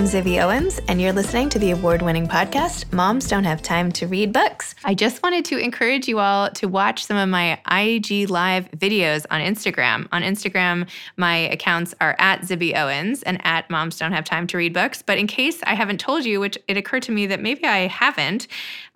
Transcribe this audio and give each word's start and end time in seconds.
I'm 0.00 0.06
Zibby 0.06 0.42
Owens, 0.42 0.80
and 0.88 0.98
you're 0.98 1.12
listening 1.12 1.50
to 1.50 1.58
the 1.58 1.72
award 1.72 2.00
winning 2.00 2.26
podcast, 2.26 2.90
Moms 2.90 3.28
Don't 3.28 3.44
Have 3.44 3.60
Time 3.60 3.92
to 3.92 4.06
Read 4.06 4.32
Books. 4.32 4.74
I 4.82 4.94
just 4.94 5.22
wanted 5.22 5.44
to 5.44 5.58
encourage 5.58 6.08
you 6.08 6.20
all 6.20 6.48
to 6.52 6.68
watch 6.68 7.04
some 7.04 7.18
of 7.18 7.28
my 7.28 7.60
IG 7.70 8.30
Live 8.30 8.70
videos 8.70 9.26
on 9.30 9.42
Instagram. 9.42 10.08
On 10.10 10.22
Instagram, 10.22 10.88
my 11.18 11.36
accounts 11.36 11.94
are 12.00 12.16
at 12.18 12.40
Zibby 12.40 12.74
Owens 12.74 13.22
and 13.24 13.44
at 13.44 13.68
Moms 13.68 13.98
Don't 13.98 14.12
Have 14.12 14.24
Time 14.24 14.46
to 14.46 14.56
Read 14.56 14.72
Books. 14.72 15.02
But 15.02 15.18
in 15.18 15.26
case 15.26 15.60
I 15.64 15.74
haven't 15.74 16.00
told 16.00 16.24
you, 16.24 16.40
which 16.40 16.56
it 16.66 16.78
occurred 16.78 17.02
to 17.02 17.12
me 17.12 17.26
that 17.26 17.42
maybe 17.42 17.66
I 17.66 17.86
haven't, 17.86 18.48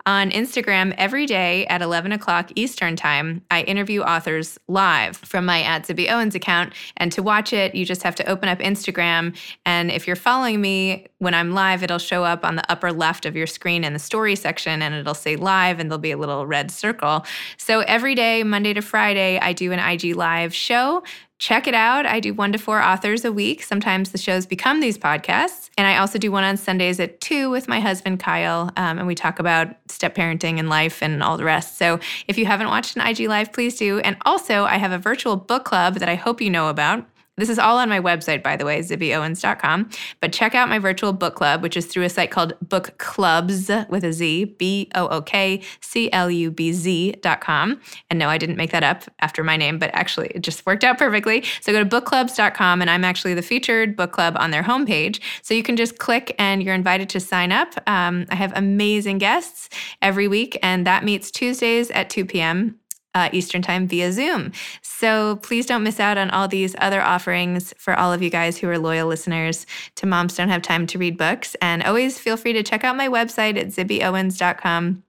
on 0.07 0.30
Instagram 0.30 0.95
every 0.98 1.25
day 1.25 1.66
at 1.66 1.80
11 1.80 2.12
o'clock 2.12 2.50
Eastern 2.54 2.95
Time. 2.95 3.43
I 3.50 3.62
interview 3.62 4.03
authors 4.03 4.58
live 4.68 5.17
from 5.17 5.46
my 5.46 5.62
at 5.62 5.85
Zibby 5.85 6.11
Owens 6.11 6.35
account. 6.35 6.75
And 6.99 7.11
to 7.12 7.22
watch 7.22 7.53
it, 7.54 7.75
you 7.75 7.86
just 7.86 8.03
have 8.03 8.14
to 8.17 8.29
open 8.29 8.48
up 8.48 8.59
Instagram. 8.59 9.35
And 9.64 9.90
if 9.90 10.07
you're 10.07 10.17
following 10.17 10.61
me 10.61 11.07
when 11.18 11.32
I'm 11.32 11.53
live, 11.53 11.82
it'll 11.82 11.98
show 11.98 12.22
up 12.22 12.45
on 12.45 12.57
the 12.57 12.71
upper 12.71 12.93
left 12.93 13.25
of 13.25 13.35
your 13.35 13.46
screen 13.46 13.82
in 13.82 13.95
the 13.95 13.98
story 13.98 14.36
section 14.36 14.82
and 14.82 14.95
it'll 14.95 15.14
say 15.14 15.36
live 15.36 15.81
and 15.81 15.90
there'll 15.90 15.98
be 15.98 16.11
a 16.11 16.18
little 16.18 16.46
red 16.46 16.71
circle. 16.71 17.25
So 17.57 17.81
every 17.81 18.14
day, 18.14 18.43
Monday 18.43 18.75
to 18.75 18.82
Friday, 18.82 19.39
I 19.39 19.54
do 19.54 19.73
an 19.73 19.79
IG 19.79 20.17
live 20.17 20.54
show 20.54 21.03
check 21.38 21.66
it 21.66 21.74
out. 21.74 22.06
I 22.06 22.20
do 22.20 22.32
one 22.32 22.52
to 22.52 22.58
four 22.58 22.82
authors 22.82 23.24
a 23.24 23.32
week. 23.32 23.62
Sometimes 23.62 24.11
the 24.11 24.18
shows 24.18 24.46
become 24.46 24.80
these 24.80 24.96
podcasts. 24.96 25.70
And 25.76 25.86
I 25.86 25.98
also 25.98 26.18
do 26.18 26.30
one 26.30 26.44
on 26.44 26.56
Sundays 26.56 27.00
at 27.00 27.20
two 27.20 27.50
with 27.50 27.68
my 27.68 27.80
husband, 27.80 28.20
Kyle. 28.20 28.70
Um, 28.76 28.98
and 28.98 29.06
we 29.06 29.14
talk 29.14 29.39
about 29.39 29.75
step 29.89 30.14
parenting 30.14 30.58
and 30.58 30.68
life 30.68 31.02
and 31.02 31.22
all 31.22 31.36
the 31.36 31.44
rest. 31.44 31.76
So 31.76 31.98
if 32.28 32.39
you 32.39 32.47
haven't 32.47 32.69
watched 32.69 32.97
an 32.97 33.06
IG 33.06 33.28
Live, 33.28 33.52
please 33.52 33.77
do. 33.77 33.98
And 34.00 34.16
also, 34.25 34.64
I 34.64 34.77
have 34.77 34.92
a 34.92 34.98
virtual 34.98 35.36
book 35.36 35.64
club 35.64 35.94
that 35.94 36.09
I 36.09 36.14
hope 36.14 36.41
you 36.41 36.50
know 36.50 36.69
about. 36.69 37.06
This 37.37 37.49
is 37.49 37.59
all 37.59 37.79
on 37.79 37.89
my 37.89 37.99
website, 37.99 38.45
by 38.45 38.57
the 38.57 38.65
way, 38.65 38.81
zibbyowens.com. 38.81 39.91
But 40.21 40.33
check 40.33 40.55
out 40.55 40.69
my 40.69 40.79
virtual 40.79 41.13
book 41.13 41.35
club, 41.35 41.63
which 41.63 41.77
is 41.77 41.87
through 41.87 42.05
a 42.05 42.09
site 42.09 42.31
called 42.31 42.55
Book 42.61 42.97
Clubs 42.99 43.71
with 43.89 44.05
a 44.05 44.13
Z, 44.13 44.57
B 44.57 44.89
O 44.95 45.09
O 45.09 45.21
K 45.21 45.61
C 45.81 46.11
L 46.12 46.31
U 46.31 46.51
B 46.53 46.73
Z.com. 46.73 47.81
And 48.09 48.19
no, 48.19 48.29
I 48.29 48.39
didn't 48.39 48.57
make 48.57 48.71
that 48.71 48.85
up 48.85 49.03
after 49.19 49.43
my 49.43 49.57
name, 49.57 49.79
but 49.79 49.91
actually 49.95 50.29
it 50.29 50.43
just 50.43 50.65
worked 50.65 50.85
out 50.85 50.97
perfectly. 50.97 51.43
So 51.61 51.73
go 51.73 51.83
to 51.83 51.89
bookclubz.com, 51.89 52.81
and 52.81 52.89
I'm 52.89 53.05
actually 53.05 53.35
the 53.35 53.43
featured 53.43 53.97
book 53.97 54.12
club 54.12 54.37
on 54.39 54.53
their 54.53 54.62
homepage. 54.62 55.21
So 55.43 55.55
you 55.55 55.65
can 55.65 55.77
just 55.77 55.99
click 55.99 56.35
and 56.39 56.62
you're 56.62 56.75
invited 56.75 57.09
to 57.11 57.21
sign 57.21 57.51
up. 57.51 57.75
Um, 57.89 58.27
I 58.31 58.37
have 58.37 58.53
amazing 58.55 59.19
guests 59.19 59.69
every 60.01 60.29
week, 60.29 60.57
and 60.62 60.87
that 60.87 61.03
meets 61.03 61.33
Tuesdays 61.33 61.91
at 61.91 62.11
2 62.11 62.27
p.m 62.27 62.79
uh, 63.15 63.29
Eastern 63.33 63.62
Time 63.62 63.87
via 63.87 64.12
Zoom. 64.12 64.53
So 64.83 65.37
please 65.37 65.67
don't 65.67 65.83
miss 65.83 66.01
out 66.01 66.19
on 66.19 66.31
all 66.31 66.48
these 66.48 66.75
other 66.79 67.01
offerings 67.01 67.73
for 67.79 67.98
all 67.98 68.12
of 68.12 68.23
you 68.23 68.31
guys 68.31 68.59
who 68.59 68.69
are 68.69 68.79
loyal 68.79 69.09
listeners 69.09 69.67
to 69.97 70.06
Moms 70.06 70.37
Don't 70.37 70.48
Have 70.48 70.62
Time 70.62 70.87
to 70.89 70.98
Read 70.98 71.17
Books. 71.17 71.55
And 71.62 71.83
always 71.83 72.19
feel 72.19 72.37
free 72.37 72.53
to 72.55 72.62
check 72.62 72.84
out 72.84 72.97
my 72.97 73.09
website 73.09 73.59
at 73.59 73.69
zibbyowens.com 73.69 75.03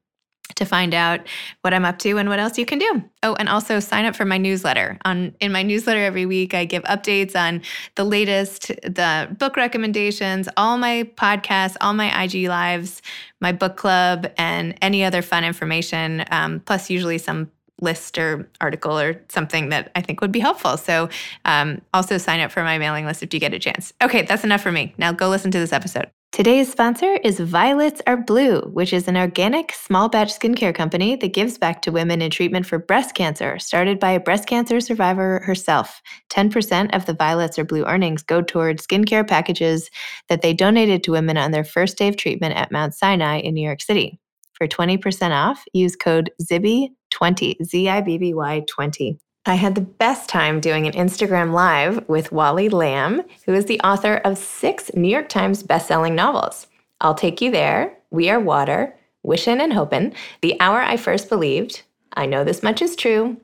to 0.54 0.66
find 0.66 0.94
out 0.94 1.22
what 1.62 1.74
I'm 1.74 1.86
up 1.86 1.98
to 2.00 2.18
and 2.18 2.30
what 2.30 2.40
else 2.40 2.58
you 2.58 2.66
can 2.66 2.80
do. 2.80 3.04
Oh, 3.24 3.34
and 3.36 3.50
also 3.50 3.80
sign 3.80 4.06
up 4.06 4.16
for 4.16 4.26
my 4.26 4.38
newsletter. 4.38 4.98
On 5.04 5.34
in 5.40 5.52
my 5.52 5.64
newsletter 5.64 6.04
every 6.04 6.26
week 6.26 6.54
I 6.54 6.66
give 6.66 6.84
updates 6.84 7.36
on 7.36 7.62
the 7.96 8.04
latest, 8.04 8.68
the 8.84 9.36
book 9.38 9.58
recommendations, 9.58 10.48
all 10.56 10.78
my 10.78 11.10
podcasts, 11.16 11.76
all 11.82 11.94
my 11.94 12.24
IG 12.24 12.48
lives, 12.48 13.02
my 13.42 13.52
book 13.52 13.76
club, 13.76 14.32
and 14.38 14.78
any 14.82 15.04
other 15.04 15.22
fun 15.22 15.44
information. 15.44 16.24
Um, 16.32 16.60
plus, 16.62 16.90
usually 16.90 17.18
some 17.18 17.52
list 17.82 18.18
or 18.18 18.50
article 18.62 18.98
or 18.98 19.22
something 19.30 19.70
that 19.70 19.92
I 19.96 20.02
think 20.02 20.22
would 20.22 20.32
be 20.32 20.40
helpful. 20.40 20.78
So 20.78 21.10
um, 21.44 21.82
also 21.94 22.18
sign 22.18 22.40
up 22.40 22.52
for 22.52 22.64
my 22.64 22.78
mailing 22.78 23.06
list 23.06 23.24
if 23.24 23.34
you 23.34 23.40
get 23.40 23.54
a 23.54 23.60
chance. 23.60 23.94
Okay, 24.02 24.22
that's 24.22 24.44
enough 24.44 24.62
for 24.62 24.72
me. 24.72 24.94
Now 24.98 25.12
go 25.12 25.30
listen 25.30 25.52
to 25.52 25.60
this 25.60 25.74
episode. 25.74 26.10
Today's 26.36 26.70
sponsor 26.70 27.14
is 27.24 27.40
Violets 27.40 28.02
Are 28.08 28.18
Blue, 28.18 28.60
which 28.74 28.92
is 28.92 29.08
an 29.08 29.16
organic 29.16 29.72
small 29.72 30.10
batch 30.10 30.38
skincare 30.38 30.76
company 30.76 31.16
that 31.16 31.32
gives 31.32 31.58
back 31.58 31.82
to 31.84 31.94
women 31.94 32.22
in 32.22 32.30
treatment 32.30 32.66
for 32.66 32.78
breast 32.78 33.16
cancer, 33.16 33.58
started 33.58 34.02
by 34.02 34.12
a 34.12 34.20
breast 34.20 34.46
cancer 34.46 34.82
survivor 34.82 35.42
herself. 35.46 36.02
10% 36.32 36.94
of 36.94 37.06
the 37.06 37.14
Violets 37.14 37.58
Are 37.58 37.64
Blue 37.64 37.86
earnings 37.86 38.22
go 38.22 38.42
toward 38.42 38.80
skincare 38.80 39.26
packages 39.26 39.90
that 40.28 40.42
they 40.42 40.54
donated 40.54 41.06
to 41.06 41.12
women 41.12 41.38
on 41.38 41.52
their 41.52 41.64
first 41.64 41.98
day 41.98 42.10
of 42.10 42.18
treatment 42.18 42.54
at 42.58 42.70
Mount 42.70 42.94
Sinai 42.94 43.40
in 43.40 43.54
New 43.54 43.66
York 43.66 43.82
City. 43.82 44.20
For 44.56 44.68
20% 44.68 45.32
off, 45.32 45.64
use 45.74 45.96
code 45.96 46.32
ZIBBY20, 46.42 47.64
Z 47.64 47.90
I 47.90 48.02
B 48.02 48.18
B 48.18 48.34
Y 48.34 48.64
20. 48.68 49.18
I 49.46 49.56
had 49.56 49.76
the 49.76 49.82
best 49.82 50.28
time 50.28 50.60
doing 50.60 50.88
an 50.88 50.94
Instagram 50.94 51.54
Live 51.54 52.08
with 52.08 52.32
Wally 52.32 52.68
Lamb, 52.70 53.22
who 53.46 53.54
is 53.54 53.66
the 53.66 53.80
author 53.82 54.16
of 54.16 54.40
six 54.40 54.90
New 54.96 55.10
York 55.10 55.30
Times 55.30 55.62
bestselling 55.62 56.14
novels. 56.14 56.68
I'll 57.00 57.14
Take 57.14 57.42
You 57.42 57.52
There, 57.52 57.96
We 58.10 58.30
Are 58.30 58.40
Water, 58.40 58.96
Wishin' 59.24 59.60
and 59.60 59.74
Hopin', 59.74 60.14
The 60.42 60.60
Hour 60.60 60.82
I 60.82 60.98
First 60.98 61.30
Believed, 61.30 61.84
I 62.14 62.26
Know 62.26 62.44
This 62.44 62.64
Much 62.64 62.82
Is 62.82 62.96
True, 62.96 63.38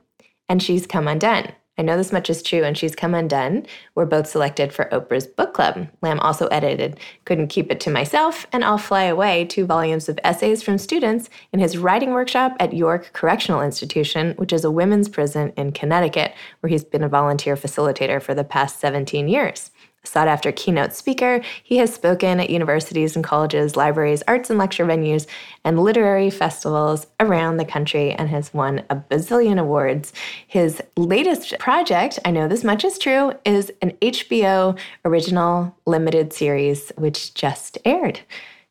and 0.48 0.62
She's 0.62 0.86
Come 0.86 1.06
Undone. 1.06 1.52
I 1.82 1.84
know 1.84 1.96
this 1.96 2.12
much 2.12 2.30
is 2.30 2.44
true, 2.44 2.62
and 2.62 2.78
she's 2.78 2.94
come 2.94 3.12
undone. 3.12 3.66
Were 3.96 4.06
both 4.06 4.28
selected 4.28 4.72
for 4.72 4.84
Oprah's 4.92 5.26
book 5.26 5.52
club. 5.52 5.88
Lamb 6.00 6.20
also 6.20 6.46
edited 6.46 7.00
Couldn't 7.24 7.48
Keep 7.48 7.72
It 7.72 7.80
to 7.80 7.90
Myself 7.90 8.46
and 8.52 8.64
I'll 8.64 8.78
Fly 8.78 9.02
Away, 9.02 9.46
two 9.46 9.66
volumes 9.66 10.08
of 10.08 10.16
essays 10.22 10.62
from 10.62 10.78
students 10.78 11.28
in 11.52 11.58
his 11.58 11.76
writing 11.76 12.12
workshop 12.12 12.54
at 12.60 12.72
York 12.72 13.10
Correctional 13.14 13.62
Institution, 13.62 14.34
which 14.36 14.52
is 14.52 14.62
a 14.62 14.70
women's 14.70 15.08
prison 15.08 15.52
in 15.56 15.72
Connecticut, 15.72 16.34
where 16.60 16.70
he's 16.70 16.84
been 16.84 17.02
a 17.02 17.08
volunteer 17.08 17.56
facilitator 17.56 18.22
for 18.22 18.32
the 18.32 18.44
past 18.44 18.78
17 18.78 19.26
years 19.26 19.72
sought 20.04 20.28
after 20.28 20.50
keynote 20.52 20.92
speaker, 20.92 21.40
he 21.62 21.76
has 21.78 21.94
spoken 21.94 22.40
at 22.40 22.50
universities 22.50 23.14
and 23.14 23.24
colleges, 23.24 23.76
libraries, 23.76 24.22
arts 24.26 24.50
and 24.50 24.58
lecture 24.58 24.84
venues, 24.84 25.26
and 25.64 25.78
literary 25.78 26.30
festivals 26.30 27.06
around 27.20 27.56
the 27.56 27.64
country 27.64 28.12
and 28.12 28.28
has 28.28 28.52
won 28.52 28.82
a 28.90 28.96
bazillion 28.96 29.60
awards. 29.60 30.12
His 30.46 30.82
latest 30.96 31.58
project, 31.58 32.18
I 32.24 32.30
know 32.30 32.48
this 32.48 32.64
much 32.64 32.84
is 32.84 32.98
true, 32.98 33.32
is 33.44 33.72
an 33.80 33.92
HBO 34.02 34.78
original 35.04 35.74
limited 35.86 36.32
series 36.32 36.90
which 36.96 37.34
just 37.34 37.78
aired. 37.84 38.20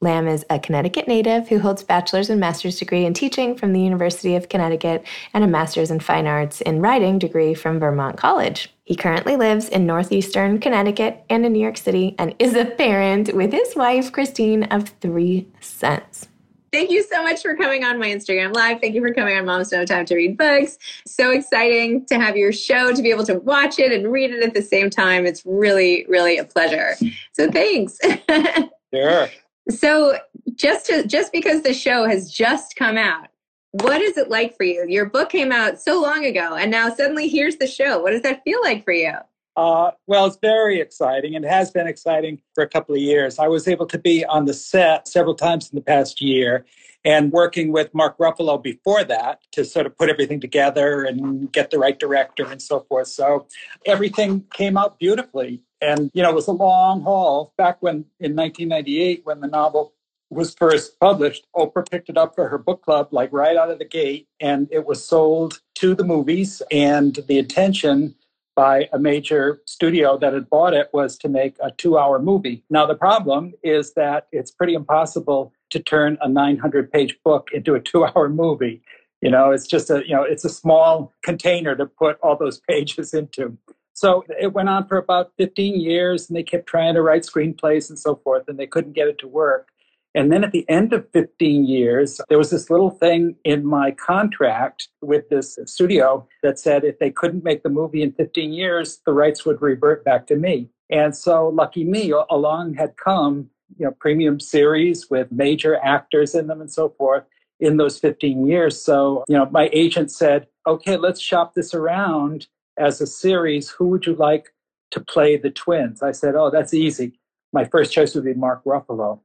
Lamb 0.03 0.27
is 0.27 0.43
a 0.49 0.57
Connecticut 0.57 1.07
native 1.07 1.47
who 1.47 1.59
holds 1.59 1.83
bachelor's 1.83 2.31
and 2.31 2.39
master's 2.39 2.79
degree 2.79 3.05
in 3.05 3.13
teaching 3.13 3.55
from 3.55 3.71
the 3.71 3.79
University 3.79 4.35
of 4.35 4.49
Connecticut 4.49 5.05
and 5.35 5.43
a 5.43 5.47
master's 5.47 5.91
in 5.91 5.99
fine 5.99 6.25
arts 6.25 6.59
in 6.61 6.81
writing 6.81 7.19
degree 7.19 7.53
from 7.53 7.79
Vermont 7.79 8.17
College. 8.17 8.73
He 8.83 8.95
currently 8.95 9.35
lives 9.35 9.69
in 9.69 9.85
northeastern 9.85 10.59
Connecticut 10.59 11.23
and 11.29 11.45
in 11.45 11.53
New 11.53 11.61
York 11.61 11.77
City 11.77 12.15
and 12.17 12.33
is 12.39 12.55
a 12.55 12.65
parent 12.65 13.35
with 13.35 13.51
his 13.51 13.75
wife, 13.75 14.11
Christine, 14.11 14.63
of 14.63 14.89
three 15.01 15.47
sons. 15.59 16.27
Thank 16.73 16.89
you 16.89 17.03
so 17.03 17.21
much 17.21 17.43
for 17.43 17.55
coming 17.55 17.83
on 17.83 17.99
my 17.99 18.07
Instagram 18.07 18.55
Live. 18.55 18.81
Thank 18.81 18.95
you 18.95 19.01
for 19.01 19.13
coming 19.13 19.37
on 19.37 19.45
Moms 19.45 19.71
No 19.71 19.85
Time 19.85 20.05
to 20.05 20.15
Read 20.15 20.35
Books. 20.35 20.79
So 21.05 21.29
exciting 21.29 22.07
to 22.07 22.15
have 22.15 22.35
your 22.35 22.53
show, 22.53 22.91
to 22.91 23.03
be 23.03 23.11
able 23.11 23.25
to 23.25 23.35
watch 23.35 23.77
it 23.77 23.91
and 23.91 24.11
read 24.11 24.31
it 24.31 24.41
at 24.41 24.55
the 24.55 24.63
same 24.63 24.89
time. 24.89 25.27
It's 25.27 25.45
really, 25.45 26.07
really 26.07 26.39
a 26.39 26.43
pleasure. 26.43 26.95
So 27.33 27.51
thanks. 27.51 27.99
sure. 28.93 29.29
So 29.69 30.17
just 30.55 30.85
to 30.87 31.05
just 31.05 31.31
because 31.31 31.61
the 31.61 31.73
show 31.73 32.07
has 32.07 32.31
just 32.31 32.75
come 32.75 32.97
out, 32.97 33.27
what 33.71 34.01
is 34.01 34.17
it 34.17 34.29
like 34.29 34.57
for 34.57 34.63
you? 34.63 34.85
Your 34.87 35.05
book 35.05 35.29
came 35.29 35.51
out 35.51 35.79
so 35.81 36.01
long 36.01 36.25
ago, 36.25 36.55
and 36.55 36.71
now 36.71 36.93
suddenly 36.93 37.27
here's 37.27 37.57
the 37.57 37.67
show. 37.67 37.99
What 37.99 38.11
does 38.11 38.21
that 38.23 38.43
feel 38.43 38.61
like 38.61 38.83
for 38.83 38.93
you? 38.93 39.13
Uh, 39.57 39.91
well, 40.07 40.25
it's 40.25 40.37
very 40.41 40.79
exciting 40.79 41.35
and 41.35 41.43
has 41.43 41.71
been 41.71 41.87
exciting 41.87 42.41
for 42.55 42.63
a 42.63 42.69
couple 42.69 42.95
of 42.95 43.01
years. 43.01 43.37
I 43.37 43.47
was 43.47 43.67
able 43.67 43.85
to 43.87 43.99
be 43.99 44.23
on 44.25 44.45
the 44.45 44.53
set 44.53 45.07
several 45.07 45.35
times 45.35 45.69
in 45.69 45.75
the 45.75 45.83
past 45.83 46.21
year 46.21 46.65
and 47.03 47.31
working 47.31 47.71
with 47.71 47.93
Mark 47.93 48.17
Ruffalo 48.17 48.61
before 48.61 49.03
that 49.03 49.39
to 49.51 49.65
sort 49.65 49.85
of 49.85 49.97
put 49.97 50.09
everything 50.09 50.39
together 50.39 51.03
and 51.03 51.51
get 51.51 51.71
the 51.71 51.79
right 51.79 51.99
director 51.99 52.45
and 52.45 52.61
so 52.61 52.81
forth. 52.81 53.07
So 53.07 53.47
everything 53.85 54.45
came 54.53 54.77
out 54.77 54.99
beautifully. 54.99 55.61
And, 55.81 56.11
you 56.13 56.21
know, 56.21 56.29
it 56.29 56.35
was 56.35 56.47
a 56.47 56.53
long 56.53 57.01
haul 57.01 57.53
back 57.57 57.77
when 57.81 58.05
in 58.19 58.35
1998, 58.35 59.21
when 59.25 59.41
the 59.41 59.47
novel 59.47 59.93
was 60.29 60.53
first 60.53 60.99
published, 60.99 61.45
Oprah 61.55 61.89
picked 61.89 62.09
it 62.09 62.17
up 62.17 62.35
for 62.35 62.47
her 62.47 62.57
book 62.57 62.83
club, 62.83 63.09
like 63.11 63.33
right 63.33 63.57
out 63.57 63.69
of 63.69 63.79
the 63.79 63.85
gate, 63.85 64.27
and 64.39 64.67
it 64.71 64.85
was 64.85 65.05
sold 65.05 65.61
to 65.75 65.93
the 65.93 66.05
movies. 66.05 66.61
And 66.71 67.19
the 67.27 67.37
intention 67.37 68.15
by 68.55 68.89
a 68.93 68.99
major 68.99 69.61
studio 69.65 70.17
that 70.17 70.33
had 70.33 70.49
bought 70.49 70.73
it 70.73 70.89
was 70.93 71.17
to 71.17 71.29
make 71.29 71.55
a 71.61 71.71
two 71.71 71.97
hour 71.97 72.19
movie. 72.19 72.63
Now, 72.69 72.85
the 72.85 72.95
problem 72.95 73.53
is 73.63 73.93
that 73.93 74.27
it's 74.31 74.51
pretty 74.51 74.73
impossible 74.73 75.53
to 75.71 75.79
turn 75.79 76.17
a 76.21 76.29
900 76.29 76.91
page 76.91 77.17
book 77.23 77.49
into 77.53 77.75
a 77.75 77.79
two 77.79 78.05
hour 78.05 78.29
movie. 78.29 78.81
You 79.21 79.31
know, 79.31 79.51
it's 79.51 79.67
just 79.67 79.89
a, 79.89 80.03
you 80.07 80.15
know, 80.15 80.23
it's 80.23 80.45
a 80.45 80.49
small 80.49 81.13
container 81.23 81.75
to 81.75 81.85
put 81.85 82.19
all 82.21 82.37
those 82.37 82.59
pages 82.69 83.13
into. 83.13 83.57
So 83.93 84.23
it 84.39 84.53
went 84.53 84.69
on 84.69 84.87
for 84.87 84.97
about 84.97 85.31
15 85.37 85.79
years 85.79 86.29
and 86.29 86.37
they 86.37 86.43
kept 86.43 86.67
trying 86.67 86.93
to 86.95 87.01
write 87.01 87.23
screenplays 87.23 87.89
and 87.89 87.99
so 87.99 88.15
forth 88.15 88.45
and 88.47 88.57
they 88.57 88.67
couldn't 88.67 88.93
get 88.93 89.07
it 89.07 89.19
to 89.19 89.27
work. 89.27 89.69
And 90.13 90.31
then 90.31 90.43
at 90.43 90.51
the 90.51 90.69
end 90.69 90.91
of 90.91 91.09
15 91.13 91.65
years, 91.65 92.19
there 92.27 92.37
was 92.37 92.49
this 92.49 92.69
little 92.69 92.89
thing 92.89 93.35
in 93.45 93.65
my 93.65 93.91
contract 93.91 94.89
with 95.01 95.29
this 95.29 95.57
studio 95.65 96.27
that 96.43 96.59
said 96.59 96.83
if 96.83 96.99
they 96.99 97.11
couldn't 97.11 97.45
make 97.45 97.63
the 97.63 97.69
movie 97.69 98.01
in 98.01 98.11
15 98.13 98.51
years, 98.51 98.99
the 99.05 99.13
rights 99.13 99.45
would 99.45 99.61
revert 99.61 100.03
back 100.03 100.27
to 100.27 100.35
me. 100.35 100.69
And 100.89 101.15
so, 101.15 101.47
lucky 101.47 101.85
me, 101.85 102.11
along 102.29 102.73
had 102.73 102.97
come 102.97 103.49
you 103.77 103.85
know 103.85 103.91
premium 103.91 104.39
series 104.39 105.09
with 105.09 105.31
major 105.31 105.77
actors 105.77 106.35
in 106.35 106.47
them 106.47 106.61
and 106.61 106.71
so 106.71 106.89
forth 106.89 107.23
in 107.59 107.77
those 107.77 107.99
15 107.99 108.47
years. 108.47 108.81
So, 108.81 109.23
you 109.27 109.37
know, 109.37 109.47
my 109.51 109.69
agent 109.71 110.11
said, 110.11 110.47
okay, 110.67 110.97
let's 110.97 111.21
shop 111.21 111.53
this 111.53 111.73
around 111.73 112.47
as 112.81 112.99
a 112.99 113.07
series. 113.07 113.69
Who 113.69 113.87
would 113.89 114.05
you 114.05 114.15
like 114.15 114.53
to 114.91 114.99
play 114.99 115.37
the 115.37 115.49
twins? 115.49 116.01
I 116.01 116.11
said, 116.11 116.35
oh, 116.35 116.49
that's 116.49 116.73
easy. 116.73 117.19
My 117.53 117.65
first 117.65 117.93
choice 117.93 118.15
would 118.15 118.25
be 118.25 118.33
Mark 118.33 118.63
Ruffalo. 118.63 119.19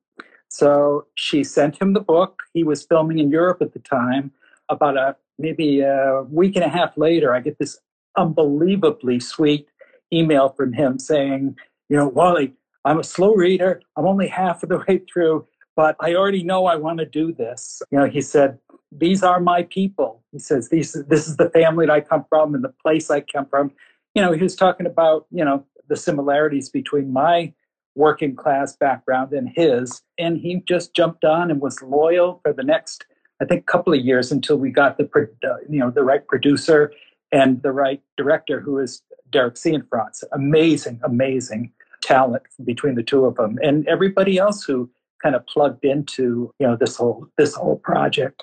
So 0.48 1.06
she 1.14 1.42
sent 1.42 1.80
him 1.80 1.92
the 1.92 2.00
book. 2.00 2.42
He 2.52 2.62
was 2.62 2.84
filming 2.84 3.18
in 3.18 3.30
Europe 3.30 3.58
at 3.60 3.72
the 3.72 3.78
time. 3.78 4.32
About 4.68 4.96
a 4.96 5.16
maybe 5.38 5.80
a 5.80 6.22
week 6.28 6.56
and 6.56 6.64
a 6.64 6.68
half 6.68 6.96
later, 6.96 7.34
I 7.34 7.40
get 7.40 7.58
this 7.58 7.78
unbelievably 8.16 9.20
sweet 9.20 9.68
email 10.12 10.48
from 10.50 10.72
him 10.72 10.98
saying, 10.98 11.56
you 11.88 11.96
know, 11.96 12.08
Wally, 12.08 12.54
I'm 12.84 12.98
a 12.98 13.04
slow 13.04 13.34
reader. 13.34 13.80
I'm 13.96 14.06
only 14.06 14.28
half 14.28 14.62
of 14.62 14.68
the 14.68 14.78
way 14.88 15.02
through 15.12 15.46
but 15.76 15.94
I 16.00 16.14
already 16.14 16.42
know 16.42 16.66
I 16.66 16.76
want 16.76 16.98
to 16.98 17.06
do 17.06 17.32
this. 17.32 17.82
You 17.90 17.98
know, 17.98 18.06
he 18.06 18.22
said, 18.22 18.58
these 18.90 19.22
are 19.22 19.38
my 19.38 19.64
people. 19.64 20.22
He 20.32 20.38
says, 20.38 20.70
these, 20.70 20.96
this 21.08 21.28
is 21.28 21.36
the 21.36 21.50
family 21.50 21.86
that 21.86 21.92
I 21.92 22.00
come 22.00 22.24
from 22.28 22.54
and 22.54 22.64
the 22.64 22.72
place 22.82 23.10
I 23.10 23.20
come 23.20 23.46
from. 23.46 23.70
You 24.14 24.22
know, 24.22 24.32
he 24.32 24.42
was 24.42 24.56
talking 24.56 24.86
about, 24.86 25.26
you 25.30 25.44
know, 25.44 25.64
the 25.88 25.96
similarities 25.96 26.70
between 26.70 27.12
my 27.12 27.52
working 27.94 28.34
class 28.34 28.74
background 28.74 29.32
and 29.32 29.50
his. 29.54 30.02
And 30.18 30.38
he 30.38 30.62
just 30.66 30.94
jumped 30.94 31.24
on 31.24 31.50
and 31.50 31.60
was 31.60 31.82
loyal 31.82 32.40
for 32.42 32.52
the 32.52 32.62
next, 32.62 33.04
I 33.42 33.44
think, 33.44 33.66
couple 33.66 33.92
of 33.92 34.00
years 34.00 34.32
until 34.32 34.56
we 34.56 34.70
got 34.70 34.96
the, 34.96 35.08
you 35.68 35.78
know, 35.78 35.90
the 35.90 36.04
right 36.04 36.26
producer 36.26 36.92
and 37.32 37.62
the 37.62 37.72
right 37.72 38.00
director 38.16 38.60
who 38.60 38.78
is 38.78 39.02
Derek 39.30 39.54
Cianfrance. 39.54 40.24
Amazing, 40.32 41.00
amazing 41.04 41.72
talent 42.00 42.44
between 42.64 42.94
the 42.94 43.02
two 43.02 43.26
of 43.26 43.34
them. 43.34 43.58
And 43.62 43.86
everybody 43.88 44.38
else 44.38 44.62
who 44.62 44.90
kind 45.22 45.34
of 45.34 45.46
plugged 45.46 45.84
into 45.84 46.52
you 46.58 46.66
know 46.66 46.76
this 46.76 46.96
whole 46.96 47.26
this 47.36 47.54
whole 47.54 47.76
project. 47.76 48.42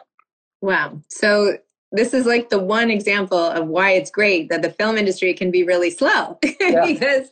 Wow. 0.62 1.02
So 1.10 1.58
this 1.92 2.14
is 2.14 2.26
like 2.26 2.50
the 2.50 2.58
one 2.58 2.90
example 2.90 3.38
of 3.38 3.68
why 3.68 3.92
it's 3.92 4.10
great 4.10 4.50
that 4.50 4.64
the 4.64 4.72
film 4.72 4.98
industry 4.98 5.34
can 5.34 5.52
be 5.52 5.64
really 5.64 5.92
slow. 5.92 6.40
Because 6.60 7.30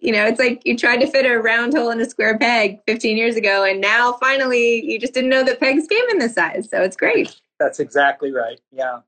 you 0.00 0.12
know 0.12 0.24
it's 0.26 0.38
like 0.38 0.62
you 0.64 0.76
tried 0.76 0.98
to 0.98 1.06
fit 1.06 1.26
a 1.26 1.38
round 1.38 1.74
hole 1.74 1.90
in 1.90 2.00
a 2.00 2.08
square 2.08 2.38
peg 2.38 2.80
15 2.86 3.16
years 3.16 3.36
ago 3.36 3.64
and 3.64 3.80
now 3.80 4.12
finally 4.14 4.84
you 4.84 4.98
just 4.98 5.12
didn't 5.12 5.30
know 5.30 5.42
that 5.44 5.60
pegs 5.60 5.86
came 5.86 6.04
in 6.10 6.18
this 6.18 6.34
size. 6.34 6.68
So 6.70 6.80
it's 6.82 6.96
great. 6.96 7.40
That's 7.58 7.78
exactly 7.78 8.32
right. 8.32 8.58
Yeah. 8.72 9.00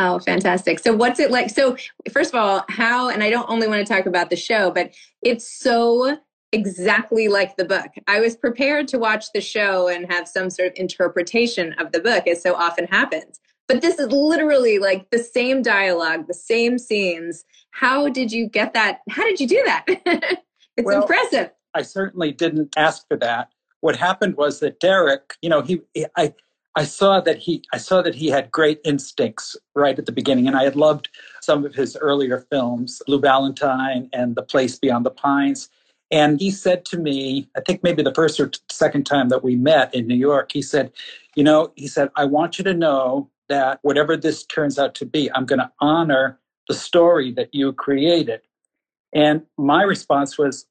Oh, 0.00 0.20
fantastic. 0.20 0.78
So, 0.78 0.94
what's 0.94 1.18
it 1.18 1.32
like? 1.32 1.50
So, 1.50 1.76
first 2.12 2.32
of 2.32 2.40
all, 2.40 2.64
how, 2.68 3.08
and 3.08 3.20
I 3.20 3.30
don't 3.30 3.50
only 3.50 3.66
want 3.66 3.84
to 3.84 3.92
talk 3.92 4.06
about 4.06 4.30
the 4.30 4.36
show, 4.36 4.70
but 4.70 4.94
it's 5.22 5.50
so 5.60 6.16
exactly 6.52 7.28
like 7.28 7.56
the 7.56 7.64
book. 7.64 7.90
I 8.06 8.20
was 8.20 8.36
prepared 8.36 8.88
to 8.88 8.98
watch 8.98 9.26
the 9.32 9.40
show 9.40 9.88
and 9.88 10.10
have 10.10 10.26
some 10.28 10.50
sort 10.50 10.68
of 10.68 10.74
interpretation 10.76 11.74
of 11.74 11.92
the 11.92 12.00
book, 12.00 12.26
as 12.26 12.42
so 12.42 12.54
often 12.54 12.86
happens. 12.86 13.40
But 13.66 13.82
this 13.82 13.98
is 13.98 14.10
literally 14.10 14.78
like 14.78 15.10
the 15.10 15.18
same 15.18 15.62
dialogue, 15.62 16.26
the 16.26 16.34
same 16.34 16.78
scenes. 16.78 17.44
How 17.72 18.08
did 18.08 18.32
you 18.32 18.48
get 18.48 18.72
that? 18.72 19.00
How 19.10 19.24
did 19.24 19.40
you 19.40 19.46
do 19.46 19.62
that? 19.66 19.84
it's 20.76 20.86
well, 20.86 21.02
impressive. 21.02 21.50
I 21.74 21.82
certainly 21.82 22.32
didn't 22.32 22.74
ask 22.76 23.06
for 23.08 23.16
that. 23.18 23.50
What 23.80 23.94
happened 23.94 24.36
was 24.36 24.60
that 24.60 24.80
Derek, 24.80 25.34
you 25.42 25.50
know, 25.50 25.60
he, 25.60 25.82
I, 26.16 26.34
I 26.74 26.84
saw 26.84 27.20
that 27.20 27.38
he, 27.38 27.62
I 27.72 27.76
saw 27.76 28.00
that 28.02 28.14
he 28.14 28.28
had 28.28 28.50
great 28.50 28.80
instincts 28.84 29.54
right 29.74 29.98
at 29.98 30.06
the 30.06 30.12
beginning, 30.12 30.48
and 30.48 30.56
I 30.56 30.64
had 30.64 30.74
loved 30.74 31.10
some 31.42 31.64
of 31.64 31.74
his 31.74 31.96
earlier 31.96 32.46
films, 32.50 33.02
Blue 33.06 33.20
Valentine 33.20 34.08
and 34.12 34.34
The 34.34 34.42
Place 34.42 34.78
Beyond 34.78 35.04
the 35.04 35.10
Pines 35.10 35.68
and 36.10 36.40
he 36.40 36.50
said 36.50 36.84
to 36.86 36.98
me, 36.98 37.48
I 37.56 37.60
think 37.60 37.82
maybe 37.82 38.02
the 38.02 38.14
first 38.14 38.40
or 38.40 38.50
second 38.70 39.04
time 39.04 39.28
that 39.28 39.44
we 39.44 39.56
met 39.56 39.94
in 39.94 40.06
New 40.06 40.14
York, 40.14 40.52
he 40.52 40.62
said, 40.62 40.92
You 41.36 41.44
know, 41.44 41.72
he 41.76 41.86
said, 41.86 42.10
I 42.16 42.24
want 42.24 42.58
you 42.58 42.64
to 42.64 42.74
know 42.74 43.30
that 43.48 43.78
whatever 43.82 44.16
this 44.16 44.44
turns 44.44 44.78
out 44.78 44.94
to 44.96 45.06
be, 45.06 45.30
I'm 45.34 45.46
going 45.46 45.58
to 45.58 45.70
honor 45.80 46.38
the 46.66 46.74
story 46.74 47.32
that 47.32 47.54
you 47.54 47.72
created. 47.72 48.40
And 49.14 49.42
my 49.58 49.82
response 49.82 50.38
was, 50.38 50.66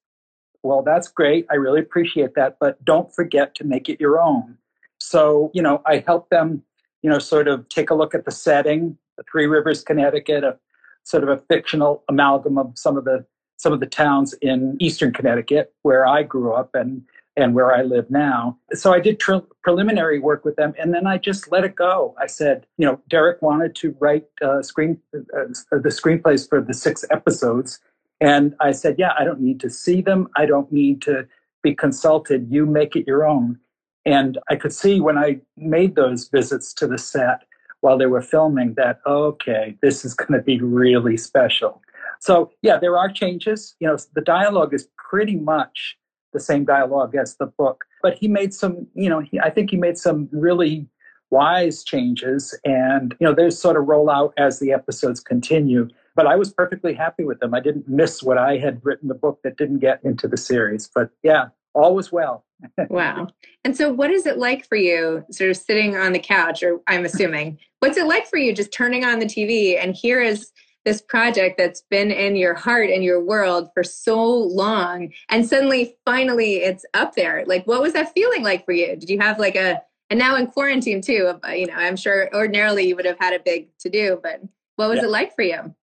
Well, 0.64 0.82
that's 0.82 1.08
great. 1.08 1.46
I 1.52 1.56
really 1.56 1.82
appreciate 1.82 2.34
that. 2.36 2.58
But 2.60 2.84
don't 2.84 3.14
forget 3.14 3.54
to 3.56 3.64
make 3.64 3.90
it 3.90 4.02
your 4.02 4.20
own. 4.20 4.58
So, 5.00 5.52
you 5.54 5.62
know, 5.62 5.84
I 5.86 6.04
helped 6.06 6.32
them, 6.32 6.64
you 7.04 7.10
know, 7.12 7.20
sort 7.20 7.48
of 7.48 7.70
take 7.70 7.92
a 7.92 7.96
look 7.96 8.16
at 8.16 8.26
the 8.26 8.32
setting, 8.32 8.98
the 9.18 9.24
Three 9.32 9.46
Rivers, 9.46 9.84
Connecticut, 9.84 10.44
a 10.44 10.58
sort 11.04 11.22
of 11.24 11.30
a 11.30 11.38
fictional 11.48 12.04
amalgam 12.10 12.58
of 12.58 12.74
some 12.76 12.98
of 12.98 13.06
the 13.06 13.24
some 13.58 13.74
of 13.74 13.80
the 13.80 13.86
towns 13.86 14.34
in 14.42 14.78
eastern 14.80 15.12
Connecticut 15.12 15.74
where 15.82 16.06
I 16.06 16.24
grew 16.24 16.54
up 16.54 16.74
and 16.74 17.04
and 17.36 17.54
where 17.54 17.72
I 17.72 17.84
live 17.84 18.10
now. 18.10 18.58
So 18.74 18.92
I 18.92 19.00
did 19.00 19.22
preliminary 19.62 20.18
work 20.18 20.44
with 20.44 20.56
them, 20.56 20.74
and 20.80 20.92
then 20.92 21.06
I 21.06 21.20
just 21.20 21.52
let 21.52 21.64
it 21.64 21.76
go. 21.76 22.16
I 22.20 22.26
said, 22.26 22.66
you 22.80 22.86
know, 22.88 23.00
Derek 23.10 23.44
wanted 23.44 23.76
to 23.76 23.96
write 24.00 24.26
uh, 24.42 24.64
screen 24.64 25.00
uh, 25.14 25.46
the 25.70 25.90
screenplays 25.90 26.50
for 26.50 26.62
the 26.62 26.74
six 26.74 27.06
episodes, 27.12 27.80
and 28.20 28.56
I 28.60 28.72
said, 28.72 28.96
yeah, 28.98 29.12
I 29.20 29.24
don't 29.24 29.40
need 29.40 29.60
to 29.60 29.70
see 29.70 30.02
them. 30.02 30.28
I 30.36 30.48
don't 30.48 30.72
need 30.72 31.02
to 31.04 31.28
be 31.62 31.76
consulted. 31.76 32.48
You 32.50 32.66
make 32.66 32.96
it 32.96 33.06
your 33.06 33.26
own. 33.26 33.60
And 34.06 34.38
I 34.50 34.56
could 34.56 34.74
see 34.74 35.00
when 35.00 35.18
I 35.18 35.42
made 35.58 35.96
those 35.96 36.30
visits 36.30 36.74
to 36.76 36.88
the 36.88 36.98
set 36.98 37.44
while 37.82 37.98
they 37.98 38.06
were 38.06 38.22
filming 38.22 38.74
that 38.76 39.00
okay, 39.06 39.78
this 39.82 40.04
is 40.04 40.14
going 40.14 40.40
to 40.40 40.44
be 40.44 40.60
really 40.60 41.18
special. 41.18 41.82
So 42.20 42.52
yeah, 42.62 42.78
there 42.78 42.98
are 42.98 43.10
changes. 43.10 43.76
You 43.80 43.88
know, 43.88 43.98
the 44.16 44.22
dialogue 44.22 44.74
is 44.74 44.88
pretty 45.10 45.36
much 45.36 45.98
the 46.34 46.40
same 46.40 46.66
dialogue 46.66 47.16
as 47.16 47.38
the 47.38 47.46
book, 47.46 47.86
but 48.02 48.16
he 48.16 48.28
made 48.28 48.54
some. 48.54 48.88
You 48.94 49.10
know, 49.10 49.20
he, 49.20 49.40
I 49.40 49.50
think 49.50 49.72
he 49.72 49.78
made 49.78 49.98
some 49.98 50.30
really 50.32 50.88
wise 51.30 51.84
changes, 51.84 52.58
and 52.64 53.16
you 53.20 53.28
know, 53.28 53.34
they 53.34 53.50
sort 53.50 53.78
of 53.78 53.88
roll 53.88 54.10
out 54.10 54.34
as 54.38 54.60
the 54.60 54.72
episodes 54.72 55.20
continue. 55.20 55.88
But 56.16 56.28
I 56.28 56.36
was 56.36 56.52
perfectly 56.52 56.94
happy 56.94 57.24
with 57.24 57.40
them. 57.40 57.54
I 57.54 57.60
didn't 57.60 57.88
miss 57.88 58.24
what 58.24 58.38
I 58.38 58.58
had 58.58 58.84
written 58.84 59.08
the 59.08 59.16
book 59.16 59.40
that 59.44 59.58
didn't 59.58 59.80
get 59.80 60.00
into 60.04 60.28
the 60.28 60.38
series. 60.38 60.90
But 60.94 61.12
yeah, 61.22 61.50
all 61.76 61.96
was 61.96 62.12
well. 62.12 62.44
wow. 62.90 63.28
And 63.64 63.78
so, 63.78 63.94
what 63.94 64.10
is 64.10 64.26
it 64.26 64.38
like 64.38 64.68
for 64.68 64.78
you, 64.78 65.24
sort 65.32 65.52
of 65.52 65.58
sitting 65.58 65.96
on 65.96 66.14
the 66.14 66.20
couch, 66.20 66.64
or 66.64 66.80
I'm 66.88 67.06
assuming, 67.06 67.60
what's 67.80 67.98
it 67.98 68.08
like 68.08 68.28
for 68.28 68.38
you 68.38 68.54
just 68.54 68.74
turning 68.74 69.06
on 69.06 69.20
the 69.20 69.26
TV 69.26 69.82
and 69.82 69.96
here 69.96 70.22
is 70.22 70.52
this 70.88 71.02
project 71.02 71.58
that's 71.58 71.82
been 71.90 72.12
in 72.12 72.38
your 72.38 72.54
heart 72.54 72.90
and 72.90 73.04
your 73.04 73.22
world 73.22 73.68
for 73.74 73.84
so 73.84 74.24
long 74.24 75.12
and 75.30 75.46
suddenly 75.46 75.98
finally 76.06 76.64
it's 76.64 76.86
up 76.94 77.14
there. 77.14 77.44
Like 77.46 77.68
what 77.68 77.82
was 77.82 77.92
that 77.92 78.14
feeling 78.14 78.42
like 78.42 78.64
for 78.64 78.72
you? 78.72 78.96
Did 78.96 79.10
you 79.10 79.20
have 79.20 79.38
like 79.38 79.58
a 79.58 79.82
and 80.10 80.18
now 80.18 80.38
in 80.38 80.48
quarantine 80.48 81.02
too 81.02 81.34
uh, 81.46 81.52
you 81.52 81.66
know 81.66 81.74
i'm 81.74 81.98
sure 81.98 82.34
ordinarily 82.34 82.88
you 82.88 82.96
would 82.96 83.04
have 83.04 83.20
had 83.20 83.34
a 83.34 83.40
big 83.40 83.68
to 83.78 83.90
do 83.90 84.18
but 84.24 84.42
what 84.78 84.88
was 84.88 85.00
yeah. 85.00 85.04
it 85.04 85.10
like 85.10 85.36
for 85.36 85.42
you? 85.42 85.76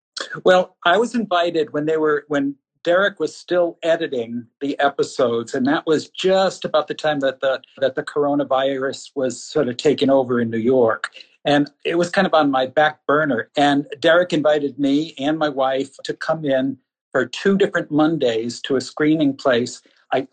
Well 0.43 0.75
i 0.87 0.97
was 0.97 1.15
invited 1.15 1.75
when 1.75 1.85
they 1.85 1.99
were 1.99 2.25
when 2.29 2.55
derek 2.83 3.21
was 3.21 3.37
still 3.37 3.79
editing 3.83 4.47
the 4.63 4.79
episodes 4.81 5.53
and 5.53 5.67
that 5.67 5.85
was 5.87 6.09
just 6.09 6.65
about 6.65 6.89
the 6.89 6.95
time 6.95 7.21
that 7.21 7.41
the 7.41 7.61
that 7.79 7.95
the 7.95 8.03
coronavirus 8.03 9.11
was 9.15 9.43
sort 9.43 9.69
of 9.69 9.77
taken 9.77 10.09
over 10.09 10.41
in 10.41 10.49
new 10.49 10.57
york 10.57 11.11
and 11.45 11.71
it 11.85 11.97
was 11.99 12.11
kind 12.11 12.27
of 12.27 12.35
on 12.35 12.51
my 12.51 12.67
back 12.67 13.07
burner. 13.07 13.51
And 13.57 13.87
Derek 14.01 14.33
invited 14.33 14.79
me 14.79 15.15
and 15.19 15.39
my 15.39 15.51
wife 15.51 15.97
to 16.05 16.15
come 16.15 16.45
in 16.45 16.79
for 17.13 17.27
two 17.27 17.59
different 17.59 17.91
Mondays 17.91 18.61
to 18.63 18.77
a 18.77 18.83
screening 18.83 19.37
place, 19.37 19.83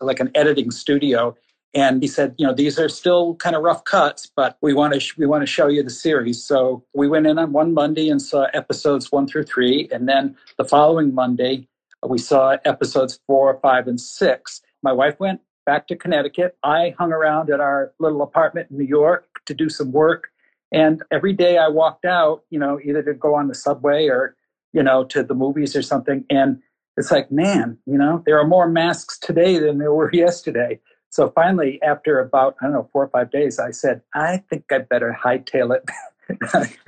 like 0.00 0.20
an 0.20 0.30
editing 0.36 0.70
studio. 0.72 1.36
And 1.74 2.02
he 2.02 2.08
said, 2.08 2.34
you 2.38 2.46
know, 2.46 2.54
these 2.54 2.78
are 2.80 2.88
still 2.90 3.36
kind 3.36 3.56
of 3.56 3.62
rough 3.62 3.84
cuts, 3.84 4.30
but 4.36 4.58
we 4.62 4.74
want 4.74 4.94
to 4.94 5.00
sh- 5.00 5.16
we 5.18 5.26
want 5.26 5.42
to 5.42 5.46
show 5.46 5.68
you 5.68 5.82
the 5.84 5.90
series. 5.90 6.42
So 6.44 6.84
we 6.94 7.08
went 7.08 7.28
in 7.28 7.38
on 7.38 7.52
one 7.52 7.74
Monday 7.74 8.10
and 8.10 8.22
saw 8.22 8.46
episodes 8.54 9.12
one 9.12 9.28
through 9.28 9.44
three, 9.44 9.88
and 9.92 10.08
then 10.08 10.36
the 10.58 10.64
following 10.66 11.14
Monday 11.14 11.68
we 12.06 12.18
saw 12.18 12.58
episodes 12.66 13.20
four, 13.28 13.60
five, 13.62 13.88
and 13.88 14.00
six. 14.00 14.62
My 14.82 14.92
wife 14.92 15.20
went 15.20 15.42
back 15.66 15.88
to 15.88 15.96
Connecticut. 15.96 16.56
I 16.64 16.96
hung 16.98 17.12
around 17.12 17.50
at 17.50 17.60
our 17.60 17.92
little 18.00 18.22
apartment 18.22 18.70
in 18.72 18.78
New 18.78 18.86
York 18.86 19.26
to 19.46 19.54
do 19.54 19.70
some 19.70 19.92
work. 19.92 20.31
And 20.72 21.02
every 21.10 21.34
day 21.34 21.58
I 21.58 21.68
walked 21.68 22.04
out, 22.04 22.44
you 22.50 22.58
know, 22.58 22.80
either 22.82 23.02
to 23.02 23.14
go 23.14 23.34
on 23.34 23.48
the 23.48 23.54
subway 23.54 24.06
or, 24.06 24.34
you 24.72 24.82
know, 24.82 25.04
to 25.04 25.22
the 25.22 25.34
movies 25.34 25.76
or 25.76 25.82
something. 25.82 26.24
And 26.30 26.60
it's 26.96 27.10
like, 27.10 27.30
man, 27.30 27.78
you 27.86 27.98
know, 27.98 28.22
there 28.24 28.38
are 28.40 28.46
more 28.46 28.68
masks 28.68 29.18
today 29.18 29.58
than 29.58 29.78
there 29.78 29.92
were 29.92 30.10
yesterday. 30.14 30.80
So 31.10 31.30
finally, 31.30 31.80
after 31.82 32.18
about, 32.20 32.56
I 32.60 32.64
don't 32.64 32.72
know, 32.72 32.88
four 32.90 33.04
or 33.04 33.08
five 33.08 33.30
days, 33.30 33.58
I 33.58 33.70
said, 33.70 34.00
I 34.14 34.38
think 34.48 34.64
I 34.72 34.78
better 34.78 35.16
hightail 35.22 35.76
it 35.76 35.84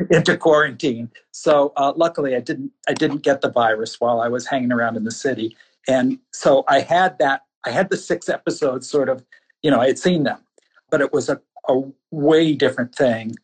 into 0.11 0.38
quarantine. 0.38 1.11
So 1.33 1.75
uh, 1.76 1.93
luckily, 1.95 2.35
I 2.35 2.41
didn't. 2.41 2.71
I 2.88 2.95
didn't 2.95 3.19
get 3.19 3.43
the 3.43 3.50
virus 3.50 4.00
while 4.00 4.21
I 4.21 4.29
was 4.29 4.47
hanging 4.47 4.73
around 4.73 4.97
in 4.97 5.05
the 5.05 5.11
city, 5.11 5.55
and 5.87 6.19
so 6.33 6.64
I 6.69 6.81
had 6.81 7.19
that. 7.19 7.43
I 7.67 7.71
had 7.71 7.91
the 7.91 7.99
six 7.99 8.31
episodes, 8.31 8.88
sort 8.88 9.11
of. 9.11 9.23
You 9.62 9.71
know, 9.71 9.81
I 9.81 9.88
had 9.88 9.99
seen 9.99 10.23
them, 10.23 10.38
but 10.91 11.03
it 11.03 11.12
was 11.12 11.29
a, 11.29 11.41
a 11.69 11.83
way 12.11 12.55
different 12.55 12.95
thing 12.95 13.35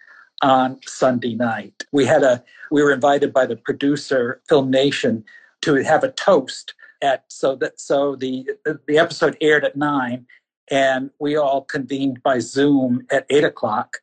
on 0.43 0.79
Sunday 0.87 1.35
night. 1.35 1.85
We 1.93 2.07
had 2.07 2.23
a 2.23 2.43
we 2.71 2.83
were 2.83 2.93
invited 2.93 3.33
by 3.33 3.47
the 3.47 3.57
producer 3.57 4.41
Film 4.49 4.71
Nation 4.71 5.25
to 5.63 5.75
have 5.77 6.05
a 6.05 6.13
toast 6.13 6.75
at 7.03 7.25
so 7.29 7.57
that 7.57 7.81
so 7.81 8.17
the 8.17 8.49
the 8.87 8.99
episode 8.99 9.37
aired 9.41 9.65
at 9.65 9.77
nine 9.77 10.27
and 10.71 11.11
we 11.19 11.37
all 11.37 11.63
convened 11.63 12.23
by 12.23 12.39
Zoom 12.39 13.07
at 13.11 13.27
eight 13.31 13.45
o'clock. 13.45 13.99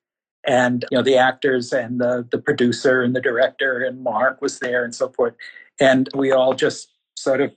And 0.45 0.85
you 0.91 0.97
know 0.97 1.03
the 1.03 1.17
actors 1.17 1.73
and 1.73 1.99
the 1.99 2.25
the 2.31 2.37
producer 2.37 3.01
and 3.01 3.15
the 3.15 3.21
director 3.21 3.83
and 3.83 4.01
Mark 4.01 4.41
was 4.41 4.59
there 4.59 4.85
and 4.85 4.95
so 4.95 5.09
forth, 5.09 5.33
and 5.79 6.09
we 6.15 6.31
all 6.31 6.53
just 6.53 6.93
sort 7.17 7.41
of 7.41 7.51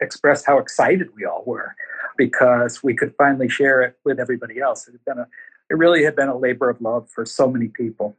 expressed 0.00 0.44
how 0.44 0.58
excited 0.58 1.08
we 1.14 1.24
all 1.24 1.44
were 1.46 1.76
because 2.16 2.82
we 2.82 2.94
could 2.94 3.14
finally 3.16 3.48
share 3.48 3.80
it 3.82 3.96
with 4.04 4.18
everybody 4.18 4.58
else. 4.58 4.88
It 4.88 4.92
had 4.92 5.04
been 5.04 5.18
a 5.18 5.28
it 5.70 5.78
really 5.78 6.02
had 6.04 6.16
been 6.16 6.28
a 6.28 6.36
labor 6.36 6.68
of 6.68 6.80
love 6.80 7.08
for 7.10 7.24
so 7.24 7.48
many 7.48 7.68
people. 7.68 8.16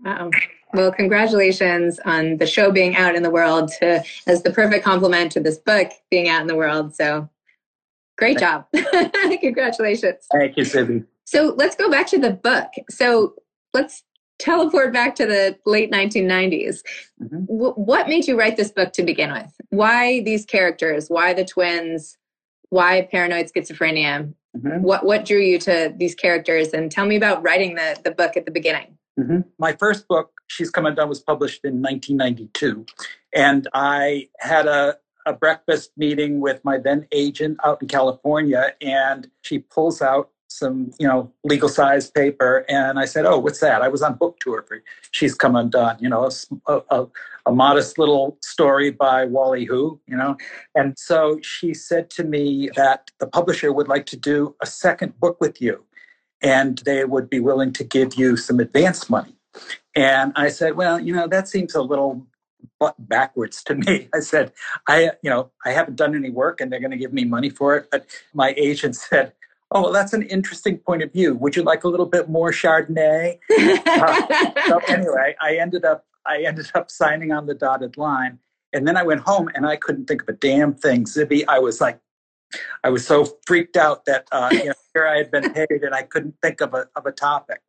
Wow. 0.00 0.30
Well, 0.72 0.90
congratulations 0.92 2.00
on 2.04 2.38
the 2.38 2.46
show 2.46 2.72
being 2.72 2.96
out 2.96 3.14
in 3.14 3.22
the 3.22 3.30
world 3.30 3.70
to, 3.78 4.02
as 4.26 4.42
the 4.42 4.50
perfect 4.50 4.84
complement 4.84 5.30
to 5.32 5.40
this 5.40 5.58
book 5.58 5.90
being 6.10 6.28
out 6.28 6.40
in 6.40 6.48
the 6.48 6.56
world. 6.56 6.94
So 6.94 7.28
great 8.18 8.38
job. 8.38 8.66
congratulations. 9.40 10.26
Thank 10.32 10.56
you, 10.56 10.64
Zibby. 10.64 11.06
So 11.24 11.54
let's 11.56 11.76
go 11.76 11.90
back 11.90 12.08
to 12.08 12.18
the 12.18 12.30
book. 12.30 12.68
So 12.90 13.34
let's 13.72 14.02
teleport 14.38 14.92
back 14.92 15.14
to 15.16 15.26
the 15.26 15.56
late 15.64 15.90
1990s. 15.92 16.80
Mm-hmm. 17.22 17.44
W- 17.46 17.74
what 17.74 18.08
made 18.08 18.26
you 18.26 18.38
write 18.38 18.56
this 18.56 18.70
book 18.70 18.92
to 18.94 19.02
begin 19.02 19.32
with? 19.32 19.52
Why 19.70 20.20
these 20.22 20.44
characters? 20.44 21.08
Why 21.08 21.34
the 21.34 21.44
twins? 21.44 22.18
Why 22.70 23.02
paranoid 23.10 23.50
schizophrenia? 23.54 24.34
Mm-hmm. 24.56 24.82
What 24.82 25.04
what 25.04 25.24
drew 25.24 25.40
you 25.40 25.58
to 25.60 25.94
these 25.96 26.14
characters? 26.14 26.72
And 26.72 26.90
tell 26.90 27.06
me 27.06 27.16
about 27.16 27.42
writing 27.42 27.74
the 27.76 27.96
the 28.04 28.10
book 28.10 28.36
at 28.36 28.44
the 28.44 28.50
beginning. 28.50 28.98
Mm-hmm. 29.18 29.40
My 29.58 29.72
first 29.72 30.08
book, 30.08 30.40
She's 30.48 30.70
Come 30.70 30.86
Undone, 30.86 31.08
was 31.08 31.20
published 31.20 31.64
in 31.64 31.80
1992, 31.80 32.86
and 33.32 33.68
I 33.72 34.28
had 34.40 34.66
a 34.66 34.98
a 35.26 35.32
breakfast 35.32 35.90
meeting 35.96 36.40
with 36.40 36.62
my 36.64 36.78
then 36.78 37.06
agent 37.12 37.58
out 37.64 37.80
in 37.80 37.88
California, 37.88 38.74
and 38.80 39.30
she 39.42 39.58
pulls 39.58 40.02
out 40.02 40.30
some, 40.48 40.92
you 41.00 41.08
know, 41.08 41.32
legal 41.42 41.68
size 41.68 42.10
paper. 42.10 42.64
And 42.68 42.98
I 42.98 43.06
said, 43.06 43.24
Oh, 43.26 43.38
what's 43.38 43.60
that? 43.60 43.82
I 43.82 43.88
was 43.88 44.02
on 44.02 44.14
book 44.14 44.38
tour 44.38 44.64
for 44.66 44.82
She's 45.10 45.34
Come 45.34 45.56
Undone, 45.56 45.96
you 46.00 46.08
know, 46.08 46.30
a, 46.66 46.82
a, 46.90 47.06
a 47.46 47.52
modest 47.52 47.98
little 47.98 48.38
story 48.42 48.90
by 48.90 49.24
Wally 49.24 49.64
Who, 49.64 49.98
you 50.06 50.16
know. 50.16 50.36
And 50.74 50.96
so 50.98 51.40
she 51.42 51.74
said 51.74 52.08
to 52.10 52.24
me 52.24 52.70
that 52.76 53.10
the 53.18 53.26
publisher 53.26 53.72
would 53.72 53.88
like 53.88 54.06
to 54.06 54.16
do 54.16 54.54
a 54.62 54.66
second 54.66 55.18
book 55.18 55.40
with 55.40 55.60
you 55.60 55.84
and 56.44 56.78
they 56.84 57.04
would 57.04 57.30
be 57.30 57.40
willing 57.40 57.72
to 57.72 57.82
give 57.82 58.14
you 58.14 58.36
some 58.36 58.60
advance 58.60 59.08
money. 59.08 59.34
And 59.96 60.32
I 60.36 60.48
said, 60.48 60.76
well, 60.76 61.00
you 61.00 61.14
know, 61.14 61.26
that 61.26 61.48
seems 61.48 61.74
a 61.74 61.82
little 61.82 62.26
backwards 62.98 63.64
to 63.64 63.74
me. 63.74 64.08
I 64.14 64.20
said, 64.20 64.52
I, 64.86 65.12
you 65.22 65.30
know, 65.30 65.50
I 65.64 65.72
haven't 65.72 65.96
done 65.96 66.14
any 66.14 66.30
work 66.30 66.60
and 66.60 66.70
they're 66.70 66.80
going 66.80 66.90
to 66.90 66.98
give 66.98 67.12
me 67.12 67.24
money 67.24 67.48
for 67.48 67.76
it. 67.76 67.88
But 67.90 68.06
my 68.34 68.54
agent 68.56 68.96
said, 68.96 69.32
oh, 69.70 69.84
well, 69.84 69.92
that's 69.92 70.12
an 70.12 70.22
interesting 70.22 70.78
point 70.78 71.02
of 71.02 71.12
view. 71.12 71.34
Would 71.34 71.56
you 71.56 71.62
like 71.62 71.84
a 71.84 71.88
little 71.88 72.06
bit 72.06 72.28
more 72.28 72.50
Chardonnay? 72.50 73.38
uh, 73.50 74.66
so 74.66 74.78
anyway, 74.88 75.34
I 75.40 75.56
ended 75.56 75.84
up, 75.84 76.04
I 76.26 76.42
ended 76.42 76.70
up 76.74 76.90
signing 76.90 77.32
on 77.32 77.46
the 77.46 77.54
dotted 77.54 77.96
line. 77.96 78.38
And 78.72 78.86
then 78.86 78.96
I 78.96 79.04
went 79.04 79.20
home 79.20 79.48
and 79.54 79.66
I 79.66 79.76
couldn't 79.76 80.06
think 80.06 80.22
of 80.22 80.28
a 80.28 80.32
damn 80.32 80.74
thing. 80.74 81.04
Zibby, 81.04 81.44
I 81.48 81.60
was 81.60 81.80
like, 81.80 82.00
I 82.82 82.90
was 82.90 83.06
so 83.06 83.38
freaked 83.46 83.76
out 83.76 84.04
that 84.04 84.28
uh, 84.32 84.48
you 84.52 84.66
know, 84.66 84.74
I 84.96 85.16
had 85.16 85.30
been 85.30 85.52
paid 85.52 85.82
and 85.82 85.94
I 85.94 86.02
couldn't 86.02 86.36
think 86.42 86.60
of 86.60 86.74
a, 86.74 86.88
of 86.96 87.06
a 87.06 87.12
topic. 87.12 87.60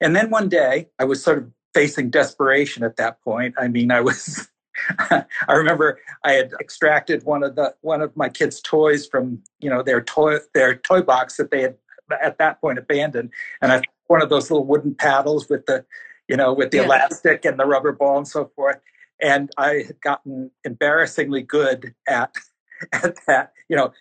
And 0.00 0.14
then 0.14 0.30
one 0.30 0.48
day 0.48 0.88
I 0.98 1.04
was 1.04 1.22
sort 1.22 1.38
of 1.38 1.50
facing 1.74 2.10
desperation 2.10 2.82
at 2.82 2.96
that 2.96 3.22
point. 3.22 3.54
I 3.58 3.68
mean, 3.68 3.90
I 3.90 4.00
was 4.00 4.48
I 5.10 5.52
remember 5.52 5.98
I 6.24 6.32
had 6.32 6.52
extracted 6.60 7.24
one 7.24 7.42
of 7.42 7.56
the 7.56 7.74
one 7.80 8.00
of 8.00 8.16
my 8.16 8.28
kids' 8.28 8.60
toys 8.60 9.06
from 9.06 9.42
you 9.60 9.68
know 9.70 9.82
their 9.82 10.00
toy 10.00 10.38
their 10.54 10.76
toy 10.76 11.02
box 11.02 11.36
that 11.36 11.50
they 11.50 11.62
had 11.62 11.76
at 12.22 12.38
that 12.38 12.60
point 12.60 12.78
abandoned, 12.78 13.30
and 13.60 13.72
I 13.72 13.82
one 14.06 14.22
of 14.22 14.30
those 14.30 14.50
little 14.50 14.66
wooden 14.66 14.94
paddles 14.94 15.48
with 15.48 15.66
the 15.66 15.84
you 16.28 16.36
know 16.36 16.52
with 16.52 16.70
the 16.70 16.78
yeah. 16.78 16.84
elastic 16.84 17.44
and 17.44 17.58
the 17.58 17.66
rubber 17.66 17.92
ball 17.92 18.18
and 18.18 18.28
so 18.28 18.50
forth. 18.54 18.80
And 19.20 19.50
I 19.58 19.82
had 19.86 20.00
gotten 20.00 20.52
embarrassingly 20.64 21.42
good 21.42 21.94
at 22.06 22.34
at 22.92 23.16
that, 23.26 23.52
you 23.68 23.76
know, 23.76 23.92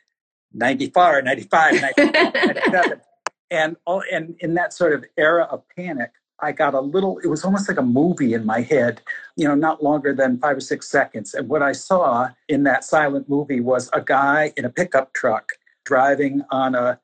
94, 0.54 1.22
95, 1.22 1.82
97. 1.82 3.02
and 3.52 3.78
all 3.86 4.04
and 4.12 4.36
in 4.40 4.54
that 4.56 4.74
sort 4.74 4.94
of 4.94 5.06
era 5.18 5.48
of 5.52 5.64
panic, 5.76 6.12
I 6.40 6.52
got 6.52 6.74
a 6.74 6.82
little, 6.82 7.18
it 7.20 7.28
was 7.28 7.44
almost 7.44 7.68
like 7.68 7.80
a 7.80 7.84
movie 7.84 8.34
in 8.34 8.46
my 8.46 8.62
head, 8.62 9.02
you 9.36 9.48
know, 9.48 9.56
not 9.56 9.84
longer 9.84 10.14
than 10.14 10.38
five 10.38 10.58
or 10.58 10.62
six 10.62 10.88
seconds. 10.88 11.34
And 11.34 11.50
what 11.50 11.64
I 11.64 11.72
saw 11.72 12.30
in 12.48 12.64
that 12.64 12.84
silent 12.84 13.28
movie 13.28 13.60
was 13.60 13.90
a 13.94 14.02
guy 14.02 14.54
in 14.56 14.66
a 14.66 14.70
pickup 14.70 15.14
truck 15.14 15.54
driving 15.86 16.44
on 16.52 16.76
a 16.76 17.00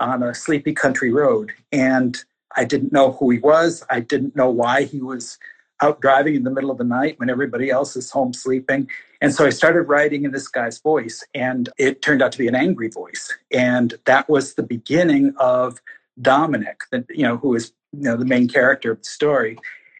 on 0.00 0.22
a 0.22 0.32
sleepy 0.34 0.72
country 0.72 1.12
road. 1.12 1.52
And 1.72 2.16
I 2.56 2.64
didn't 2.64 2.92
know 2.92 3.12
who 3.12 3.30
he 3.30 3.38
was. 3.38 3.84
I 3.90 4.00
didn't 4.00 4.36
know 4.36 4.48
why 4.48 4.84
he 4.84 5.00
was 5.00 5.38
out 5.82 6.00
driving 6.00 6.34
in 6.34 6.44
the 6.44 6.50
middle 6.50 6.70
of 6.70 6.78
the 6.78 6.84
night 6.84 7.18
when 7.18 7.30
everybody 7.30 7.70
else 7.70 7.96
is 7.96 8.10
home 8.10 8.32
sleeping. 8.32 8.88
And 9.20 9.34
so 9.34 9.44
I 9.44 9.50
started 9.50 9.82
writing 9.82 10.24
in 10.24 10.30
this 10.30 10.46
guy's 10.46 10.78
voice, 10.78 11.24
and 11.34 11.68
it 11.76 12.02
turned 12.02 12.22
out 12.22 12.32
to 12.32 12.38
be 12.38 12.46
an 12.46 12.54
angry 12.54 12.88
voice. 12.88 13.36
And 13.52 13.94
that 14.04 14.28
was 14.28 14.54
the 14.54 14.62
beginning 14.62 15.34
of 15.38 15.80
Dominic, 16.20 16.82
you 17.10 17.24
know, 17.24 17.36
who 17.36 17.54
is 17.54 17.72
you 17.92 18.02
know 18.02 18.16
the 18.16 18.24
main 18.24 18.48
character 18.48 18.92
of 18.92 18.98
the 18.98 19.08
story. 19.08 19.58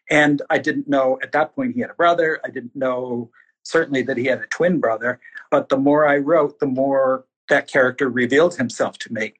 And 0.09 0.41
I 0.49 0.57
didn't 0.57 0.87
know 0.87 1.19
at 1.21 1.31
that 1.33 1.55
point 1.55 1.75
he 1.75 1.81
had 1.81 1.89
a 1.89 1.95
brother. 1.95 2.39
I 2.43 2.49
didn't 2.49 2.75
know 2.75 3.29
certainly 3.63 4.01
that 4.03 4.17
he 4.17 4.25
had 4.25 4.39
a 4.39 4.47
twin 4.47 4.79
brother. 4.79 5.19
But 5.51 5.69
the 5.69 5.77
more 5.77 6.07
I 6.07 6.17
wrote, 6.17 6.59
the 6.59 6.65
more 6.65 7.25
that 7.49 7.67
character 7.67 8.09
revealed 8.09 8.55
himself 8.55 8.97
to 8.99 9.13
me. 9.13 9.33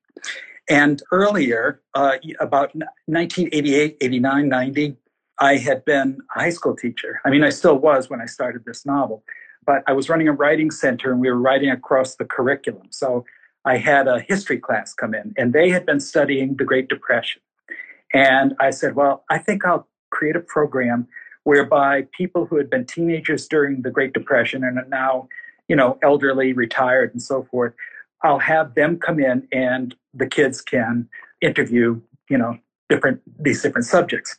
And 0.69 1.01
earlier, 1.12 1.81
uh, 1.95 2.17
about 2.39 2.75
1988, 3.07 3.98
89, 4.01 4.50
90, 4.50 4.98
I 5.39 5.57
had 5.57 5.83
been 5.86 6.19
a 6.36 6.39
high 6.39 6.50
school 6.50 6.75
teacher. 6.75 7.21
I 7.25 7.29
mean, 7.29 7.43
I 7.43 7.50
still 7.50 7.77
was 7.77 8.09
when 8.09 8.21
I 8.21 8.25
started 8.25 8.65
this 8.65 8.86
novel, 8.86 9.24
but 9.65 9.83
I 9.87 9.93
was 9.93 10.09
running 10.09 10.27
a 10.27 10.33
writing 10.33 10.71
center 10.71 11.11
and 11.11 11.19
we 11.19 11.29
were 11.29 11.39
writing 11.39 11.69
across 11.69 12.15
the 12.15 12.25
curriculum. 12.25 12.87
So 12.89 13.25
I 13.65 13.77
had 13.77 14.07
a 14.07 14.21
history 14.21 14.57
class 14.57 14.93
come 14.93 15.13
in 15.13 15.33
and 15.37 15.53
they 15.53 15.69
had 15.69 15.85
been 15.85 15.99
studying 15.99 16.55
the 16.55 16.63
Great 16.63 16.87
Depression. 16.87 17.41
And 18.13 18.55
I 18.59 18.71
said, 18.71 18.95
well, 18.95 19.23
I 19.29 19.37
think 19.37 19.65
I'll 19.65 19.87
create 20.09 20.35
a 20.35 20.39
program 20.39 21.07
whereby 21.43 22.07
people 22.17 22.45
who 22.45 22.57
had 22.57 22.69
been 22.69 22.85
teenagers 22.85 23.47
during 23.47 23.81
the 23.81 23.91
Great 23.91 24.13
Depression 24.13 24.63
and 24.63 24.77
are 24.77 24.87
now, 24.87 25.27
you 25.67 25.75
know, 25.75 25.97
elderly, 26.01 26.53
retired, 26.53 27.11
and 27.11 27.21
so 27.21 27.43
forth, 27.43 27.73
I'll 28.23 28.39
have 28.39 28.75
them 28.75 28.97
come 28.97 29.19
in 29.19 29.47
and 29.51 29.95
the 30.13 30.27
kids 30.27 30.61
can 30.61 31.07
interview, 31.41 32.01
you 32.29 32.37
know, 32.37 32.57
different 32.89 33.21
these 33.39 33.61
different 33.61 33.85
subjects. 33.85 34.37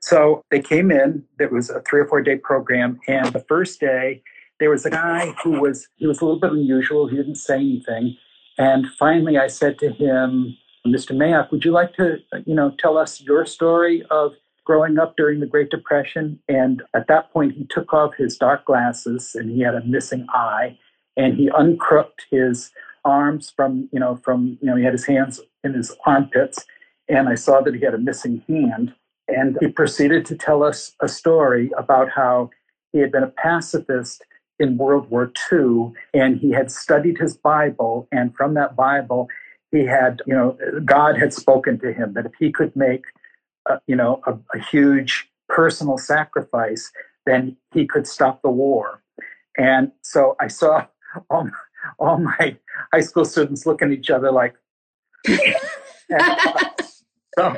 So 0.00 0.42
they 0.50 0.60
came 0.60 0.90
in. 0.90 1.22
It 1.38 1.52
was 1.52 1.70
a 1.70 1.80
three 1.82 2.00
or 2.00 2.06
four 2.06 2.22
day 2.22 2.36
program, 2.36 2.98
and 3.06 3.26
the 3.26 3.44
first 3.48 3.78
day 3.80 4.22
there 4.60 4.70
was 4.70 4.86
a 4.86 4.90
guy 4.90 5.34
who 5.42 5.60
was 5.60 5.88
he 5.96 6.06
was 6.06 6.20
a 6.20 6.24
little 6.24 6.38
bit 6.38 6.52
unusual. 6.52 7.08
He 7.08 7.16
didn't 7.16 7.36
say 7.36 7.56
anything, 7.56 8.16
and 8.58 8.86
finally 8.98 9.38
I 9.38 9.48
said 9.48 9.78
to 9.80 9.90
him, 9.90 10.56
Mr. 10.86 11.16
Mayock, 11.16 11.50
would 11.50 11.64
you 11.64 11.72
like 11.72 11.94
to, 11.94 12.18
you 12.46 12.54
know, 12.54 12.74
tell 12.78 12.96
us 12.96 13.20
your 13.20 13.44
story 13.44 14.04
of 14.10 14.34
growing 14.64 14.98
up 14.98 15.16
during 15.16 15.40
the 15.40 15.46
Great 15.46 15.70
Depression? 15.70 16.38
And 16.48 16.82
at 16.94 17.08
that 17.08 17.32
point, 17.32 17.54
he 17.54 17.64
took 17.64 17.92
off 17.92 18.14
his 18.16 18.36
dark 18.36 18.64
glasses 18.66 19.34
and 19.34 19.50
he 19.50 19.60
had 19.62 19.74
a 19.74 19.84
missing 19.84 20.26
eye, 20.30 20.78
and 21.16 21.34
he 21.34 21.50
uncrooked 21.54 22.26
his 22.30 22.70
arms 23.04 23.50
from, 23.56 23.88
you 23.92 23.98
know, 23.98 24.16
from, 24.22 24.58
you 24.60 24.68
know, 24.68 24.76
he 24.76 24.84
had 24.84 24.92
his 24.92 25.06
hands 25.06 25.40
in 25.64 25.74
his 25.74 25.96
armpits, 26.06 26.66
and 27.08 27.28
I 27.28 27.34
saw 27.34 27.60
that 27.62 27.74
he 27.74 27.80
had 27.80 27.94
a 27.94 27.98
missing 27.98 28.42
hand. 28.46 28.94
And 29.28 29.56
he 29.60 29.68
proceeded 29.68 30.26
to 30.26 30.36
tell 30.36 30.64
us 30.64 30.92
a 31.00 31.08
story 31.08 31.70
about 31.78 32.10
how 32.10 32.50
he 32.92 32.98
had 32.98 33.12
been 33.12 33.22
a 33.22 33.28
pacifist 33.28 34.24
in 34.60 34.76
World 34.76 35.10
War 35.10 35.32
II, 35.50 35.92
and 36.14 36.36
he 36.36 36.52
had 36.52 36.70
studied 36.70 37.18
his 37.18 37.36
Bible, 37.36 38.06
and 38.12 38.34
from 38.36 38.54
that 38.54 38.76
Bible, 38.76 39.28
he 39.72 39.86
had, 39.86 40.22
you 40.26 40.34
know, 40.34 40.56
God 40.84 41.18
had 41.18 41.32
spoken 41.32 41.78
to 41.80 41.92
him 41.92 42.12
that 42.14 42.26
if 42.26 42.32
he 42.38 42.52
could 42.52 42.76
make, 42.76 43.04
uh, 43.68 43.78
you 43.86 43.96
know, 43.96 44.20
a, 44.26 44.34
a 44.54 44.60
huge 44.60 45.30
personal 45.48 45.96
sacrifice, 45.96 46.92
then 47.26 47.56
he 47.72 47.86
could 47.86 48.06
stop 48.06 48.42
the 48.42 48.50
war. 48.50 49.02
And 49.56 49.92
so 50.02 50.36
I 50.40 50.48
saw 50.48 50.86
all, 51.30 51.48
all 51.98 52.18
my 52.18 52.56
high 52.92 53.00
school 53.00 53.24
students 53.24 53.66
looking 53.66 53.88
at 53.88 53.98
each 53.98 54.10
other 54.10 54.30
like, 54.30 54.54
so 57.38 57.56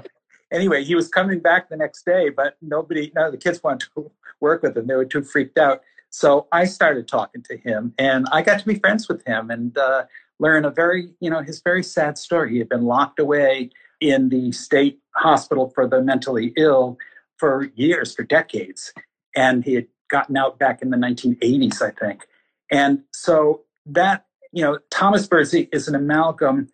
anyway, 0.53 0.85
he 0.85 0.95
was 0.95 1.09
coming 1.09 1.41
back 1.41 1.69
the 1.69 1.77
next 1.77 2.05
day, 2.05 2.29
but 2.29 2.57
nobody, 2.61 3.11
none 3.15 3.27
of 3.27 3.33
the 3.33 3.39
kids 3.39 3.63
wanted 3.63 3.89
to 3.95 4.11
work 4.41 4.63
with 4.63 4.77
him. 4.77 4.87
They 4.87 4.95
were 4.95 5.05
too 5.05 5.23
freaked 5.23 5.59
out. 5.59 5.83
So 6.13 6.47
I 6.53 6.67
started 6.67 7.09
talking 7.09 7.43
to 7.45 7.57
him, 7.57 7.95
and 7.99 8.27
I 8.31 8.43
got 8.43 8.61
to 8.61 8.67
be 8.67 8.77
friends 8.77 9.09
with 9.09 9.27
him. 9.27 9.51
And 9.51 9.77
uh, 9.77 10.05
learn 10.39 10.65
a 10.65 10.71
very, 10.71 11.15
you 11.21 11.31
know, 11.31 11.41
his 11.41 11.63
very 11.63 11.83
sad 11.83 12.19
story. 12.19 12.53
He 12.53 12.59
had 12.59 12.69
been 12.69 12.83
locked 12.83 13.19
away 13.19 13.71
in 14.01 14.29
the 14.29 14.53
state 14.53 14.99
hospital 15.15 15.71
for 15.75 15.87
the 15.87 16.03
mentally 16.03 16.53
ill 16.57 16.99
for 17.39 17.71
years, 17.77 18.15
for 18.15 18.25
decades. 18.25 18.93
And 19.35 19.65
he 19.65 19.75
had 19.75 19.87
gotten 20.11 20.37
out 20.37 20.59
back 20.59 20.83
in 20.83 20.91
the 20.91 20.97
1980s, 20.97 21.81
I 21.81 21.91
think. 21.93 22.27
And 22.71 23.03
so 23.13 23.63
that, 23.87 24.27
you 24.53 24.63
know, 24.63 24.79
Thomas 24.91 25.27
Birdsey 25.27 25.69
is 25.73 25.89
an 25.89 25.95
amalgam 25.95 26.69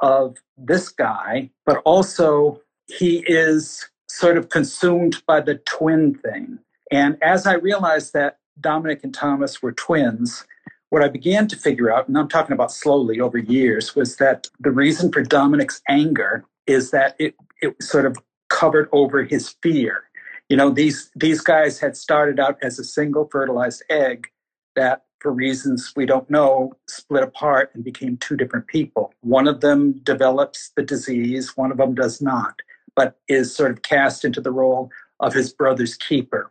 of 0.00 0.36
this 0.58 0.88
guy, 0.88 1.50
but 1.64 1.80
also 1.84 2.60
he 2.86 3.24
is 3.26 3.88
sort 4.08 4.36
of 4.36 4.48
consumed 4.48 5.22
by 5.26 5.40
the 5.40 5.54
twin 5.54 6.14
thing. 6.14 6.58
And 6.90 7.16
as 7.22 7.46
I 7.46 7.54
realized 7.54 8.12
that 8.12 8.38
Dominic 8.60 9.00
and 9.02 9.14
Thomas 9.14 9.62
were 9.62 9.72
twins, 9.72 10.44
what 10.90 11.02
I 11.02 11.08
began 11.08 11.48
to 11.48 11.56
figure 11.56 11.90
out, 11.90 12.06
and 12.06 12.18
I'm 12.18 12.28
talking 12.28 12.52
about 12.52 12.70
slowly 12.70 13.18
over 13.18 13.38
years, 13.38 13.96
was 13.96 14.16
that 14.16 14.48
the 14.60 14.70
reason 14.70 15.10
for 15.10 15.22
Dominic's 15.22 15.80
anger 15.88 16.44
is 16.66 16.90
that 16.90 17.16
it, 17.18 17.34
it 17.62 17.82
sort 17.82 18.04
of 18.04 18.18
covered 18.50 18.90
over 18.92 19.22
his 19.24 19.56
fear. 19.62 20.04
You 20.50 20.56
know, 20.58 20.68
these 20.68 21.10
these 21.16 21.40
guys 21.40 21.78
had 21.78 21.96
started 21.96 22.38
out 22.38 22.58
as 22.62 22.78
a 22.78 22.84
single 22.84 23.26
fertilized 23.32 23.82
egg 23.88 24.28
that 24.76 25.04
for 25.20 25.32
reasons 25.32 25.92
we 25.96 26.04
don't 26.04 26.28
know, 26.28 26.72
split 26.88 27.22
apart 27.22 27.70
and 27.72 27.82
became 27.82 28.18
two 28.18 28.36
different 28.36 28.66
people. 28.66 29.14
One 29.22 29.48
of 29.48 29.60
them 29.60 30.00
develops 30.02 30.72
the 30.76 30.82
disease, 30.82 31.56
one 31.56 31.70
of 31.70 31.78
them 31.78 31.94
does 31.94 32.20
not, 32.20 32.60
but 32.94 33.18
is 33.28 33.54
sort 33.54 33.70
of 33.70 33.80
cast 33.80 34.26
into 34.26 34.42
the 34.42 34.52
role 34.52 34.90
of 35.20 35.32
his 35.32 35.54
brother's 35.54 35.96
keeper. 35.96 36.50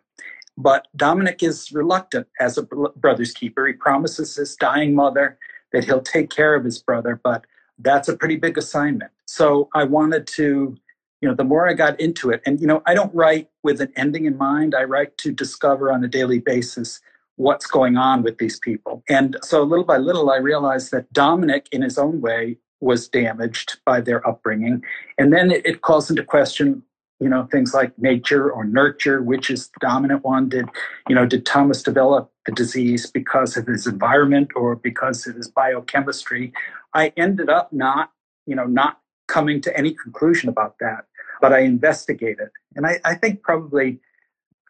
But 0.62 0.88
Dominic 0.96 1.42
is 1.42 1.72
reluctant 1.72 2.28
as 2.40 2.58
a 2.58 2.64
brother's 2.64 3.34
keeper. 3.34 3.66
He 3.66 3.74
promises 3.74 4.36
his 4.36 4.56
dying 4.56 4.94
mother 4.94 5.40
that 5.74 5.86
he'll 5.86 6.02
take 6.02 6.30
care 6.30 6.54
of 6.54 6.64
his 6.64 6.80
brother, 6.80 7.20
but 7.24 7.46
that's 7.80 8.08
a 8.08 8.16
pretty 8.16 8.36
big 8.36 8.58
assignment. 8.58 9.12
So 9.26 9.70
I 9.74 9.86
wanted 9.86 10.28
to, 10.28 10.78
you 11.22 11.30
know, 11.30 11.34
the 11.34 11.44
more 11.44 11.68
I 11.68 11.74
got 11.74 12.00
into 12.00 12.30
it, 12.30 12.42
and, 12.46 12.62
you 12.62 12.68
know, 12.68 12.84
I 12.86 12.94
don't 12.94 13.14
write 13.16 13.50
with 13.64 13.82
an 13.82 13.92
ending 13.96 14.26
in 14.26 14.38
mind, 14.38 14.76
I 14.76 14.84
write 14.84 15.18
to 15.20 15.32
discover 15.32 15.92
on 15.92 16.04
a 16.04 16.08
daily 16.08 16.40
basis 16.40 17.00
what's 17.38 17.66
going 17.66 17.98
on 17.98 18.22
with 18.22 18.38
these 18.38 18.60
people. 18.60 19.04
And 19.10 19.38
so 19.42 19.64
little 19.64 19.86
by 19.86 19.98
little, 19.98 20.30
I 20.30 20.38
realized 20.38 20.92
that 20.92 21.12
Dominic, 21.12 21.68
in 21.72 21.82
his 21.82 21.98
own 21.98 22.22
way, 22.22 22.58
was 22.82 23.08
damaged 23.08 23.80
by 23.86 24.02
their 24.02 24.28
upbringing. 24.28 24.84
And 25.18 25.34
then 25.34 25.50
it, 25.52 25.82
calls 25.82 26.10
into 26.10 26.24
question, 26.24 26.84
you 27.22 27.30
know, 27.30 27.48
things 27.52 27.74
like 27.74 27.98
nature 28.00 28.52
or 28.52 28.66
nurture, 28.66 29.22
which 29.22 29.52
is 29.52 29.68
the 29.68 29.78
dominant 29.80 30.24
one. 30.24 30.50
Did, 30.50 30.68
you 31.08 31.14
know, 31.14 31.28
did 31.28 31.46
Thomas 31.46 31.84
develop 31.84 32.32
the 32.48 32.52
disease 32.52 33.06
because 33.06 33.56
of 33.56 33.68
his 33.68 33.86
environment 33.86 34.50
or 34.56 34.76
because 34.76 35.28
of 35.28 35.36
his 35.36 35.48
biochemistry? 35.48 36.52
I 36.96 37.14
ended 37.16 37.48
up 37.48 37.72
not, 37.72 38.12
you 38.48 38.56
know, 38.56 38.66
not 38.66 39.00
coming 39.28 39.62
to 39.62 39.78
any 39.78 39.92
conclusion 39.94 40.50
about 40.50 40.78
that, 40.80 41.06
but 41.40 41.54
I 41.54 41.60
investigated. 41.60 42.50
And 42.76 42.88
I, 42.88 43.00
I 43.06 43.14
think 43.14 43.44
probably 43.44 44.00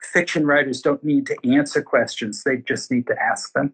fiction 0.01 0.46
writers 0.46 0.81
don't 0.81 1.03
need 1.05 1.27
to 1.27 1.38
answer 1.46 1.81
questions, 1.81 2.43
they 2.43 2.58
just 2.58 2.91
need 2.91 3.08
to 3.08 3.15
ask 3.22 3.53
them. 3.53 3.72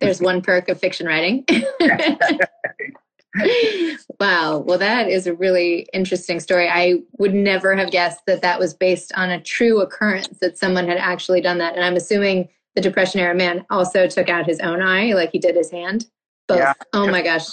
There's 0.00 0.20
one 0.20 0.40
perk 0.40 0.68
of 0.68 0.78
fiction 0.78 1.06
writing. 1.06 1.44
wow. 4.20 4.58
Well, 4.58 4.78
that 4.78 5.08
is 5.08 5.26
a 5.26 5.34
really 5.34 5.86
interesting 5.92 6.40
story. 6.40 6.68
I 6.68 7.00
would 7.18 7.34
never 7.34 7.74
have 7.74 7.90
guessed 7.90 8.20
that 8.26 8.42
that 8.42 8.58
was 8.58 8.74
based 8.74 9.12
on 9.14 9.30
a 9.30 9.40
true 9.40 9.80
occurrence 9.80 10.38
that 10.40 10.58
someone 10.58 10.86
had 10.86 10.98
actually 10.98 11.40
done 11.40 11.58
that. 11.58 11.74
And 11.74 11.84
I'm 11.84 11.96
assuming 11.96 12.48
the 12.74 12.80
Depression 12.80 13.20
era 13.20 13.34
man 13.34 13.64
also 13.70 14.06
took 14.06 14.28
out 14.28 14.46
his 14.46 14.60
own 14.60 14.82
eye, 14.82 15.12
like 15.14 15.30
he 15.32 15.38
did 15.38 15.56
his 15.56 15.70
hand. 15.70 16.06
Both. 16.46 16.58
Yeah. 16.58 16.74
Oh 16.92 17.08
my 17.08 17.22
gosh. 17.22 17.46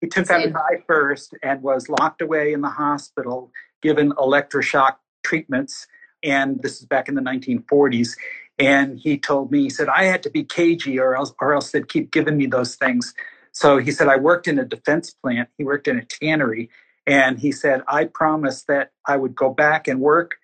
He 0.00 0.08
took 0.08 0.30
out 0.30 0.42
his 0.42 0.54
eye 0.54 0.82
first 0.86 1.34
and 1.42 1.62
was 1.62 1.88
locked 1.88 2.20
away 2.20 2.52
in 2.52 2.60
the 2.60 2.68
hospital, 2.68 3.50
given 3.82 4.12
electroshock 4.12 4.96
treatments 5.22 5.86
and 6.24 6.60
this 6.62 6.80
is 6.80 6.86
back 6.86 7.08
in 7.08 7.14
the 7.14 7.20
1940s. 7.20 8.16
And 8.58 8.98
he 8.98 9.18
told 9.18 9.52
me, 9.52 9.62
he 9.62 9.70
said, 9.70 9.88
I 9.88 10.04
had 10.04 10.22
to 10.24 10.30
be 10.30 10.42
cagey 10.42 10.98
or 10.98 11.14
else, 11.14 11.32
or 11.40 11.54
else 11.54 11.70
they'd 11.70 11.88
keep 11.88 12.10
giving 12.10 12.36
me 12.36 12.46
those 12.46 12.76
things. 12.76 13.14
So 13.54 13.78
he 13.78 13.92
said, 13.92 14.08
I 14.08 14.18
worked 14.18 14.48
in 14.48 14.60
a 14.60 14.66
defense 14.66 15.12
plant. 15.12 15.50
He 15.58 15.64
worked 15.64 15.88
in 15.88 15.98
a 15.98 16.06
tannery. 16.06 16.70
And 17.06 17.40
he 17.40 17.52
said, 17.52 17.82
I 17.88 18.06
promised 18.06 18.68
that 18.68 18.92
I 19.06 19.18
would 19.18 19.36
go 19.36 19.50
back 19.50 19.88
and 19.88 20.00
work, 20.00 20.36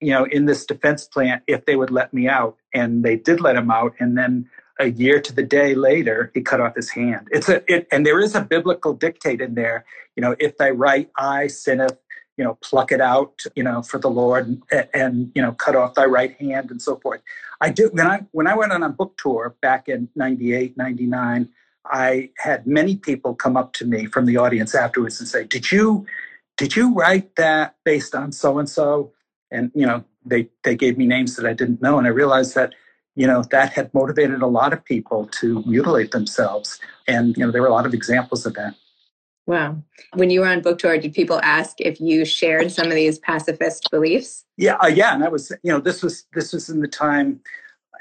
you 0.00 0.12
know, 0.12 0.24
in 0.26 0.46
this 0.46 0.66
defense 0.66 1.06
plant 1.06 1.44
if 1.48 1.66
they 1.66 1.76
would 1.76 1.92
let 1.92 2.14
me 2.14 2.28
out. 2.28 2.58
And 2.74 3.04
they 3.04 3.16
did 3.16 3.40
let 3.40 3.56
him 3.56 3.70
out. 3.70 3.94
And 4.00 4.18
then 4.18 4.50
a 4.80 4.88
year 4.90 5.20
to 5.22 5.34
the 5.34 5.44
day 5.44 5.76
later, 5.76 6.32
he 6.34 6.42
cut 6.42 6.60
off 6.60 6.76
his 6.76 6.90
hand. 6.90 7.28
It's 7.32 7.48
a, 7.50 7.62
it, 7.72 7.88
and 7.92 8.06
there 8.06 8.20
is 8.20 8.36
a 8.36 8.42
biblical 8.42 8.94
dictate 8.94 9.42
in 9.42 9.56
there, 9.56 9.86
you 10.16 10.22
know, 10.22 10.36
if 10.40 10.58
thy 10.58 10.70
right 10.70 11.10
eye 11.18 11.48
sinneth, 11.48 11.98
you 12.38 12.44
know, 12.44 12.58
pluck 12.62 12.92
it 12.92 13.02
out, 13.02 13.42
you 13.56 13.64
know, 13.64 13.82
for 13.82 13.98
the 14.00 14.10
Lord 14.10 14.48
and, 14.72 14.88
and, 14.94 15.32
you 15.34 15.42
know, 15.42 15.52
cut 15.52 15.76
off 15.76 15.94
thy 15.96 16.06
right 16.06 16.36
hand 16.40 16.70
and 16.72 16.82
so 16.82 16.96
forth. 16.98 17.22
I 17.60 17.70
do 17.70 17.90
when 17.92 18.06
I 18.06 18.22
when 18.32 18.46
I 18.48 18.56
went 18.56 18.72
on 18.72 18.84
a 18.84 18.90
book 18.90 19.18
tour 19.18 19.56
back 19.62 19.88
in 19.88 20.10
98, 20.16 20.76
99, 20.78 21.50
I 21.86 22.30
had 22.38 22.66
many 22.66 22.96
people 22.96 23.34
come 23.34 23.56
up 23.56 23.72
to 23.74 23.84
me 23.84 24.06
from 24.06 24.26
the 24.26 24.36
audience 24.36 24.74
afterwards 24.74 25.20
and 25.20 25.28
say, 25.28 25.44
Did 25.44 25.72
you 25.72 26.06
did 26.56 26.76
you 26.76 26.94
write 26.94 27.36
that 27.36 27.76
based 27.84 28.14
on 28.14 28.32
so 28.32 28.58
and 28.58 28.68
so? 28.68 29.12
And 29.50 29.70
you 29.74 29.86
know, 29.86 30.04
they 30.24 30.48
they 30.62 30.76
gave 30.76 30.96
me 30.98 31.06
names 31.06 31.36
that 31.36 31.46
I 31.46 31.52
didn't 31.52 31.82
know. 31.82 31.98
And 31.98 32.06
I 32.06 32.10
realized 32.10 32.54
that, 32.54 32.74
you 33.16 33.26
know, 33.26 33.42
that 33.50 33.72
had 33.72 33.92
motivated 33.94 34.42
a 34.42 34.46
lot 34.46 34.72
of 34.72 34.84
people 34.84 35.26
to 35.40 35.62
mutilate 35.66 36.12
themselves. 36.12 36.78
And, 37.08 37.36
you 37.36 37.44
know, 37.44 37.50
there 37.50 37.62
were 37.62 37.68
a 37.68 37.72
lot 37.72 37.86
of 37.86 37.94
examples 37.94 38.46
of 38.46 38.54
that. 38.54 38.74
Wow. 39.46 39.82
When 40.14 40.30
you 40.30 40.40
were 40.40 40.46
on 40.46 40.60
book 40.60 40.78
tour, 40.78 40.96
did 40.98 41.14
people 41.14 41.40
ask 41.42 41.80
if 41.80 42.00
you 42.00 42.24
shared 42.24 42.70
some 42.70 42.86
of 42.86 42.94
these 42.94 43.18
pacifist 43.18 43.88
beliefs? 43.90 44.44
Yeah, 44.56 44.76
uh, 44.76 44.86
yeah, 44.86 45.14
and 45.14 45.22
that 45.22 45.32
was 45.32 45.50
you 45.62 45.72
know 45.72 45.80
this 45.80 46.02
was 46.02 46.26
this 46.32 46.52
was 46.52 46.68
in 46.68 46.80
the 46.80 46.88
time 46.88 47.40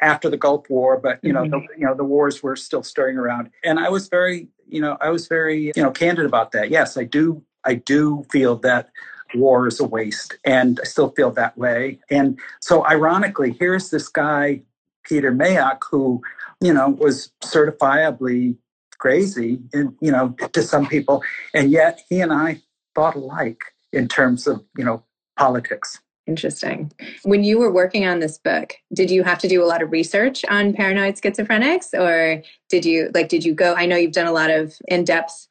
after 0.01 0.29
the 0.29 0.37
Gulf 0.37 0.69
War, 0.69 0.97
but 0.97 1.19
you 1.21 1.31
know 1.33 1.43
mm-hmm. 1.43 1.51
the, 1.51 1.79
you 1.79 1.85
know 1.85 1.95
the 1.95 2.03
wars 2.03 2.41
were 2.43 2.55
still 2.55 2.83
stirring 2.83 3.17
around, 3.17 3.49
and 3.63 3.79
I 3.79 3.89
was 3.89 4.07
very 4.07 4.47
you 4.67 4.81
know 4.81 4.97
I 5.01 5.09
was 5.09 5.27
very 5.27 5.71
you 5.75 5.83
know 5.83 5.91
candid 5.91 6.25
about 6.25 6.51
that. 6.53 6.69
Yes, 6.69 6.97
I 6.97 7.03
do 7.03 7.43
I 7.63 7.75
do 7.75 8.25
feel 8.31 8.57
that 8.57 8.89
war 9.35 9.67
is 9.67 9.79
a 9.79 9.85
waste, 9.85 10.37
and 10.43 10.79
I 10.81 10.85
still 10.85 11.09
feel 11.11 11.31
that 11.31 11.57
way. 11.57 11.99
And 12.09 12.39
so, 12.59 12.85
ironically, 12.85 13.55
here's 13.59 13.89
this 13.89 14.07
guy 14.07 14.63
Peter 15.03 15.31
Mayock 15.31 15.79
who 15.89 16.21
you 16.59 16.73
know 16.73 16.89
was 16.89 17.31
certifiably 17.43 18.57
crazy, 18.97 19.59
and 19.73 19.95
you 20.01 20.11
know, 20.11 20.35
to 20.53 20.61
some 20.61 20.87
people, 20.87 21.23
and 21.53 21.71
yet 21.71 22.01
he 22.09 22.21
and 22.21 22.33
I 22.33 22.61
thought 22.95 23.15
alike 23.15 23.61
in 23.91 24.07
terms 24.07 24.47
of 24.47 24.63
you 24.77 24.83
know 24.83 25.03
politics. 25.37 25.99
Interesting. 26.27 26.91
When 27.23 27.43
you 27.43 27.57
were 27.57 27.71
working 27.71 28.05
on 28.05 28.19
this 28.19 28.37
book, 28.37 28.75
did 28.93 29.09
you 29.09 29.23
have 29.23 29.39
to 29.39 29.47
do 29.47 29.63
a 29.63 29.65
lot 29.65 29.81
of 29.81 29.91
research 29.91 30.45
on 30.49 30.73
paranoid 30.73 31.15
schizophrenics, 31.15 31.93
or 31.99 32.43
did 32.69 32.85
you 32.85 33.09
like? 33.13 33.27
Did 33.27 33.43
you 33.43 33.55
go? 33.55 33.73
I 33.73 33.85
know 33.87 33.95
you've 33.95 34.11
done 34.11 34.27
a 34.27 34.31
lot 34.31 34.51
of 34.51 34.75
in-depth 34.87 35.47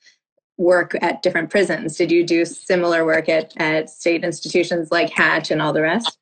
work 0.59 0.94
at 1.02 1.22
different 1.22 1.50
prisons. 1.50 1.96
Did 1.96 2.11
you 2.12 2.24
do 2.24 2.44
similar 2.44 3.04
work 3.04 3.28
at, 3.28 3.52
at 3.56 3.90
state 3.90 4.22
institutions 4.22 4.92
like 4.92 5.11
Hatch 5.11 5.50
and 5.50 5.61
all 5.61 5.72
the 5.72 5.83
rest? 5.83 6.18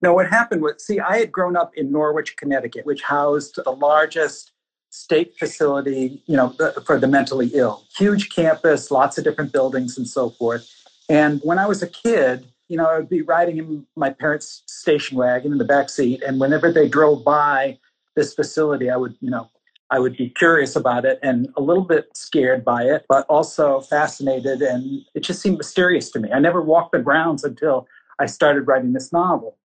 No, 0.00 0.14
what 0.14 0.28
happened 0.28 0.62
was, 0.62 0.84
see, 0.84 0.98
I 0.98 1.18
had 1.18 1.30
grown 1.30 1.56
up 1.56 1.72
in 1.76 1.92
Norwich, 1.92 2.36
Connecticut, 2.36 2.84
which 2.84 3.02
housed 3.02 3.60
the 3.64 3.70
largest 3.70 4.52
state 4.90 5.34
facility, 5.38 6.22
you 6.26 6.36
know, 6.36 6.54
for 6.84 6.98
the 6.98 7.06
mentally 7.06 7.50
ill. 7.54 7.84
Huge 7.96 8.34
campus, 8.34 8.90
lots 8.90 9.16
of 9.16 9.24
different 9.24 9.52
buildings 9.52 9.96
and 9.96 10.08
so 10.08 10.30
forth. 10.30 10.68
And 11.08 11.40
when 11.44 11.58
I 11.58 11.66
was 11.66 11.82
a 11.82 11.86
kid, 11.86 12.46
you 12.72 12.78
know, 12.78 12.86
I 12.86 12.96
would 12.96 13.10
be 13.10 13.20
riding 13.20 13.58
in 13.58 13.86
my 13.96 14.08
parents' 14.08 14.62
station 14.66 15.18
wagon 15.18 15.52
in 15.52 15.58
the 15.58 15.64
back 15.64 15.90
seat, 15.90 16.22
and 16.22 16.40
whenever 16.40 16.72
they 16.72 16.88
drove 16.88 17.22
by 17.22 17.78
this 18.16 18.32
facility, 18.32 18.88
I 18.88 18.96
would, 18.96 19.14
you 19.20 19.28
know, 19.28 19.50
I 19.90 19.98
would 19.98 20.16
be 20.16 20.30
curious 20.30 20.74
about 20.74 21.04
it 21.04 21.18
and 21.22 21.52
a 21.58 21.60
little 21.60 21.84
bit 21.84 22.06
scared 22.16 22.64
by 22.64 22.84
it, 22.84 23.04
but 23.10 23.26
also 23.28 23.82
fascinated, 23.82 24.62
and 24.62 25.02
it 25.14 25.20
just 25.20 25.42
seemed 25.42 25.58
mysterious 25.58 26.10
to 26.12 26.18
me. 26.18 26.32
I 26.32 26.38
never 26.38 26.62
walked 26.62 26.92
the 26.92 27.00
grounds 27.00 27.44
until 27.44 27.86
I 28.18 28.24
started 28.24 28.66
writing 28.66 28.94
this 28.94 29.12
novel. 29.12 29.58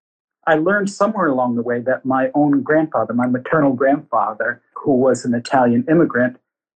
I 0.46 0.56
learned 0.56 0.90
somewhere 0.90 1.28
along 1.28 1.56
the 1.56 1.62
way 1.62 1.80
that 1.80 2.04
my 2.04 2.30
own 2.34 2.62
grandfather, 2.62 3.14
my 3.14 3.26
maternal 3.26 3.72
grandfather, 3.72 4.60
who 4.74 4.96
was 4.96 5.24
an 5.24 5.32
Italian 5.32 5.86
immigrant, 5.88 6.36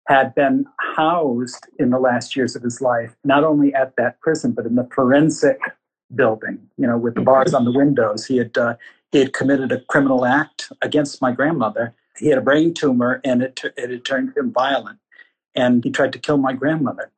had 0.07 0.35
been 0.35 0.65
housed 0.95 1.65
in 1.79 1.89
the 1.89 1.99
last 1.99 2.35
years 2.35 2.55
of 2.55 2.61
his 2.61 2.81
life, 2.81 3.15
not 3.23 3.43
only 3.43 3.73
at 3.73 3.95
that 3.95 4.19
prison, 4.21 4.51
but 4.51 4.67
in 4.67 4.75
the 4.75 4.87
forensic 4.93 5.59
building, 6.15 6.59
you 6.77 6.87
know, 6.87 6.97
with 6.97 7.15
the 7.15 7.21
bars 7.21 7.53
on 7.53 7.65
the 7.65 7.71
windows. 7.71 8.25
He 8.25 8.37
had, 8.37 8.57
uh, 8.57 8.75
he 9.11 9.19
had 9.19 9.33
committed 9.33 9.71
a 9.71 9.81
criminal 9.81 10.25
act 10.25 10.71
against 10.81 11.21
my 11.21 11.31
grandmother. 11.31 11.93
He 12.17 12.27
had 12.27 12.37
a 12.37 12.41
brain 12.41 12.73
tumor 12.73 13.21
and 13.23 13.41
it, 13.41 13.55
t- 13.55 13.69
it 13.77 13.89
had 13.89 14.05
turned 14.05 14.35
him 14.35 14.51
violent. 14.51 14.99
And 15.55 15.83
he 15.83 15.89
tried 15.89 16.13
to 16.13 16.19
kill 16.19 16.37
my 16.37 16.53
grandmother. 16.53 17.11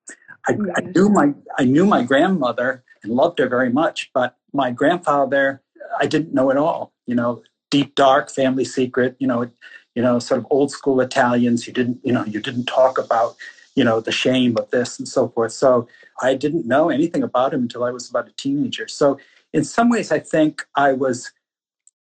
I, 0.48 0.58
I, 0.76 0.82
knew 0.82 1.10
my 1.10 1.34
I 1.60 1.66
knew 1.66 1.86
my 1.86 2.04
grandmother 2.04 2.84
and 3.04 3.14
loved 3.14 3.40
her 3.40 3.48
very 3.48 3.72
much, 3.72 4.10
but 4.14 4.38
my 4.54 4.72
grandfather 4.72 5.62
I 6.00 6.08
didn't 6.08 6.34
know 6.34 6.50
at 6.50 6.58
all. 6.58 6.94
You 7.06 7.16
know, 7.16 7.44
deep 7.70 7.96
dark 7.96 8.32
family 8.32 8.66
secret. 8.66 9.16
You 9.20 9.28
know, 9.28 9.52
you 9.96 10.02
know, 10.02 10.20
sort 10.20 10.40
of 10.40 10.48
old 10.50 10.72
school 10.72 11.02
Italians. 11.02 11.68
You 11.68 11.74
didn't, 11.74 12.00
you 12.04 12.14
know, 12.14 12.26
you 12.26 12.40
didn't 12.40 12.66
talk 12.66 12.98
about, 12.98 13.36
you 13.76 13.84
know, 13.84 14.00
the 14.00 14.12
shame 14.12 14.58
of 14.58 14.70
this 14.72 15.00
and 15.00 15.08
so 15.08 15.30
forth. 15.30 15.54
So 15.54 15.88
I 16.22 16.36
didn't 16.36 16.66
know 16.66 16.90
anything 16.90 17.24
about 17.24 17.54
him 17.54 17.62
until 17.62 17.84
I 17.84 17.92
was 17.92 18.10
about 18.10 18.28
a 18.28 18.34
teenager. 18.34 18.88
So 18.88 19.20
in 19.54 19.64
some 19.64 19.90
ways, 19.90 20.12
I 20.12 20.20
think 20.20 20.66
I 20.76 20.94
was 20.94 21.32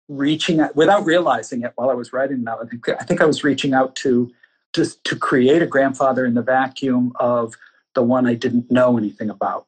reaching 0.09 0.61
out 0.61 0.77
without 0.77 1.05
realizing 1.05 1.62
it 1.62 1.73
while 1.77 1.90
I 1.90 1.95
was 1.95 2.12
writing 2.12 2.45
that. 2.45 2.59
I 2.62 2.66
think 2.66 2.88
I 2.88 3.05
think 3.05 3.21
I 3.21 3.27
was 3.27 3.42
reaching 3.42 3.75
out 3.75 3.97
to 3.97 4.33
just 4.73 5.03
to 5.05 5.16
create 5.16 5.62
a 5.62 5.66
grandfather 5.66 6.25
in 6.25 6.35
the 6.35 6.42
vacuum 6.42 7.12
of 7.16 7.55
the 7.95 8.03
one 8.03 8.27
I 8.27 8.35
didn't 8.35 8.71
know 8.71 8.99
anything 8.99 9.31
about. 9.31 9.65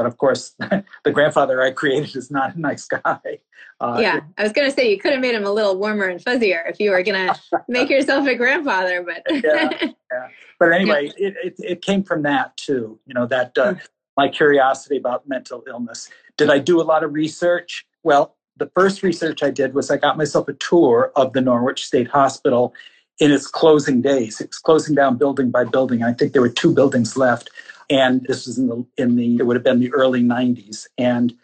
But 0.00 0.06
of 0.06 0.16
course, 0.16 0.54
the 1.04 1.12
grandfather 1.12 1.60
I 1.60 1.72
created 1.72 2.16
is 2.16 2.30
not 2.30 2.56
a 2.56 2.58
nice 2.58 2.86
guy. 2.86 3.40
Uh, 3.80 3.98
yeah, 4.00 4.20
I 4.38 4.44
was 4.44 4.52
going 4.52 4.66
to 4.66 4.74
say 4.74 4.90
you 4.90 4.98
could 4.98 5.12
have 5.12 5.20
made 5.20 5.34
him 5.34 5.44
a 5.44 5.52
little 5.52 5.76
warmer 5.76 6.06
and 6.06 6.18
fuzzier 6.18 6.62
if 6.70 6.80
you 6.80 6.90
were 6.90 7.02
going 7.02 7.28
to 7.34 7.64
make 7.68 7.90
yourself 7.90 8.26
a 8.26 8.34
grandfather. 8.34 9.02
But 9.02 9.22
yeah, 9.44 9.68
yeah, 9.82 10.28
but 10.58 10.72
anyway, 10.72 11.12
it, 11.18 11.34
it, 11.44 11.54
it 11.58 11.82
came 11.82 12.02
from 12.02 12.22
that 12.22 12.56
too. 12.56 12.98
You 13.04 13.12
know 13.12 13.26
that 13.26 13.58
uh, 13.58 13.74
hmm. 13.74 13.80
my 14.16 14.28
curiosity 14.28 14.96
about 14.96 15.28
mental 15.28 15.62
illness. 15.68 16.08
Did 16.38 16.48
I 16.48 16.58
do 16.58 16.80
a 16.80 16.84
lot 16.84 17.04
of 17.04 17.12
research? 17.12 17.84
Well, 18.02 18.36
the 18.56 18.70
first 18.74 19.02
research 19.02 19.42
I 19.42 19.50
did 19.50 19.74
was 19.74 19.90
I 19.90 19.98
got 19.98 20.16
myself 20.16 20.48
a 20.48 20.54
tour 20.54 21.12
of 21.14 21.34
the 21.34 21.42
Norwich 21.42 21.84
State 21.84 22.08
Hospital 22.08 22.72
in 23.18 23.30
its 23.32 23.46
closing 23.46 24.00
days. 24.00 24.40
It 24.40 24.48
was 24.48 24.58
closing 24.60 24.94
down 24.94 25.18
building 25.18 25.50
by 25.50 25.64
building. 25.64 26.02
I 26.02 26.14
think 26.14 26.32
there 26.32 26.40
were 26.40 26.48
two 26.48 26.72
buildings 26.72 27.18
left. 27.18 27.50
And 27.90 28.24
this 28.26 28.46
was 28.46 28.58
in 28.58 28.68
the 28.68 28.86
in 28.96 29.16
the 29.16 29.38
it 29.38 29.46
would 29.46 29.56
have 29.56 29.64
been 29.64 29.80
the 29.80 29.92
early 29.92 30.22
90s. 30.22 30.86
And 30.96 31.34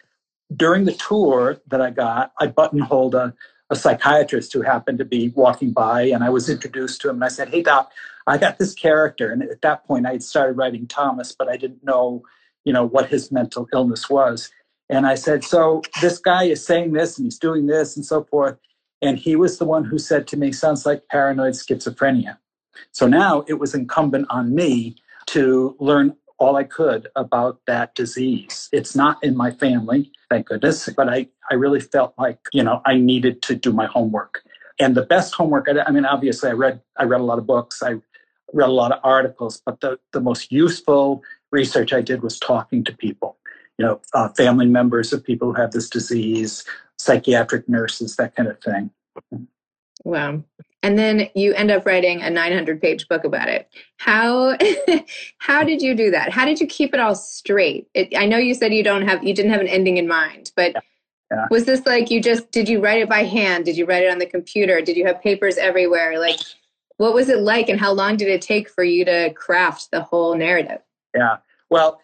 during 0.55 0.85
the 0.85 0.93
tour 0.93 1.61
that 1.67 1.81
I 1.81 1.91
got, 1.91 2.33
I 2.41 2.47
buttonholed 2.47 3.15
a, 3.15 3.35
a 3.69 3.77
psychiatrist 3.77 4.53
who 4.53 4.63
happened 4.63 4.99
to 4.99 5.05
be 5.05 5.31
walking 5.31 5.73
by 5.73 6.03
and 6.03 6.23
I 6.23 6.31
was 6.31 6.49
introduced 6.49 7.01
to 7.03 7.11
him 7.11 7.17
and 7.17 7.25
I 7.25 7.29
said, 7.29 7.49
Hey 7.49 7.63
doc, 7.63 7.91
I 8.27 8.39
got 8.39 8.59
this 8.59 8.75
character. 8.75 9.33
And 9.33 9.43
at 9.43 9.63
that 9.63 9.85
point 9.87 10.07
I 10.07 10.13
had 10.13 10.23
started 10.23 10.57
writing 10.57 10.87
Thomas, 10.87 11.35
but 11.37 11.49
I 11.49 11.57
didn't 11.57 11.85
know, 11.85 12.23
you 12.65 12.73
know, 12.73 12.87
what 12.87 13.09
his 13.09 13.33
mental 13.33 13.69
illness 13.73 14.09
was. 14.09 14.51
And 14.89 15.07
I 15.07 15.17
said, 15.17 15.43
So 15.43 15.83
this 16.01 16.19
guy 16.19 16.45
is 16.45 16.65
saying 16.65 16.93
this 16.93 17.19
and 17.19 17.27
he's 17.27 17.39
doing 17.39 17.67
this 17.67 17.97
and 17.97 18.05
so 18.05 18.25
forth. 18.25 18.57
And 19.03 19.19
he 19.19 19.37
was 19.37 19.59
the 19.59 19.65
one 19.65 19.85
who 19.85 19.99
said 19.99 20.29
to 20.29 20.37
me, 20.37 20.53
Sounds 20.53 20.87
like 20.87 21.09
paranoid 21.09 21.55
schizophrenia. 21.55 22.39
So 22.93 23.09
now 23.09 23.45
it 23.49 23.55
was 23.55 23.75
incumbent 23.75 24.27
on 24.31 24.55
me 24.55 24.97
to 25.27 25.77
learn 25.81 26.15
all 26.39 26.57
I 26.57 26.65
could 26.65 27.09
about 27.17 27.61
that 27.67 27.95
disease. 27.95 28.69
It's 28.73 28.95
not 28.95 29.23
in 29.23 29.37
my 29.37 29.51
family, 29.51 30.11
thank 30.31 30.47
goodness, 30.47 30.89
but 30.97 31.09
I, 31.09 31.29
I 31.51 31.55
really 31.55 31.81
felt 31.81 32.15
like, 32.19 32.39
you 32.53 32.63
know, 32.63 32.83
I 32.85 32.97
needed 32.97 33.43
to 33.43 33.55
do 33.55 33.73
my 33.73 33.87
homework. 33.87 34.43
And 34.79 34.95
the 34.95 35.03
best 35.03 35.35
homework, 35.35 35.69
I, 35.69 35.81
I 35.83 35.91
mean, 35.91 36.05
obviously 36.05 36.51
I 36.51 36.53
read, 36.53 36.81
I 36.99 37.05
read 37.05 37.21
a 37.21 37.25
lot 37.25 37.39
of 37.39 37.47
books, 37.47 37.83
I 37.83 37.95
read 38.53 38.69
a 38.69 38.73
lot 38.73 38.93
of 38.93 39.01
articles, 39.03 39.63
but 39.65 39.81
the, 39.81 39.99
the 40.13 40.21
most 40.21 40.53
useful 40.53 41.23
research 41.51 41.93
I 41.93 42.03
did 42.03 42.23
was 42.23 42.39
talking 42.39 42.85
to 42.85 42.97
people 42.97 43.39
you 43.79 43.85
know, 43.85 44.01
uh, 44.15 44.29
family 44.31 44.67
members 44.67 45.13
of 45.13 45.25
people 45.25 45.49
who 45.49 45.61
have 45.61 45.73
this 45.73 45.89
disease, 45.89 46.65
psychiatric 46.99 47.69
nurses, 47.69 48.17
that 48.17 48.35
kind 48.35 48.49
of 48.49 48.61
thing. 48.61 48.91
Wow. 50.05 50.43
And 50.83 50.99
then 50.99 51.29
you 51.35 51.53
end 51.55 51.71
up 51.71 51.85
writing 51.85 52.23
a 52.23 52.31
900 52.31 52.81
page 52.81 53.09
book 53.09 53.25
about 53.25 53.49
it. 53.49 53.69
How 53.97 54.57
how 55.39 55.65
did 55.65 55.83
you 55.83 55.95
do 55.95 56.11
that? 56.13 56.31
How 56.31 56.45
did 56.45 56.61
you 56.61 56.67
keep 56.67 56.95
it 56.95 57.01
all 57.01 57.15
straight? 57.15 57.89
It, 57.95 58.17
I 58.17 58.27
know 58.27 58.39
you 58.39 58.55
said 58.55 58.73
you 58.73 58.85
don't 58.85 59.03
have 59.03 59.25
you 59.25 59.35
didn't 59.35 59.51
have 59.51 59.61
an 59.61 59.69
ending 59.69 59.97
in 59.97 60.07
mind, 60.07 60.53
but 60.55 60.75
yeah. 60.75 60.81
Yeah. 61.33 61.47
was 61.51 61.65
this 61.65 61.85
like 61.87 62.09
you 62.09 62.23
just 62.23 62.53
did 62.53 62.69
you 62.69 62.81
write 62.81 63.01
it 63.01 63.09
by 63.09 63.25
hand? 63.25 63.65
Did 63.65 63.77
you 63.77 63.85
write 63.85 64.05
it 64.05 64.13
on 64.13 64.19
the 64.19 64.27
computer? 64.27 64.81
Did 64.81 64.97
you 64.97 65.05
have 65.07 65.21
papers 65.21 65.57
everywhere? 65.57 66.21
Like 66.21 66.39
what 66.99 67.15
was 67.15 67.29
it 67.29 67.41
like 67.41 67.69
and 67.69 67.81
how 67.81 67.93
long 67.93 68.17
did 68.17 68.29
it 68.29 68.41
take 68.41 68.71
for 68.71 68.85
you 68.85 69.05
to 69.05 69.33
craft 69.35 69.91
the 69.91 70.03
whole 70.03 70.37
narrative? 70.37 70.83
Yeah. 71.15 71.39
Well, 71.69 72.01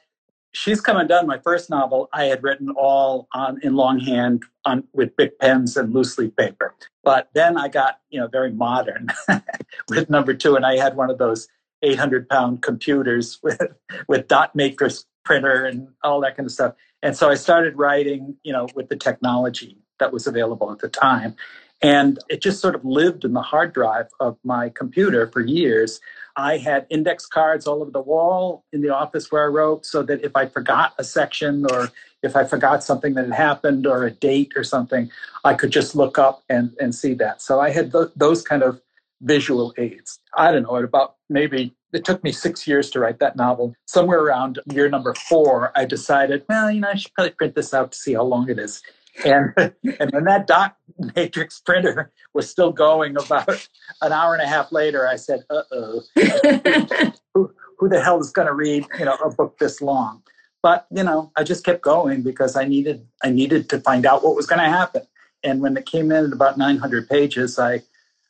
She's 0.53 0.81
Come 0.83 0.99
Undone, 0.99 1.27
my 1.27 1.39
first 1.39 1.71
novel, 1.71 2.09
I 2.13 2.25
had 2.25 2.43
written 2.43 2.71
all 2.77 3.27
on 3.33 3.59
in 3.63 3.75
longhand 3.75 4.43
on 4.67 4.85
with 4.93 5.17
big 5.17 5.39
pens 5.39 5.77
and 5.77 5.95
loose 5.95 6.19
leaf 6.19 6.37
paper. 6.37 6.75
But 7.03 7.31
then 7.35 7.57
I 7.57 7.69
got, 7.69 8.01
you 8.11 8.21
know, 8.21 8.29
very 8.29 8.53
modern 8.53 9.09
with 9.89 10.11
number 10.11 10.35
two, 10.35 10.55
and 10.55 10.67
I 10.67 10.77
had 10.77 10.95
one 10.95 11.11
of 11.11 11.19
those 11.19 11.49
800 11.83 12.29
pound 12.29 12.63
computers 12.63 13.39
with 13.43 13.61
with 14.09 14.29
dot 14.29 14.55
matrix 14.55 15.07
printer 15.25 15.65
and 15.65 15.89
all 16.05 16.21
that 16.21 16.37
kind 16.37 16.47
of 16.47 16.53
stuff. 16.53 16.75
And 17.03 17.17
so 17.17 17.31
I 17.31 17.35
started 17.35 17.77
writing, 17.79 18.37
you 18.43 18.53
know, 18.53 18.69
with 18.75 18.89
the 18.89 18.97
technology 18.97 19.79
that 19.99 20.13
was 20.13 20.27
available 20.27 20.71
at 20.71 20.81
the 20.81 20.89
time. 20.89 21.35
And 21.81 22.19
it 22.29 22.41
just 22.41 22.61
sort 22.61 22.75
of 22.75 22.85
lived 22.85 23.25
in 23.25 23.33
the 23.33 23.43
hard 23.43 23.73
drive 23.73 24.07
of 24.21 24.37
my 24.45 24.69
computer 24.69 25.29
for 25.29 25.41
years. 25.41 26.01
I 26.37 26.59
had 26.59 26.87
index 26.91 27.27
cards 27.27 27.67
all 27.67 27.83
over 27.83 27.91
the 27.91 28.01
wall 28.01 28.65
in 28.73 28.81
the 28.81 28.89
office 28.91 29.31
where 29.31 29.45
I 29.45 29.49
wrote 29.49 29.85
so 29.85 30.03
that 30.03 30.25
if 30.25 30.35
I 30.37 30.47
forgot 30.47 30.95
a 30.99 31.05
section 31.05 31.67
or 31.71 31.91
if 32.23 32.37
I 32.37 32.45
forgot 32.45 32.83
something 32.85 33.15
that 33.15 33.25
had 33.27 33.35
happened 33.35 33.87
or 33.87 34.05
a 34.05 34.11
date 34.11 34.53
or 34.57 34.65
something, 34.65 35.11
I 35.45 35.55
could 35.55 35.71
just 35.71 35.95
look 35.95 36.19
up 36.19 36.43
and, 36.49 36.75
and 36.81 36.95
see 36.95 37.15
that. 37.15 37.43
So 37.43 37.61
I 37.61 37.71
had 37.71 37.93
th- 37.93 38.11
those 38.17 38.43
kind 38.43 38.63
of 38.63 38.81
visual 39.21 39.75
aids. 39.77 40.21
I 40.37 40.53
don't 40.53 40.63
know, 40.63 40.77
at 40.77 40.85
about 40.85 41.17
maybe 41.29 41.75
it 41.93 42.05
took 42.05 42.25
me 42.25 42.33
six 42.33 42.67
years 42.67 42.91
to 42.91 43.01
write 43.01 43.19
that 43.19 43.37
novel. 43.37 43.75
Somewhere 43.87 44.21
around 44.21 44.59
year 44.73 44.89
number 44.89 45.15
four, 45.15 45.73
I 45.77 45.85
decided, 45.85 46.45
well, 46.49 46.71
you 46.71 46.81
know, 46.81 46.89
I 46.89 46.95
should 46.95 47.13
probably 47.15 47.33
print 47.33 47.55
this 47.55 47.75
out 47.75 47.93
to 47.93 47.99
see 47.99 48.15
how 48.15 48.23
long 48.23 48.49
it 48.49 48.59
is. 48.59 48.83
And 49.25 49.53
and 50.01 50.13
when 50.13 50.25
that 50.25 50.47
dot 50.47 50.77
matrix 51.17 51.61
printer 51.61 52.13
was 52.35 52.49
still 52.49 52.73
going 52.73 53.17
about 53.17 53.69
an 54.01 54.13
hour 54.13 54.35
and 54.35 54.43
a 54.43 54.47
half 54.47 54.73
later, 54.73 55.07
I 55.07 55.17
said, 55.17 55.45
uh 55.51 55.63
oh, 55.73 56.03
who, 57.35 57.53
who 57.79 57.89
the 57.89 58.03
hell 58.03 58.21
is 58.21 58.31
going 58.31 58.49
to 58.49 58.55
read, 58.55 58.87
you 58.99 59.05
know, 59.05 59.15
a 59.17 59.31
book 59.31 59.59
this 59.59 59.81
long? 59.81 60.23
But, 60.63 60.87
you 60.91 61.03
know, 61.03 61.33
I 61.37 61.43
just 61.45 61.65
kept 61.65 61.83
going 61.83 62.23
because 62.23 62.57
I 62.57 62.65
needed, 62.65 63.07
I 63.25 63.31
needed 63.31 63.69
to 63.71 63.81
find 63.81 64.07
out 64.07 64.25
what 64.25 64.37
was 64.37 64.47
going 64.47 64.61
to 64.61 64.69
happen. 64.71 65.03
And 65.43 65.61
when 65.61 65.77
it 65.77 65.87
came 65.87 66.13
in 66.13 66.27
at 66.27 66.33
about 66.33 66.57
900 66.57 67.09
pages, 67.09 67.59
I, 67.59 67.83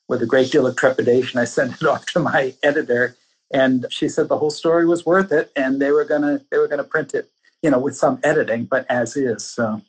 with 0.08 0.22
a 0.22 0.26
great 0.26 0.50
deal 0.50 0.66
of 0.66 0.76
trepidation, 0.76 1.38
I 1.38 1.44
sent 1.44 1.74
it 1.74 1.84
off 1.88 2.06
to 2.06 2.20
my 2.20 2.54
editor 2.62 3.16
and 3.52 3.86
she 3.90 4.08
said 4.08 4.28
the 4.28 4.38
whole 4.38 4.50
story 4.50 4.86
was 4.86 5.04
worth 5.04 5.30
it 5.30 5.52
and 5.56 5.80
they 5.80 5.90
were 5.92 6.04
going 6.04 6.22
to, 6.22 6.42
they 6.50 6.58
were 6.58 6.68
going 6.68 6.78
to 6.78 6.84
print 6.84 7.14
it, 7.14 7.30
you 7.62 7.70
know, 7.70 7.78
with 7.78 7.94
some 7.96 8.18
editing, 8.24 8.64
but 8.64 8.86
as 8.90 9.16
is. 9.16 9.44
So 9.44 9.82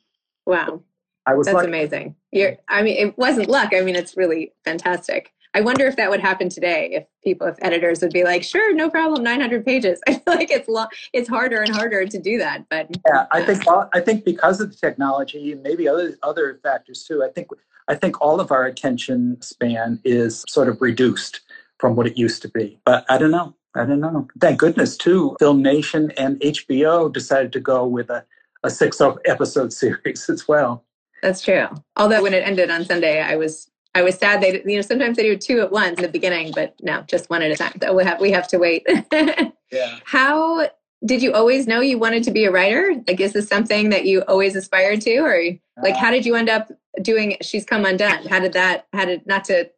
Wow. 0.45 0.81
I 1.25 1.35
was 1.35 1.47
That's 1.47 1.55
lucky. 1.55 1.67
amazing. 1.67 2.15
You're 2.31 2.57
I 2.67 2.81
mean 2.81 2.97
it 2.97 3.17
wasn't 3.17 3.49
luck. 3.49 3.71
I 3.75 3.81
mean 3.81 3.95
it's 3.95 4.17
really 4.17 4.53
fantastic. 4.65 5.31
I 5.55 5.61
wonder 5.61 5.85
if 5.85 5.95
that 5.97 6.09
would 6.09 6.19
happen 6.19 6.49
today 6.49 6.89
if 6.93 7.05
people 7.23 7.47
if 7.47 7.55
editors 7.61 8.01
would 8.01 8.11
be 8.11 8.23
like, 8.23 8.43
"Sure, 8.43 8.73
no 8.73 8.89
problem, 8.89 9.23
900 9.23 9.63
pages." 9.63 10.01
I 10.07 10.13
feel 10.13 10.23
like 10.35 10.51
it's 10.51 10.67
lo- 10.67 10.87
it's 11.13 11.29
harder 11.29 11.61
and 11.61 11.73
harder 11.73 12.05
to 12.05 12.19
do 12.19 12.39
that, 12.39 12.65
but 12.69 12.89
Yeah, 13.07 13.27
I 13.31 13.43
think 13.43 13.63
I 13.93 13.99
think 14.01 14.25
because 14.25 14.59
of 14.59 14.71
the 14.71 14.75
technology 14.75 15.51
and 15.51 15.61
maybe 15.61 15.87
other 15.87 16.17
other 16.23 16.59
factors 16.63 17.03
too. 17.03 17.23
I 17.23 17.29
think 17.29 17.49
I 17.87 17.95
think 17.95 18.19
all 18.21 18.39
of 18.39 18.51
our 18.51 18.65
attention 18.65 19.41
span 19.41 19.99
is 20.03 20.43
sort 20.49 20.69
of 20.69 20.81
reduced 20.81 21.41
from 21.79 21.95
what 21.95 22.07
it 22.07 22.17
used 22.17 22.41
to 22.41 22.49
be. 22.49 22.79
But 22.85 23.05
I 23.09 23.17
don't 23.17 23.31
know. 23.31 23.55
I 23.75 23.85
don't 23.85 23.99
know. 23.99 24.27
Thank 24.39 24.59
goodness 24.59 24.97
too. 24.97 25.35
Film 25.39 25.61
Nation 25.61 26.11
and 26.17 26.39
HBO 26.39 27.11
decided 27.11 27.51
to 27.53 27.59
go 27.59 27.85
with 27.85 28.09
a 28.09 28.25
a 28.63 28.69
six 28.69 29.01
episode 29.25 29.73
series 29.81 30.29
as 30.29 30.47
well. 30.47 30.85
That's 31.21 31.41
true. 31.41 31.67
Although 31.95 32.21
when 32.21 32.33
it 32.33 32.45
ended 32.45 32.69
on 32.69 32.85
Sunday, 32.85 33.21
I 33.21 33.35
was 33.35 33.69
I 33.95 34.01
was 34.01 34.15
sad 34.15 34.41
they 34.41 34.61
you 34.65 34.75
know 34.75 34.81
sometimes 34.81 35.17
they 35.17 35.23
do 35.23 35.37
two 35.37 35.61
at 35.61 35.71
once 35.71 35.97
in 35.97 36.03
the 36.03 36.09
beginning, 36.09 36.51
but 36.53 36.75
no, 36.81 37.01
just 37.07 37.29
one 37.29 37.41
at 37.41 37.51
a 37.51 37.55
time. 37.55 37.73
So 37.81 37.93
we 37.93 38.03
have 38.03 38.19
we 38.19 38.31
have 38.31 38.47
to 38.49 38.57
wait. 38.57 38.85
yeah. 39.71 39.99
How 40.03 40.69
did 41.05 41.21
you 41.21 41.33
always 41.33 41.67
know 41.67 41.81
you 41.81 41.97
wanted 41.97 42.23
to 42.23 42.31
be 42.31 42.45
a 42.45 42.51
writer? 42.51 42.95
Like 43.07 43.19
is 43.19 43.33
this 43.33 43.47
something 43.47 43.89
that 43.89 44.05
you 44.05 44.23
always 44.27 44.55
aspired 44.55 45.01
to 45.01 45.17
or 45.19 45.41
like 45.81 45.95
how 45.95 46.11
did 46.11 46.25
you 46.25 46.35
end 46.35 46.49
up 46.49 46.71
doing 47.01 47.37
She's 47.41 47.65
Come 47.65 47.85
Undone? 47.85 48.27
How 48.27 48.39
did 48.39 48.53
that 48.53 48.87
how 48.93 49.05
did 49.05 49.25
not 49.25 49.45
to 49.45 49.69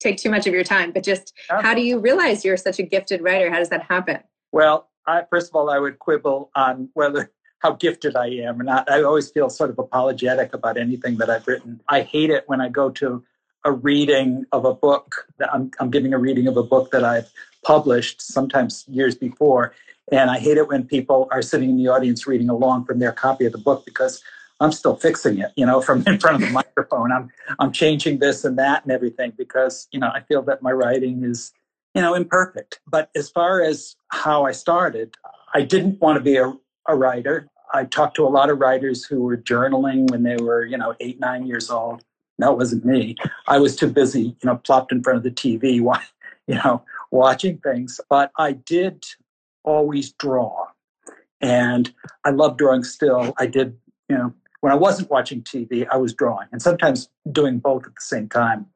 take 0.00 0.18
too 0.18 0.30
much 0.30 0.46
of 0.46 0.54
your 0.54 0.64
time, 0.64 0.92
but 0.92 1.02
just 1.02 1.32
how 1.48 1.74
do 1.74 1.80
you 1.80 1.98
realize 1.98 2.44
you're 2.44 2.56
such 2.56 2.78
a 2.78 2.82
gifted 2.82 3.22
writer? 3.22 3.50
How 3.50 3.58
does 3.58 3.70
that 3.70 3.82
happen? 3.82 4.18
Well, 4.52 4.88
I, 5.06 5.22
first 5.30 5.50
of 5.50 5.54
all, 5.54 5.70
I 5.70 5.78
would 5.78 5.98
quibble 5.98 6.50
on 6.54 6.88
whether 6.94 7.32
how 7.66 7.72
gifted 7.72 8.14
I 8.14 8.28
am. 8.28 8.60
And 8.60 8.70
I, 8.70 8.84
I 8.88 9.02
always 9.02 9.28
feel 9.28 9.50
sort 9.50 9.70
of 9.70 9.78
apologetic 9.78 10.54
about 10.54 10.76
anything 10.76 11.16
that 11.18 11.28
I've 11.28 11.46
written. 11.48 11.80
I 11.88 12.02
hate 12.02 12.30
it 12.30 12.44
when 12.46 12.60
I 12.60 12.68
go 12.68 12.90
to 12.90 13.24
a 13.64 13.72
reading 13.72 14.44
of 14.52 14.64
a 14.64 14.72
book. 14.72 15.26
That 15.38 15.52
I'm, 15.52 15.72
I'm 15.80 15.90
giving 15.90 16.14
a 16.14 16.18
reading 16.18 16.46
of 16.46 16.56
a 16.56 16.62
book 16.62 16.92
that 16.92 17.02
I've 17.02 17.28
published 17.64 18.22
sometimes 18.22 18.84
years 18.88 19.16
before. 19.16 19.74
And 20.12 20.30
I 20.30 20.38
hate 20.38 20.58
it 20.58 20.68
when 20.68 20.84
people 20.84 21.26
are 21.32 21.42
sitting 21.42 21.70
in 21.70 21.76
the 21.76 21.88
audience 21.88 22.24
reading 22.24 22.48
along 22.48 22.84
from 22.84 23.00
their 23.00 23.10
copy 23.10 23.46
of 23.46 23.52
the 23.52 23.58
book 23.58 23.84
because 23.84 24.22
I'm 24.60 24.70
still 24.70 24.94
fixing 24.94 25.38
it, 25.38 25.50
you 25.56 25.66
know, 25.66 25.80
from 25.80 26.04
in 26.06 26.20
front 26.20 26.36
of 26.36 26.42
the 26.42 26.50
microphone. 26.50 27.10
I'm 27.10 27.30
I'm 27.58 27.72
changing 27.72 28.20
this 28.20 28.44
and 28.44 28.56
that 28.58 28.84
and 28.84 28.92
everything 28.92 29.32
because, 29.36 29.88
you 29.90 29.98
know, 29.98 30.10
I 30.14 30.20
feel 30.20 30.42
that 30.42 30.62
my 30.62 30.70
writing 30.70 31.24
is, 31.24 31.52
you 31.96 32.00
know, 32.00 32.14
imperfect. 32.14 32.78
But 32.86 33.10
as 33.16 33.28
far 33.28 33.60
as 33.60 33.96
how 34.12 34.46
I 34.46 34.52
started, 34.52 35.16
I 35.52 35.62
didn't 35.62 36.00
want 36.00 36.16
to 36.18 36.22
be 36.22 36.36
a, 36.36 36.52
a 36.86 36.94
writer. 36.94 37.48
I 37.72 37.84
talked 37.84 38.16
to 38.16 38.26
a 38.26 38.28
lot 38.28 38.50
of 38.50 38.58
writers 38.58 39.04
who 39.04 39.22
were 39.22 39.36
journaling 39.36 40.10
when 40.10 40.22
they 40.22 40.36
were, 40.36 40.64
you 40.64 40.78
know, 40.78 40.94
eight, 41.00 41.20
nine 41.20 41.46
years 41.46 41.70
old. 41.70 42.04
That 42.38 42.56
wasn't 42.56 42.84
me. 42.84 43.16
I 43.48 43.58
was 43.58 43.76
too 43.76 43.88
busy, 43.88 44.20
you 44.22 44.44
know, 44.44 44.56
plopped 44.56 44.92
in 44.92 45.02
front 45.02 45.16
of 45.18 45.22
the 45.22 45.30
TV, 45.30 45.74
you 46.46 46.54
know, 46.54 46.82
watching 47.10 47.58
things. 47.58 48.00
But 48.08 48.30
I 48.38 48.52
did 48.52 49.04
always 49.64 50.12
draw. 50.12 50.66
And 51.40 51.92
I 52.24 52.30
love 52.30 52.56
drawing 52.56 52.84
still. 52.84 53.34
I 53.38 53.46
did, 53.46 53.76
you 54.08 54.16
know, 54.16 54.32
when 54.60 54.72
I 54.72 54.76
wasn't 54.76 55.10
watching 55.10 55.42
TV, 55.42 55.86
I 55.90 55.96
was 55.96 56.14
drawing 56.14 56.48
and 56.50 56.62
sometimes 56.62 57.08
doing 57.30 57.58
both 57.58 57.86
at 57.86 57.94
the 57.94 58.00
same 58.00 58.28
time. 58.28 58.66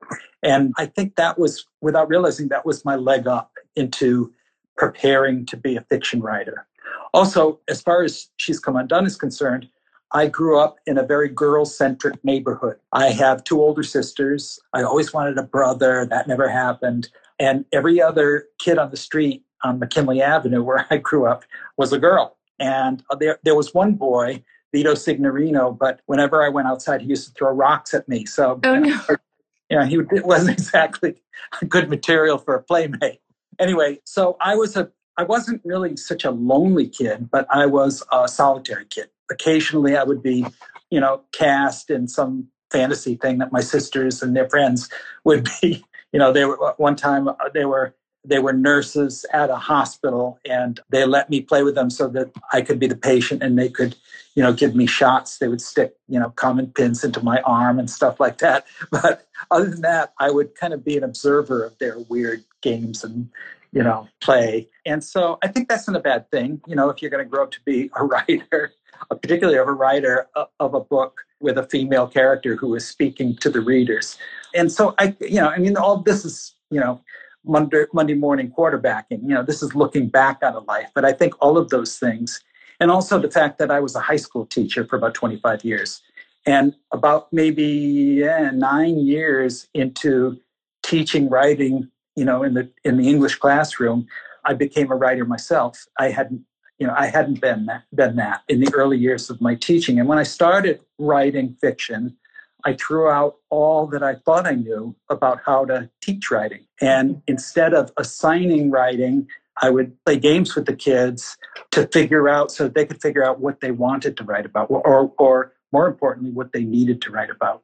And 0.43 0.73
I 0.79 0.87
think 0.87 1.17
that 1.17 1.39
was, 1.39 1.67
without 1.81 2.09
realizing, 2.09 2.49
that 2.49 2.67
was 2.67 2.85
my 2.85 2.97
leg 2.97 3.27
up 3.27 3.53
into 3.77 4.33
preparing 4.77 5.47
to 5.47 5.57
be 5.57 5.77
a 5.77 5.81
fiction 5.83 6.21
writer. 6.21 6.67
Also, 7.13 7.61
as 7.69 7.81
far 7.81 8.03
as 8.03 8.29
She's 8.37 8.61
Come 8.61 8.77
Undone 8.77 9.07
is 9.07 9.17
concerned, 9.17 9.69
I 10.13 10.27
grew 10.27 10.59
up 10.59 10.79
in 10.87 10.99
a 10.99 11.05
very 11.05 11.29
girl 11.29 11.65
centric 11.65 12.23
neighborhood. 12.25 12.77
I 12.93 13.11
have 13.11 13.45
two 13.45 13.61
older 13.61 13.83
sisters. 13.83 14.59
I 14.73 14.83
always 14.83 15.13
wanted 15.13 15.39
a 15.39 15.43
brother. 15.43 16.05
That 16.05 16.27
never 16.27 16.49
happened. 16.49 17.09
And 17.39 17.65
every 17.73 18.03
other 18.03 18.47
kid 18.59 18.77
on 18.77 18.91
the 18.91 18.97
street 18.97 19.45
on 19.63 19.79
McKinley 19.79 20.21
Avenue, 20.21 20.63
where 20.63 20.87
I 20.91 20.97
grew 20.97 21.27
up, 21.27 21.45
was 21.77 21.93
a 21.93 21.99
girl. 21.99 22.37
And 22.59 23.03
there, 23.19 23.39
there 23.45 23.55
was 23.55 23.73
one 23.73 23.95
boy, 23.95 24.43
Vito 24.73 24.95
Signorino, 24.95 25.73
but 25.73 26.01
whenever 26.07 26.43
I 26.45 26.49
went 26.49 26.69
outside, 26.69 27.01
he 27.03 27.09
used 27.09 27.29
to 27.29 27.35
throw 27.35 27.53
rocks 27.53 27.95
at 27.95 28.09
me. 28.09 28.27
So, 28.27 28.61
oh, 28.65 28.79
no. 28.79 29.01
you 29.71 29.79
know, 29.79 29.85
he 29.85 29.99
wasn't 30.23 30.51
exactly 30.59 31.23
good 31.69 31.89
material 31.89 32.39
for 32.39 32.55
a 32.55 32.63
playmate. 32.63 33.21
Anyway, 33.59 34.01
so 34.05 34.37
I 34.41 34.57
was 34.57 34.77
a 34.77 34.91
I 35.21 35.23
wasn't 35.23 35.61
really 35.67 35.99
such 35.99 36.25
a 36.25 36.31
lonely 36.31 36.89
kid, 36.89 37.29
but 37.31 37.47
I 37.51 37.67
was 37.67 38.03
a 38.11 38.27
solitary 38.27 38.87
kid. 38.87 39.11
Occasionally, 39.31 39.95
I 39.95 40.03
would 40.03 40.23
be, 40.23 40.47
you 40.91 40.99
know, 40.99 41.21
cast 41.33 41.91
in 41.91 42.09
some 42.09 42.49
fantasy 42.71 43.17
thing 43.17 43.37
that 43.37 43.53
my 43.53 43.61
sisters 43.61 44.23
and 44.23 44.35
their 44.35 44.49
friends 44.49 44.89
would 45.25 45.47
be. 45.61 45.85
You 46.13 46.19
know, 46.19 46.33
they 46.33 46.47
were 46.47 46.57
one 46.79 46.97
time 46.97 47.29
uh, 47.29 47.35
they 47.53 47.67
were 47.67 47.95
they 48.25 48.39
were 48.39 48.55
nurses 48.55 49.27
at 49.35 49.51
a 49.51 49.57
hospital 49.57 50.39
and 50.49 50.81
they 50.89 51.05
let 51.05 51.29
me 51.29 51.43
play 51.43 51.63
with 51.63 51.75
them 51.75 51.91
so 51.91 52.09
that 52.09 52.31
I 52.55 52.63
could 52.63 52.79
be 52.79 52.87
the 52.87 52.97
patient 52.97 53.43
and 53.43 53.59
they 53.59 53.69
could, 53.69 53.97
you 54.35 54.43
know, 54.43 54.55
give 54.55 54.75
me 54.75 54.87
shots. 54.87 55.37
They 55.37 55.49
would 55.49 55.61
stick, 55.61 55.97
you 56.09 56.19
know, 56.19 56.31
common 56.31 56.69
pins 56.69 57.05
into 57.05 57.23
my 57.23 57.43
arm 57.43 57.79
and 57.79 57.91
stuff 57.91 58.21
like 58.21 58.39
that. 58.39 58.65
But 58.91 59.27
other 59.51 59.69
than 59.69 59.83
that, 59.83 60.15
I 60.19 60.31
would 60.31 60.55
kind 60.55 60.73
of 60.73 60.83
be 60.83 60.97
an 60.97 61.05
observer 61.05 61.63
of 61.63 61.79
their 61.79 61.99
weird 61.99 62.45
games 62.63 63.05
and 63.05 63.31
you 63.73 63.83
know, 63.83 64.09
play. 64.21 64.69
And 64.85 65.03
so 65.03 65.39
I 65.43 65.49
think 65.49 65.69
that's 65.69 65.87
not 65.87 65.97
a 65.97 66.01
bad 66.01 66.31
thing, 66.31 66.61
you 66.67 66.75
know, 66.75 66.91
if 66.91 67.01
you're 67.01 67.11
going 67.11 67.25
to 67.25 67.29
grow 67.29 67.45
up 67.45 67.51
to 67.53 67.61
be 67.65 67.91
a 67.97 68.05
writer, 68.05 68.73
particularly 69.09 69.59
of 69.59 69.69
a 69.69 69.73
writer 69.73 70.29
uh, 70.35 70.47
of 70.59 70.75
a 70.75 70.81
book 70.81 71.23
with 71.41 71.57
a 71.57 71.65
female 71.65 72.07
character 72.07 72.57
who 72.57 72.75
is 72.75 72.87
speaking 72.87 73.37
to 73.37 73.51
the 73.51 73.61
readers. 73.61 74.19
And 74.55 74.71
so 74.71 74.95
I, 74.99 75.17
you 75.21 75.41
know, 75.41 75.49
I 75.49 75.59
mean, 75.59 75.77
all 75.77 75.99
this 75.99 76.25
is, 76.25 76.55
you 76.71 76.81
know, 76.81 77.01
Monday, 77.45 77.85
Monday 77.95 78.15
morning 78.15 78.53
quarterbacking, 78.57 79.23
you 79.23 79.35
know, 79.35 79.43
this 79.43 79.63
is 79.63 79.75
looking 79.75 80.09
back 80.09 80.39
on 80.43 80.55
a 80.55 80.61
life. 80.61 80.91
But 80.95 81.05
I 81.05 81.13
think 81.13 81.35
all 81.41 81.57
of 81.57 81.71
those 81.71 81.99
things, 81.99 82.43
and 82.81 82.91
also 82.91 83.19
the 83.19 83.31
fact 83.31 83.59
that 83.59 83.71
I 83.71 83.81
was 83.81 83.95
a 83.95 84.01
high 84.01 84.17
school 84.17 84.47
teacher 84.47 84.85
for 84.85 84.97
about 84.97 85.15
25 85.15 85.65
years, 85.65 86.03
and 86.47 86.75
about 86.93 87.33
maybe 87.33 87.65
yeah, 87.65 88.51
nine 88.51 88.99
years 88.99 89.69
into 89.75 90.39
teaching 90.83 91.29
writing 91.29 91.91
you 92.17 92.25
know, 92.25 92.43
in 92.43 92.55
the 92.55 92.71
in 92.85 92.97
the 92.97 93.09
English 93.09 93.37
classroom, 93.37 94.07
I 94.45 94.55
became 94.55 94.91
a 94.91 94.97
writer 94.97 95.25
myself. 95.25 95.87
I 95.99 96.11
hadn't, 96.11 96.43
you 96.79 96.87
know, 96.87 96.95
I 96.97 97.07
hadn't 97.07 97.41
been 97.41 97.67
that, 97.67 97.85
been 97.95 98.17
that 98.17 98.43
in 98.49 98.61
the 98.61 98.73
early 98.75 98.99
years 98.99 99.31
of 99.31 99.41
my 99.41 99.55
teaching. 99.55 99.99
And 99.99 100.09
when 100.09 100.19
I 100.19 100.23
started 100.25 100.81
writing 100.99 101.57
fiction, 101.61 102.17
I 102.65 102.75
threw 102.75 103.09
out 103.09 103.37
all 103.49 103.87
that 103.89 104.03
I 104.03 104.17
thought 104.17 104.47
I 104.47 104.55
knew 104.55 104.95
about 105.09 105.41
how 105.45 105.65
to 105.67 105.91
teach 106.01 106.31
writing. 106.31 106.67
And 106.81 107.23
instead 107.27 107.75
of 107.75 107.93
assigning 107.97 108.71
writing, 108.71 109.29
I 109.63 109.71
would 109.71 109.97
play 110.05 110.17
games 110.17 110.55
with 110.55 110.67
the 110.67 110.77
kids 110.77 111.37
to 111.73 111.87
figure 111.89 112.29
out 112.29 112.51
so 112.51 112.69
they 112.69 112.87
could 112.87 113.01
figure 113.01 113.25
out 113.25 113.41
what 113.41 113.61
they 113.61 113.71
wanted 113.71 114.17
to 114.19 114.25
write 114.25 114.47
about, 114.47 114.71
or, 114.71 115.13
or 115.19 115.53
more 115.73 115.87
importantly, 115.87 116.31
what 116.31 116.53
they 116.53 116.65
needed 116.65 117.03
to 117.03 117.11
write 117.11 117.31
about. 117.31 117.63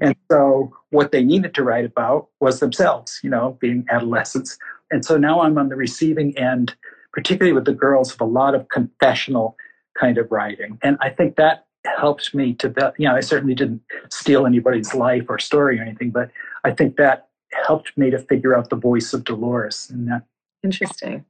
And 0.00 0.16
so 0.30 0.72
what 0.90 1.12
they 1.12 1.22
needed 1.22 1.54
to 1.54 1.62
write 1.62 1.84
about 1.84 2.28
was 2.40 2.60
themselves, 2.60 3.20
you 3.22 3.30
know, 3.30 3.56
being 3.60 3.84
adolescents. 3.90 4.58
And 4.90 5.04
so 5.04 5.16
now 5.16 5.42
I'm 5.42 5.58
on 5.58 5.68
the 5.68 5.76
receiving 5.76 6.36
end, 6.38 6.74
particularly 7.12 7.52
with 7.52 7.64
the 7.64 7.72
girls, 7.72 8.12
of 8.12 8.20
a 8.20 8.24
lot 8.24 8.54
of 8.54 8.68
confessional 8.68 9.56
kind 9.98 10.18
of 10.18 10.30
writing. 10.30 10.78
And 10.82 10.96
I 11.00 11.10
think 11.10 11.36
that 11.36 11.66
helped 11.84 12.34
me 12.34 12.54
to, 12.54 12.92
you 12.98 13.08
know, 13.08 13.14
I 13.14 13.20
certainly 13.20 13.54
didn't 13.54 13.82
steal 14.10 14.46
anybody's 14.46 14.94
life 14.94 15.24
or 15.28 15.38
story 15.38 15.78
or 15.78 15.82
anything, 15.82 16.10
but 16.10 16.30
I 16.64 16.70
think 16.70 16.96
that 16.96 17.28
helped 17.66 17.96
me 17.98 18.10
to 18.10 18.18
figure 18.18 18.56
out 18.56 18.70
the 18.70 18.76
voice 18.76 19.12
of 19.12 19.24
Dolores. 19.24 19.90
And 19.90 20.08
that. 20.08 20.22
Interesting. 20.62 21.24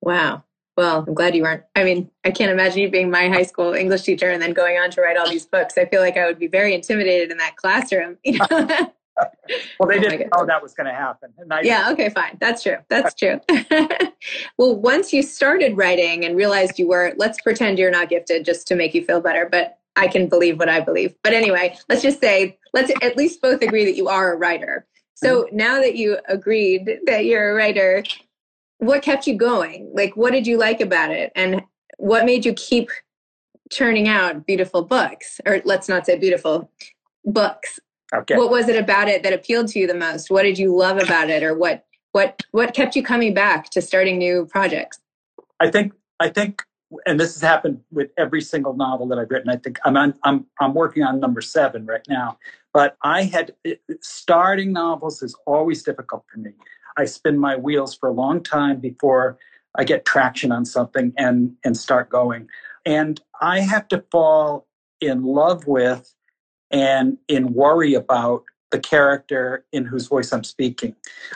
Wow. 0.00 0.44
Well, 0.80 1.04
I'm 1.06 1.12
glad 1.12 1.36
you 1.36 1.42
weren't. 1.42 1.62
I 1.76 1.84
mean, 1.84 2.10
I 2.24 2.30
can't 2.30 2.50
imagine 2.50 2.80
you 2.80 2.90
being 2.90 3.10
my 3.10 3.28
high 3.28 3.42
school 3.42 3.74
English 3.74 4.00
teacher 4.00 4.30
and 4.30 4.40
then 4.40 4.54
going 4.54 4.78
on 4.78 4.90
to 4.92 5.02
write 5.02 5.18
all 5.18 5.28
these 5.28 5.44
books. 5.44 5.76
I 5.76 5.84
feel 5.84 6.00
like 6.00 6.16
I 6.16 6.24
would 6.24 6.38
be 6.38 6.46
very 6.46 6.74
intimidated 6.74 7.30
in 7.30 7.36
that 7.36 7.56
classroom. 7.56 8.16
You 8.24 8.38
know? 8.38 8.46
well, 9.78 9.88
they 9.90 9.98
oh 9.98 10.00
didn't 10.00 10.30
know 10.34 10.46
that 10.46 10.62
was 10.62 10.72
going 10.72 10.86
to 10.86 10.94
happen. 10.94 11.34
yeah, 11.62 11.90
okay, 11.90 12.08
fine. 12.08 12.38
That's 12.40 12.62
true. 12.62 12.78
That's 12.88 13.12
true. 13.18 13.38
well, 14.56 14.74
once 14.74 15.12
you 15.12 15.22
started 15.22 15.76
writing 15.76 16.24
and 16.24 16.34
realized 16.34 16.78
you 16.78 16.88
were, 16.88 17.12
let's 17.18 17.38
pretend 17.42 17.78
you're 17.78 17.90
not 17.90 18.08
gifted 18.08 18.46
just 18.46 18.66
to 18.68 18.74
make 18.74 18.94
you 18.94 19.04
feel 19.04 19.20
better, 19.20 19.50
but 19.52 19.80
I 19.96 20.08
can 20.08 20.30
believe 20.30 20.58
what 20.58 20.70
I 20.70 20.80
believe. 20.80 21.14
But 21.22 21.34
anyway, 21.34 21.76
let's 21.90 22.00
just 22.00 22.22
say, 22.22 22.58
let's 22.72 22.90
at 23.02 23.18
least 23.18 23.42
both 23.42 23.60
agree 23.60 23.84
that 23.84 23.96
you 23.96 24.08
are 24.08 24.32
a 24.32 24.36
writer. 24.38 24.86
So 25.12 25.42
mm-hmm. 25.42 25.56
now 25.58 25.74
that 25.80 25.96
you 25.96 26.16
agreed 26.26 27.00
that 27.04 27.26
you're 27.26 27.50
a 27.50 27.54
writer, 27.54 28.02
what 28.80 29.02
kept 29.02 29.26
you 29.26 29.36
going? 29.36 29.90
Like, 29.94 30.16
what 30.16 30.32
did 30.32 30.46
you 30.46 30.58
like 30.58 30.80
about 30.80 31.10
it? 31.10 31.30
And 31.36 31.62
what 31.98 32.24
made 32.24 32.44
you 32.44 32.54
keep 32.54 32.90
churning 33.70 34.08
out 34.08 34.46
beautiful 34.46 34.82
books? 34.82 35.40
Or 35.46 35.60
let's 35.64 35.88
not 35.88 36.06
say 36.06 36.18
beautiful 36.18 36.70
books. 37.24 37.78
Okay. 38.12 38.36
What 38.36 38.50
was 38.50 38.68
it 38.68 38.76
about 38.76 39.08
it 39.08 39.22
that 39.22 39.32
appealed 39.32 39.68
to 39.68 39.78
you 39.78 39.86
the 39.86 39.94
most? 39.94 40.30
What 40.30 40.42
did 40.42 40.58
you 40.58 40.74
love 40.76 40.98
about 40.98 41.30
it? 41.30 41.42
Or 41.42 41.54
what 41.56 41.84
what 42.12 42.40
what 42.50 42.74
kept 42.74 42.96
you 42.96 43.04
coming 43.04 43.34
back 43.34 43.70
to 43.70 43.82
starting 43.82 44.18
new 44.18 44.46
projects? 44.46 44.98
I 45.60 45.70
think 45.70 45.92
I 46.18 46.28
think 46.28 46.62
and 47.06 47.20
this 47.20 47.34
has 47.34 47.42
happened 47.42 47.80
with 47.92 48.10
every 48.18 48.40
single 48.40 48.74
novel 48.74 49.06
that 49.08 49.18
I've 49.18 49.30
written. 49.30 49.48
I 49.48 49.56
think 49.56 49.78
I'm 49.84 49.96
on, 49.96 50.14
I'm 50.24 50.46
I'm 50.58 50.74
working 50.74 51.04
on 51.04 51.20
number 51.20 51.40
seven 51.40 51.86
right 51.86 52.04
now. 52.08 52.38
But 52.72 52.96
I 53.02 53.24
had 53.24 53.54
starting 54.00 54.72
novels 54.72 55.22
is 55.22 55.36
always 55.46 55.82
difficult 55.82 56.24
for 56.32 56.38
me. 56.38 56.52
I 56.96 57.04
spin 57.04 57.38
my 57.38 57.56
wheels 57.56 57.94
for 57.94 58.08
a 58.08 58.12
long 58.12 58.42
time 58.42 58.80
before 58.80 59.38
I 59.76 59.84
get 59.84 60.04
traction 60.04 60.52
on 60.52 60.64
something 60.64 61.12
and 61.16 61.56
and 61.64 61.76
start 61.76 62.10
going. 62.10 62.48
And 62.84 63.20
I 63.40 63.60
have 63.60 63.88
to 63.88 64.04
fall 64.10 64.66
in 65.00 65.22
love 65.22 65.66
with 65.66 66.14
and 66.70 67.18
in 67.28 67.54
worry 67.54 67.94
about 67.94 68.44
the 68.70 68.78
character 68.78 69.64
in 69.72 69.84
whose 69.84 70.06
voice 70.06 70.32
I'm 70.32 70.44
speaking. 70.44 70.94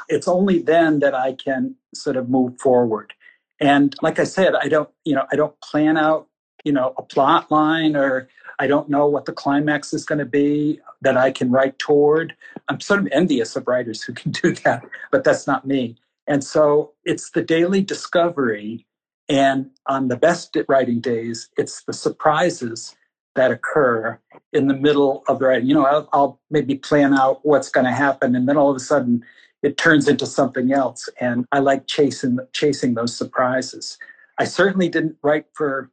It's 0.08 0.28
only 0.28 0.60
then 0.60 1.00
that 1.00 1.14
I 1.14 1.32
can 1.32 1.74
sort 1.94 2.16
of 2.16 2.28
move 2.28 2.58
forward. 2.60 3.12
And 3.60 3.94
like 4.02 4.18
I 4.18 4.24
said, 4.24 4.54
I 4.54 4.68
don't, 4.68 4.88
you 5.04 5.14
know, 5.14 5.26
I 5.32 5.36
don't 5.36 5.58
plan 5.60 5.96
out, 5.96 6.28
you 6.64 6.72
know, 6.72 6.94
a 6.96 7.02
plot 7.02 7.50
line 7.50 7.96
or 7.96 8.28
I 8.58 8.66
don't 8.66 8.88
know 8.88 9.06
what 9.06 9.24
the 9.24 9.32
climax 9.32 9.92
is 9.92 10.04
going 10.04 10.18
to 10.18 10.24
be 10.24 10.80
that 11.02 11.16
I 11.16 11.30
can 11.30 11.50
write 11.50 11.78
toward. 11.78 12.36
I'm 12.68 12.80
sort 12.80 13.00
of 13.00 13.08
envious 13.12 13.56
of 13.56 13.66
writers 13.66 14.02
who 14.02 14.12
can 14.12 14.30
do 14.42 14.54
that, 14.56 14.84
but 15.10 15.24
that's 15.24 15.46
not 15.46 15.66
me. 15.66 15.96
And 16.26 16.42
so 16.42 16.92
it's 17.04 17.30
the 17.30 17.42
daily 17.42 17.82
discovery. 17.82 18.86
And 19.28 19.70
on 19.86 20.08
the 20.08 20.16
best 20.16 20.56
writing 20.68 21.00
days, 21.00 21.48
it's 21.56 21.82
the 21.84 21.92
surprises 21.92 22.94
that 23.34 23.50
occur 23.50 24.18
in 24.52 24.68
the 24.68 24.74
middle 24.74 25.24
of 25.28 25.38
the 25.38 25.46
writing. 25.46 25.68
You 25.68 25.74
know, 25.74 25.86
I'll, 25.86 26.08
I'll 26.12 26.40
maybe 26.50 26.76
plan 26.76 27.14
out 27.14 27.40
what's 27.42 27.68
going 27.68 27.86
to 27.86 27.92
happen, 27.92 28.36
and 28.36 28.48
then 28.48 28.56
all 28.56 28.70
of 28.70 28.76
a 28.76 28.80
sudden 28.80 29.24
it 29.62 29.76
turns 29.76 30.08
into 30.08 30.26
something 30.26 30.72
else. 30.72 31.08
And 31.20 31.46
I 31.50 31.58
like 31.58 31.86
chasing 31.86 32.38
chasing 32.52 32.94
those 32.94 33.16
surprises. 33.16 33.98
I 34.38 34.44
certainly 34.44 34.88
didn't 34.88 35.16
write 35.22 35.46
for 35.52 35.90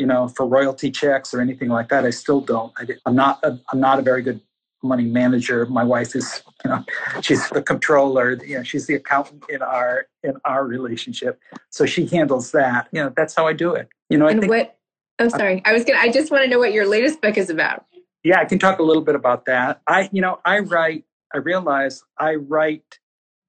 you 0.00 0.06
know, 0.06 0.28
for 0.28 0.46
royalty 0.46 0.90
checks 0.90 1.34
or 1.34 1.42
anything 1.42 1.68
like 1.68 1.90
that. 1.90 2.06
I 2.06 2.10
still 2.10 2.40
don't. 2.40 2.72
I, 2.78 2.86
am 3.06 3.14
not. 3.14 3.38
A, 3.44 3.60
I'm 3.70 3.78
not 3.78 3.98
a 3.98 4.02
very 4.02 4.22
good 4.22 4.40
money 4.82 5.04
manager. 5.04 5.66
My 5.66 5.84
wife 5.84 6.16
is, 6.16 6.42
you 6.64 6.70
know, 6.70 6.82
she's 7.20 7.46
the 7.50 7.60
controller. 7.60 8.42
You 8.42 8.56
know, 8.56 8.62
she's 8.62 8.86
the 8.86 8.94
accountant 8.94 9.44
in 9.50 9.60
our 9.60 10.06
in 10.22 10.36
our 10.46 10.66
relationship. 10.66 11.38
So 11.68 11.84
she 11.84 12.06
handles 12.06 12.50
that. 12.52 12.88
You 12.92 13.04
know, 13.04 13.12
that's 13.14 13.36
how 13.36 13.46
I 13.46 13.52
do 13.52 13.74
it. 13.74 13.90
You 14.08 14.16
know, 14.16 14.26
and 14.26 14.38
I 14.38 14.40
think, 14.40 14.50
what? 14.50 14.78
Oh, 15.18 15.28
sorry. 15.28 15.60
I 15.66 15.74
was 15.74 15.84
gonna. 15.84 15.98
I 15.98 16.08
just 16.08 16.32
want 16.32 16.44
to 16.44 16.48
know 16.48 16.58
what 16.58 16.72
your 16.72 16.86
latest 16.86 17.20
book 17.20 17.36
is 17.36 17.50
about. 17.50 17.84
Yeah, 18.24 18.40
I 18.40 18.46
can 18.46 18.58
talk 18.58 18.78
a 18.78 18.82
little 18.82 19.04
bit 19.04 19.14
about 19.14 19.44
that. 19.44 19.82
I, 19.86 20.08
you 20.12 20.22
know, 20.22 20.40
I 20.46 20.60
write. 20.60 21.04
I 21.34 21.38
realize 21.38 22.02
I 22.18 22.36
write 22.36 22.98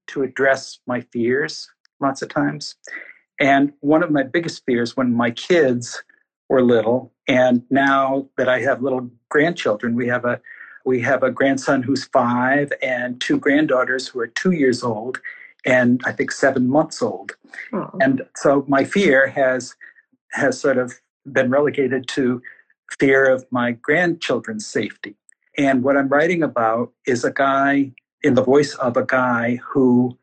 to 0.07 0.23
address 0.23 0.79
my 0.85 0.99
fears 0.99 1.69
lots 2.01 2.21
of 2.21 2.27
times. 2.27 2.75
And 3.39 3.71
one 3.79 4.03
of 4.03 4.11
my 4.11 4.23
biggest 4.23 4.63
fears 4.65 4.97
when 4.97 5.13
my 5.13 5.31
kids 5.31 6.03
were 6.51 6.61
little. 6.61 7.13
And 7.29 7.63
now 7.69 8.27
that 8.37 8.49
I 8.49 8.59
have 8.59 8.83
little 8.83 9.09
grandchildren, 9.29 9.95
we 9.95 10.07
have 10.09 10.25
a 10.25 10.41
we 10.83 10.99
have 11.01 11.23
a 11.23 11.31
grandson 11.31 11.83
who's 11.83 12.05
five 12.05 12.73
and 12.81 13.21
two 13.21 13.39
granddaughters 13.39 14.07
who 14.07 14.19
are 14.19 14.27
two 14.27 14.51
years 14.51 14.83
old 14.83 15.21
and 15.63 16.01
I 16.05 16.11
think 16.11 16.31
seven 16.31 16.67
months 16.67 17.01
old. 17.01 17.35
Oh. 17.71 17.91
And 18.01 18.23
so 18.35 18.65
my 18.67 18.83
fear 18.83 19.27
has 19.27 19.75
has 20.31 20.59
sort 20.59 20.77
of 20.77 20.99
been 21.31 21.49
relegated 21.49 22.07
to 22.09 22.41
fear 22.99 23.29
of 23.29 23.45
my 23.51 23.71
grandchildren's 23.71 24.67
safety. 24.67 25.15
And 25.57 25.83
what 25.83 25.95
I'm 25.95 26.09
writing 26.09 26.43
about 26.43 26.91
is 27.05 27.23
a 27.23 27.31
guy 27.31 27.93
in 28.23 28.33
the 28.33 28.43
voice 28.43 28.73
of 28.75 28.97
a 28.97 29.05
guy 29.05 29.59
who 29.63 30.17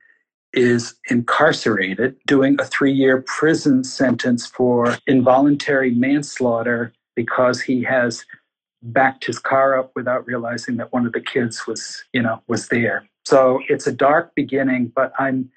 is 0.59 0.97
incarcerated, 1.09 2.17
doing 2.27 2.57
a 2.61 2.65
three 2.65 2.93
year 2.93 3.23
prison 3.23 3.85
sentence 3.85 4.45
for 4.45 4.97
involuntary 5.07 5.93
manslaughter 5.93 6.93
because 7.15 7.61
he 7.61 7.85
has 7.85 8.25
backed 8.83 9.25
his 9.25 9.39
car 9.39 9.79
up 9.79 9.93
without 9.95 10.27
realizing 10.27 10.77
that 10.77 10.93
one 10.93 11.07
of 11.07 11.13
the 11.13 11.21
kids 11.21 11.67
was, 11.69 12.05
you 12.13 12.21
know, 12.21 12.43
was 12.49 12.69
there. 12.69 13.09
So 13.25 13.61
it's 13.69 13.87
a 13.87 13.93
dark 13.93 14.35
beginning, 14.35 14.93
but 14.95 15.13
I'm, 15.19 15.49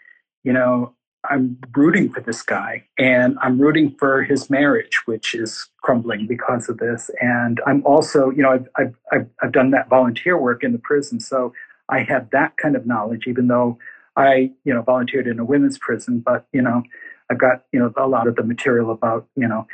you 0.44 0.54
know, 0.54 0.94
I'm 1.30 1.58
rooting 1.76 2.12
for 2.14 2.22
this 2.22 2.44
guy 2.44 2.84
and 3.00 3.38
I'm 3.42 3.60
rooting 3.60 3.96
for 3.98 4.24
his 4.24 4.50
marriage, 4.52 5.02
which 5.06 5.34
is 5.34 5.68
crumbling 5.82 6.28
because 6.28 6.70
of 6.70 6.78
this. 6.78 7.10
And 7.22 7.60
I'm 7.66 7.84
also, 7.86 8.30
you 8.30 8.44
know, 8.44 8.52
I've, 8.52 8.68
I've, 8.78 8.96
I've, 9.12 9.28
I've 9.42 9.52
done 9.52 9.72
that 9.72 9.90
volunteer 9.90 10.38
work 10.38 10.64
in 10.64 10.74
the 10.74 10.80
prison. 10.80 11.20
So 11.20 11.54
I 11.90 12.00
have 12.04 12.30
that 12.32 12.58
kind 12.58 12.76
of 12.76 12.86
knowledge, 12.86 13.26
even 13.28 13.48
though 13.48 13.80
I, 14.16 14.52
you 14.66 14.74
know, 14.74 14.82
volunteered 14.82 15.28
in 15.28 15.40
a 15.40 15.46
women's 15.46 15.78
prison, 15.78 16.20
but, 16.20 16.46
you 16.52 16.62
know, 16.62 16.84
I've 17.30 17.38
got, 17.38 17.64
you 17.72 17.80
know, 17.80 17.94
a 17.96 18.08
lot 18.08 18.28
of 18.28 18.36
the 18.36 18.44
material 18.44 18.92
about, 18.92 19.28
you 19.36 19.48
know, 19.48 19.68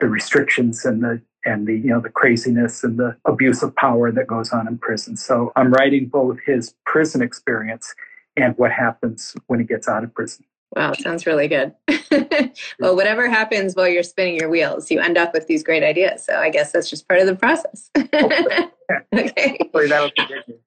the 0.00 0.08
restrictions 0.08 0.84
and 0.84 1.02
the 1.02 1.20
and 1.44 1.66
the 1.66 1.74
you 1.74 1.88
know 1.88 2.00
the 2.00 2.10
craziness 2.10 2.84
and 2.84 2.98
the 2.98 3.16
abuse 3.24 3.62
of 3.62 3.74
power 3.76 4.10
that 4.12 4.26
goes 4.26 4.50
on 4.50 4.66
in 4.66 4.78
prison. 4.78 5.16
So 5.16 5.52
I'm 5.56 5.72
writing 5.72 6.06
both 6.06 6.38
his 6.44 6.74
prison 6.84 7.22
experience 7.22 7.94
and 8.36 8.56
what 8.58 8.72
happens 8.72 9.34
when 9.46 9.60
he 9.60 9.66
gets 9.66 9.88
out 9.88 10.04
of 10.04 10.14
prison. 10.14 10.44
Wow, 10.76 10.92
sounds 10.92 11.26
really 11.26 11.48
good. 11.48 11.74
well, 12.78 12.94
whatever 12.94 13.28
happens 13.28 13.74
while 13.74 13.88
you're 13.88 14.04
spinning 14.04 14.36
your 14.36 14.48
wheels, 14.48 14.90
you 14.90 15.00
end 15.00 15.18
up 15.18 15.32
with 15.34 15.48
these 15.48 15.64
great 15.64 15.82
ideas. 15.82 16.24
So 16.24 16.38
I 16.38 16.48
guess 16.50 16.70
that's 16.70 16.88
just 16.88 17.08
part 17.08 17.20
of 17.20 17.26
the 17.26 17.34
process. 17.34 17.90
okay. 17.98 19.56
Hopefully 19.60 19.88
that'll 19.88 20.12
continue. 20.12 20.60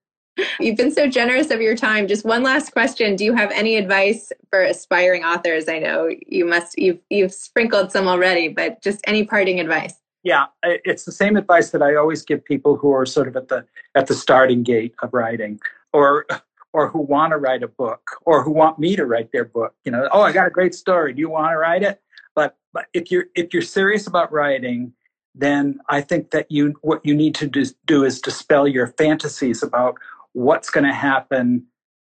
You've 0.60 0.78
been 0.78 0.92
so 0.92 1.08
generous 1.08 1.52
of 1.52 1.62
your 1.62 1.76
time. 1.76 2.08
Just 2.08 2.26
one 2.26 2.44
last 2.44 2.72
question. 2.72 3.16
Do 3.16 3.24
you 3.24 3.34
have 3.36 3.52
any 3.52 3.76
advice 3.76 4.32
for 4.50 4.62
aspiring 4.62 5.24
authors? 5.24 5.68
I 5.68 5.80
know 5.80 6.10
you 6.28 6.46
must 6.46 6.78
you've 6.78 7.00
you've 7.10 7.34
sprinkled 7.34 7.92
some 7.92 8.08
already, 8.08 8.48
but 8.48 8.82
just 8.82 9.02
any 9.06 9.26
parting 9.26 9.60
advice? 9.60 9.96
Yeah, 10.24 10.46
it's 10.64 11.04
the 11.04 11.12
same 11.12 11.36
advice 11.36 11.72
that 11.72 11.82
I 11.82 11.96
always 11.96 12.24
give 12.24 12.44
people 12.46 12.78
who 12.78 12.92
are 12.94 13.06
sort 13.06 13.28
of 13.28 13.36
at 13.36 13.50
the 13.50 13.66
at 13.96 14.08
the 14.08 14.16
starting 14.16 14.64
gate 14.64 14.96
of 15.02 15.14
writing 15.14 15.60
or 15.92 16.26
or 16.72 16.90
who 16.90 17.00
want 17.00 17.32
to 17.32 17.38
write 17.38 17.62
a 17.62 17.68
book 17.68 18.18
or 18.26 18.44
who 18.44 18.52
want 18.52 18.80
me 18.80 18.96
to 18.96 19.06
write 19.06 19.32
their 19.32 19.46
book. 19.46 19.76
You 19.84 19.92
know, 19.92 20.10
oh, 20.12 20.22
I 20.22 20.32
got 20.32 20.48
a 20.48 20.52
great 20.52 20.74
story. 20.74 21.14
Do 21.14 21.20
you 21.20 21.30
want 21.30 21.52
to 21.52 21.58
write 21.58 21.84
it? 21.84 22.02
But 22.36 22.58
but 22.74 22.86
if 22.94 23.12
you're 23.12 23.26
if 23.36 23.54
you're 23.54 23.62
serious 23.62 24.08
about 24.08 24.32
writing, 24.32 24.94
then 25.36 25.80
I 25.90 26.02
think 26.02 26.32
that 26.32 26.52
you 26.52 26.74
what 26.82 27.06
you 27.06 27.16
need 27.16 27.36
to 27.36 27.48
do, 27.48 27.66
do 27.86 28.04
is 28.04 28.22
dispel 28.22 28.68
your 28.68 28.88
fantasies 28.88 29.62
about 29.62 29.98
what's 30.34 30.70
going 30.70 30.86
to 30.86 30.94
happen 30.94 31.66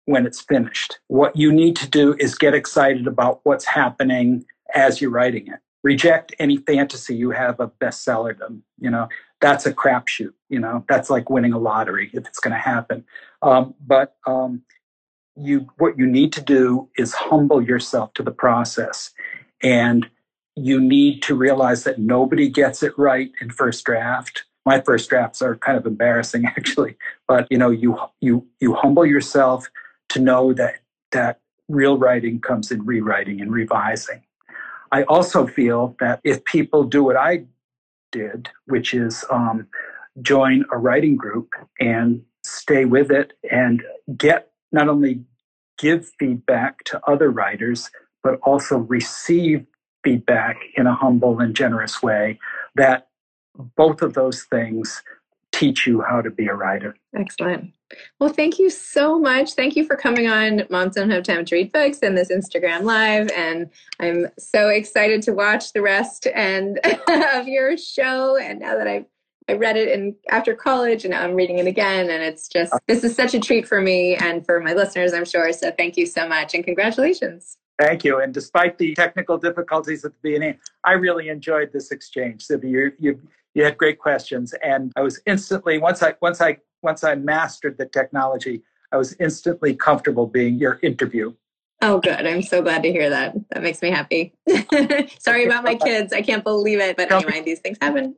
when 0.05 0.27
it's 0.27 0.41
finished. 0.41 0.99
What 1.09 1.37
you 1.37 1.53
need 1.53 1.77
to 1.77 1.89
do 1.89 2.15
is 2.19 2.35
get 2.35 2.55
excited 2.55 3.07
about 3.07 3.41
what's 3.45 3.65
happening 3.65 4.45
as 4.75 5.01
you're 5.01 5.11
writing 5.11 5.47
it. 5.49 5.61
Reject 5.85 6.35
any 6.39 6.57
fantasy 6.57 7.15
you 7.15 7.31
have 7.31 7.61
of 7.61 7.79
bestsellerdom. 7.79 8.63
You 8.79 8.91
know, 8.91 9.09
that's 9.41 9.67
a 9.67 9.73
crapshoot. 9.73 10.33
You 10.49 10.61
know, 10.61 10.85
that's 10.89 11.11
like 11.11 11.31
winning 11.31 11.53
a 11.53 11.59
lottery 11.59 12.11
if 12.13 12.27
it's 12.27 12.41
going 12.41 12.55
to 12.55 12.61
happen. 12.61 13.05
Um, 13.43 13.75
but 13.87 14.17
um, 14.27 14.63
you, 15.37 15.69
what 15.79 15.99
you 15.99 16.07
need 16.07 16.33
to 16.33 16.43
do 16.43 16.89
is 16.97 17.15
humble 17.15 17.63
yourself 17.63 18.13
to 18.15 18.23
the 18.23 18.33
process, 18.33 19.13
and 19.63 20.09
you 20.57 20.81
need 20.81 21.23
to 21.23 21.37
realize 21.37 21.85
that 21.85 22.01
nobody 22.01 22.49
gets 22.49 22.83
it 22.83 22.99
right 22.99 23.31
in 23.41 23.51
first 23.51 23.85
draft 23.85 24.45
my 24.69 24.81
first 24.81 25.09
drafts 25.09 25.41
are 25.41 25.57
kind 25.57 25.79
of 25.79 25.87
embarrassing 25.87 26.45
actually. 26.59 26.97
But 27.27 27.47
you 27.51 27.59
know 27.59 27.71
you 27.71 27.99
you 28.21 28.47
you 28.61 28.75
humble 28.75 29.07
yourself 29.07 29.67
to 30.11 30.21
know 30.21 30.53
that 30.55 30.75
that 31.13 31.41
real 31.69 31.99
writing 31.99 32.41
comes 32.41 32.71
in 32.71 32.85
rewriting 32.85 33.41
and 33.41 33.51
revising. 33.53 34.23
I 34.93 35.03
also 35.05 35.47
feel 35.47 35.97
that 36.01 36.21
if 36.25 36.45
people 36.45 36.83
do 36.85 37.05
what 37.05 37.17
i 37.17 37.45
did 38.11 38.49
which 38.67 38.95
is 38.95 39.25
um, 39.31 39.67
join 40.23 40.65
a 40.73 40.79
writing 40.79 41.17
group 41.17 41.51
and 41.79 42.23
stay 42.43 42.85
with 42.85 43.11
it 43.11 43.35
and 43.51 43.83
get 44.17 44.51
not 44.73 44.89
only 44.89 45.23
give 45.79 46.11
feedback 46.19 46.83
to 46.85 47.01
other 47.07 47.31
writers 47.31 47.91
but 48.23 48.39
also 48.43 48.79
receive 48.79 49.67
feedback 50.03 50.57
in 50.77 50.87
a 50.87 50.95
humble 50.95 51.39
and 51.41 51.55
generous 51.55 52.03
way 52.03 52.39
that 52.75 53.08
both 53.77 54.03
of 54.03 54.15
those 54.15 54.45
things 54.45 55.03
teach 55.53 55.87
you 55.87 56.03
how 56.03 56.21
to 56.21 56.31
be 56.31 56.47
a 56.47 56.55
writer. 56.55 56.95
Excellent. 57.17 57.73
Well, 58.21 58.29
thank 58.29 58.59
you 58.59 58.69
so 58.71 59.19
much. 59.19 59.55
Thank 59.55 59.77
you 59.77 59.87
for 59.87 59.97
coming 59.97 60.29
on 60.29 60.63
Moms 60.71 60.95
Don't 60.95 61.11
Have 61.11 61.23
Time 61.23 61.45
to 61.47 61.55
Read 61.55 61.73
Books 61.73 62.01
and 62.03 62.17
this 62.17 62.31
Instagram 62.31 62.83
Live. 62.83 63.31
And 63.31 63.71
I'm 63.99 64.27
so 64.39 64.69
excited 64.69 65.23
to 65.23 65.33
watch 65.33 65.73
the 65.73 65.81
rest 65.81 66.27
and 66.35 66.79
of 67.09 67.49
your 67.49 67.77
show. 67.79 68.37
And 68.37 68.61
now 68.61 68.77
that 68.77 68.87
I've 68.87 69.07
I 69.51 69.55
read 69.55 69.79
it 69.79 69.89
in 69.89 70.15
after 70.31 70.55
college 70.55 71.05
and 71.05 71.13
now 71.13 71.25
I'm 71.25 71.35
reading 71.35 71.59
it 71.59 71.67
again. 71.67 72.11
And 72.11 72.23
it's 72.23 72.49
just 72.49 72.71
uh-huh. 72.71 72.81
this 72.87 73.03
is 73.03 73.17
such 73.17 73.35
a 73.35 73.41
treat 73.41 73.67
for 73.67 73.81
me 73.81 74.15
and 74.17 74.45
for 74.45 74.61
my 74.61 74.75
listeners, 74.75 75.15
I'm 75.15 75.25
sure. 75.25 75.53
So 75.53 75.71
thank 75.71 75.97
you 75.97 76.05
so 76.05 76.29
much 76.29 76.55
and 76.55 76.63
congratulations. 76.63 77.57
Thank 77.79 78.05
you. 78.05 78.21
And 78.21 78.35
despite 78.35 78.77
the 78.77 78.95
technical 78.95 79.39
difficulties 79.39 80.05
at 80.05 80.13
the 80.13 80.19
beginning, 80.23 80.59
I 80.85 80.93
really 80.93 81.29
enjoyed 81.29 81.73
this 81.73 81.93
exchange. 81.93 82.47
Zibby, 82.47 82.71
you, 82.71 82.93
you, 82.99 83.21
you 83.55 83.65
had 83.65 83.77
great 83.77 83.99
questions, 83.99 84.55
and 84.63 84.93
I 84.97 85.01
was 85.03 85.21
instantly 85.27 85.79
once 85.79 86.03
I 86.03 86.15
once 86.21 86.41
I 86.41 86.59
once 86.83 87.05
I 87.05 87.15
mastered 87.15 87.77
the 87.79 87.87
technology, 87.87 88.63
I 88.93 88.97
was 88.97 89.15
instantly 89.21 89.75
comfortable 89.75 90.27
being 90.27 90.55
your 90.57 90.79
interview. 90.83 91.33
Oh, 91.81 92.01
good. 92.01 92.27
I'm 92.27 92.43
so 92.43 92.61
glad 92.61 92.83
to 92.83 92.91
hear 92.91 93.09
that. 93.09 93.35
That 93.51 93.63
makes 93.63 93.81
me 93.83 93.91
happy. 93.91 94.35
Sorry 95.21 95.47
about 95.47 95.63
my 95.63 95.77
kids. 95.77 96.13
I 96.13 96.23
can't 96.23 96.43
believe 96.43 96.81
it. 96.81 96.97
But 96.97 97.13
anyway, 97.13 97.41
these 97.43 97.61
things 97.61 97.79
happen. 97.81 98.17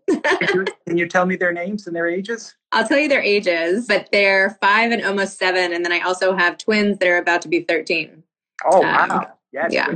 Can 0.86 0.96
you 0.96 1.06
tell 1.06 1.26
me 1.26 1.36
their 1.36 1.52
names 1.52 1.86
and 1.86 1.94
their 1.94 2.08
ages? 2.08 2.54
I'll 2.72 2.88
tell 2.88 2.98
you 2.98 3.08
their 3.08 3.22
ages, 3.22 3.86
but 3.86 4.08
they're 4.12 4.56
five 4.62 4.92
and 4.92 5.04
almost 5.04 5.38
seven. 5.38 5.74
And 5.74 5.84
then 5.84 5.92
I 5.92 6.00
also 6.00 6.34
have 6.34 6.56
twins 6.56 6.98
that 6.98 7.08
are 7.08 7.18
about 7.18 7.42
to 7.42 7.48
be 7.48 7.60
13. 7.60 8.22
Oh, 8.64 8.82
um, 8.82 9.08
wow. 9.08 9.32
Yes. 9.52 9.74
Yeah. 9.74 9.94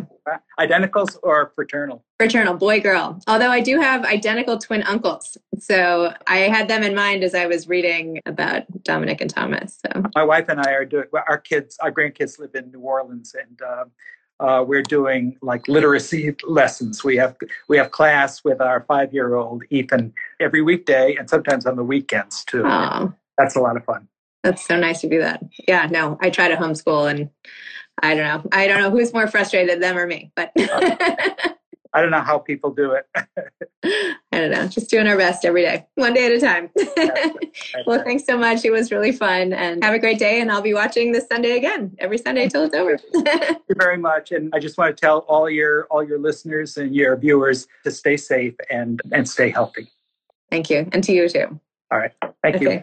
Identicals 0.59 1.17
or 1.23 1.53
fraternal? 1.55 2.05
Fraternal, 2.19 2.55
boy, 2.55 2.81
girl. 2.81 3.21
Although 3.27 3.51
I 3.51 3.61
do 3.61 3.81
have 3.81 4.05
identical 4.05 4.59
twin 4.59 4.83
uncles. 4.85 5.37
So 5.59 6.15
I 6.27 6.39
had 6.39 6.69
them 6.69 6.83
in 6.83 6.95
mind 6.95 7.25
as 7.25 7.35
I 7.35 7.47
was 7.47 7.69
reading 7.69 8.21
about 8.27 8.65
Dominic 8.85 9.21
and 9.21 9.31
Thomas. 9.31 9.79
So 9.85 10.03
my 10.15 10.25
wife 10.25 10.49
and 10.49 10.61
I 10.61 10.73
are 10.73 10.85
doing, 10.85 11.07
our 11.29 11.39
kids, 11.39 11.77
our 11.81 11.93
grandkids 11.93 12.39
live 12.39 12.55
in 12.55 12.71
New 12.71 12.81
Orleans 12.81 13.35
and, 13.39 13.61
uh, 13.63 13.85
uh, 14.41 14.65
we're 14.67 14.83
doing 14.83 15.37
like 15.43 15.69
literacy 15.69 16.35
lessons. 16.43 17.05
We 17.05 17.17
have 17.17 17.37
we 17.69 17.77
have 17.77 17.93
class 17.93 18.43
with 18.43 18.61
our 18.61 18.85
five 18.89 19.15
year 19.15 19.37
old 19.37 19.63
Ethan 19.71 20.13
every 20.41 20.61
weekday 20.61 21.15
and 21.15 21.31
sometimes 21.31 21.67
on 21.67 21.77
the 21.77 21.85
weekends 21.85 22.45
too. 22.45 22.65
That's 23.39 23.55
a 23.55 23.61
lot 23.61 23.77
of 23.77 23.85
fun. 23.85 24.09
That's 24.43 24.67
so 24.67 24.77
nice 24.77 25.01
to 25.03 25.09
do 25.09 25.21
that. 25.21 25.43
Yeah, 25.69 25.87
no, 25.91 26.19
I 26.21 26.31
try 26.31 26.49
to 26.49 26.57
homeschool 26.57 27.09
and 27.09 27.31
I 28.03 28.15
don't 28.15 28.25
know. 28.25 28.49
I 28.53 28.67
don't 28.67 28.81
know 28.81 28.91
who's 28.91 29.13
more 29.13 29.27
frustrated, 29.27 29.83
them 29.83 29.97
or 29.97 30.07
me, 30.07 30.31
but 30.35 30.53
I 31.95 32.01
don't 32.03 32.11
know 32.11 32.21
how 32.21 32.39
people 32.39 32.73
do 32.73 32.93
it. 32.93 33.07
I 34.33 34.41
don't 34.41 34.51
know. 34.51 34.67
Just 34.67 34.91
doing 34.91 35.07
our 35.07 35.17
best 35.17 35.45
every 35.45 35.63
day, 35.63 35.87
one 35.95 36.13
day 36.13 36.27
at 36.27 36.33
a 36.33 36.41
time. 36.41 36.71
well, 37.87 38.03
thanks 38.03 38.27
so 38.27 38.37
much. 38.37 38.65
It 38.65 38.73
was 38.73 38.91
really 38.91 39.13
fun 39.13 39.53
and 39.53 39.83
have 39.85 39.95
a 39.95 40.01
great 40.01 40.19
day. 40.19 40.41
And 40.41 40.51
I'll 40.51 40.61
be 40.61 40.75
watching 40.75 41.13
this 41.13 41.27
Sunday 41.31 41.57
again, 41.57 41.95
every 42.01 42.19
Sunday 42.19 42.49
till 42.49 42.65
it's 42.65 42.75
over. 42.75 42.99
Thank 42.99 43.59
you 43.69 43.75
very 43.79 43.97
much. 43.97 44.33
And 44.33 44.53
I 44.53 44.59
just 44.59 44.77
want 44.77 44.97
to 44.97 45.01
tell 45.01 45.19
all 45.21 45.49
your 45.49 45.87
all 45.89 46.03
your 46.03 46.19
listeners 46.19 46.77
and 46.77 46.95
your 46.95 47.17
viewers 47.17 47.69
to 47.85 47.93
stay 47.93 48.17
safe 48.17 48.55
and 48.71 49.01
and 49.13 49.29
stay 49.29 49.51
healthy. 49.51 49.89
Thank 50.51 50.71
you. 50.71 50.89
And 50.91 51.05
to 51.05 51.13
you 51.13 51.29
too. 51.29 51.61
All 51.93 51.99
right. 51.99 52.13
Thank 52.43 52.57
okay. 52.57 52.75
you. 52.77 52.83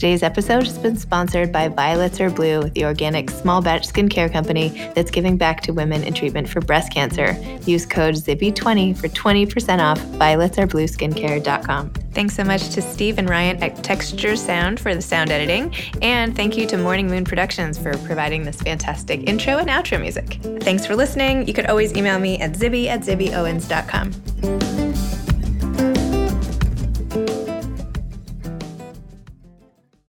Today's 0.00 0.22
episode 0.22 0.64
has 0.64 0.78
been 0.78 0.96
sponsored 0.96 1.52
by 1.52 1.68
Violets 1.68 2.22
Are 2.22 2.30
Blue, 2.30 2.62
the 2.70 2.86
organic 2.86 3.28
small 3.28 3.60
batch 3.60 3.86
skincare 3.86 4.32
company 4.32 4.70
that's 4.94 5.10
giving 5.10 5.36
back 5.36 5.60
to 5.64 5.74
women 5.74 6.02
in 6.04 6.14
treatment 6.14 6.48
for 6.48 6.62
breast 6.62 6.90
cancer. 6.90 7.32
Use 7.66 7.84
code 7.84 8.14
ZIBBY20 8.14 8.96
for 8.96 9.08
20% 9.08 9.78
off 9.78 10.00
violetsareblueskincare.com. 10.00 11.90
Thanks 12.12 12.34
so 12.34 12.44
much 12.44 12.70
to 12.70 12.80
Steve 12.80 13.18
and 13.18 13.28
Ryan 13.28 13.62
at 13.62 13.84
Texture 13.84 14.36
Sound 14.36 14.80
for 14.80 14.94
the 14.94 15.02
sound 15.02 15.30
editing. 15.30 15.74
And 16.00 16.34
thank 16.34 16.56
you 16.56 16.66
to 16.68 16.78
Morning 16.78 17.08
Moon 17.08 17.26
Productions 17.26 17.76
for 17.76 17.94
providing 17.98 18.44
this 18.44 18.62
fantastic 18.62 19.28
intro 19.28 19.58
and 19.58 19.68
outro 19.68 20.00
music. 20.00 20.38
Thanks 20.62 20.86
for 20.86 20.96
listening. 20.96 21.46
You 21.46 21.52
could 21.52 21.66
always 21.66 21.94
email 21.94 22.18
me 22.18 22.38
at 22.38 22.52
zibby 22.52 22.86
at 22.86 23.00
zibbyowens.com. 23.00 25.19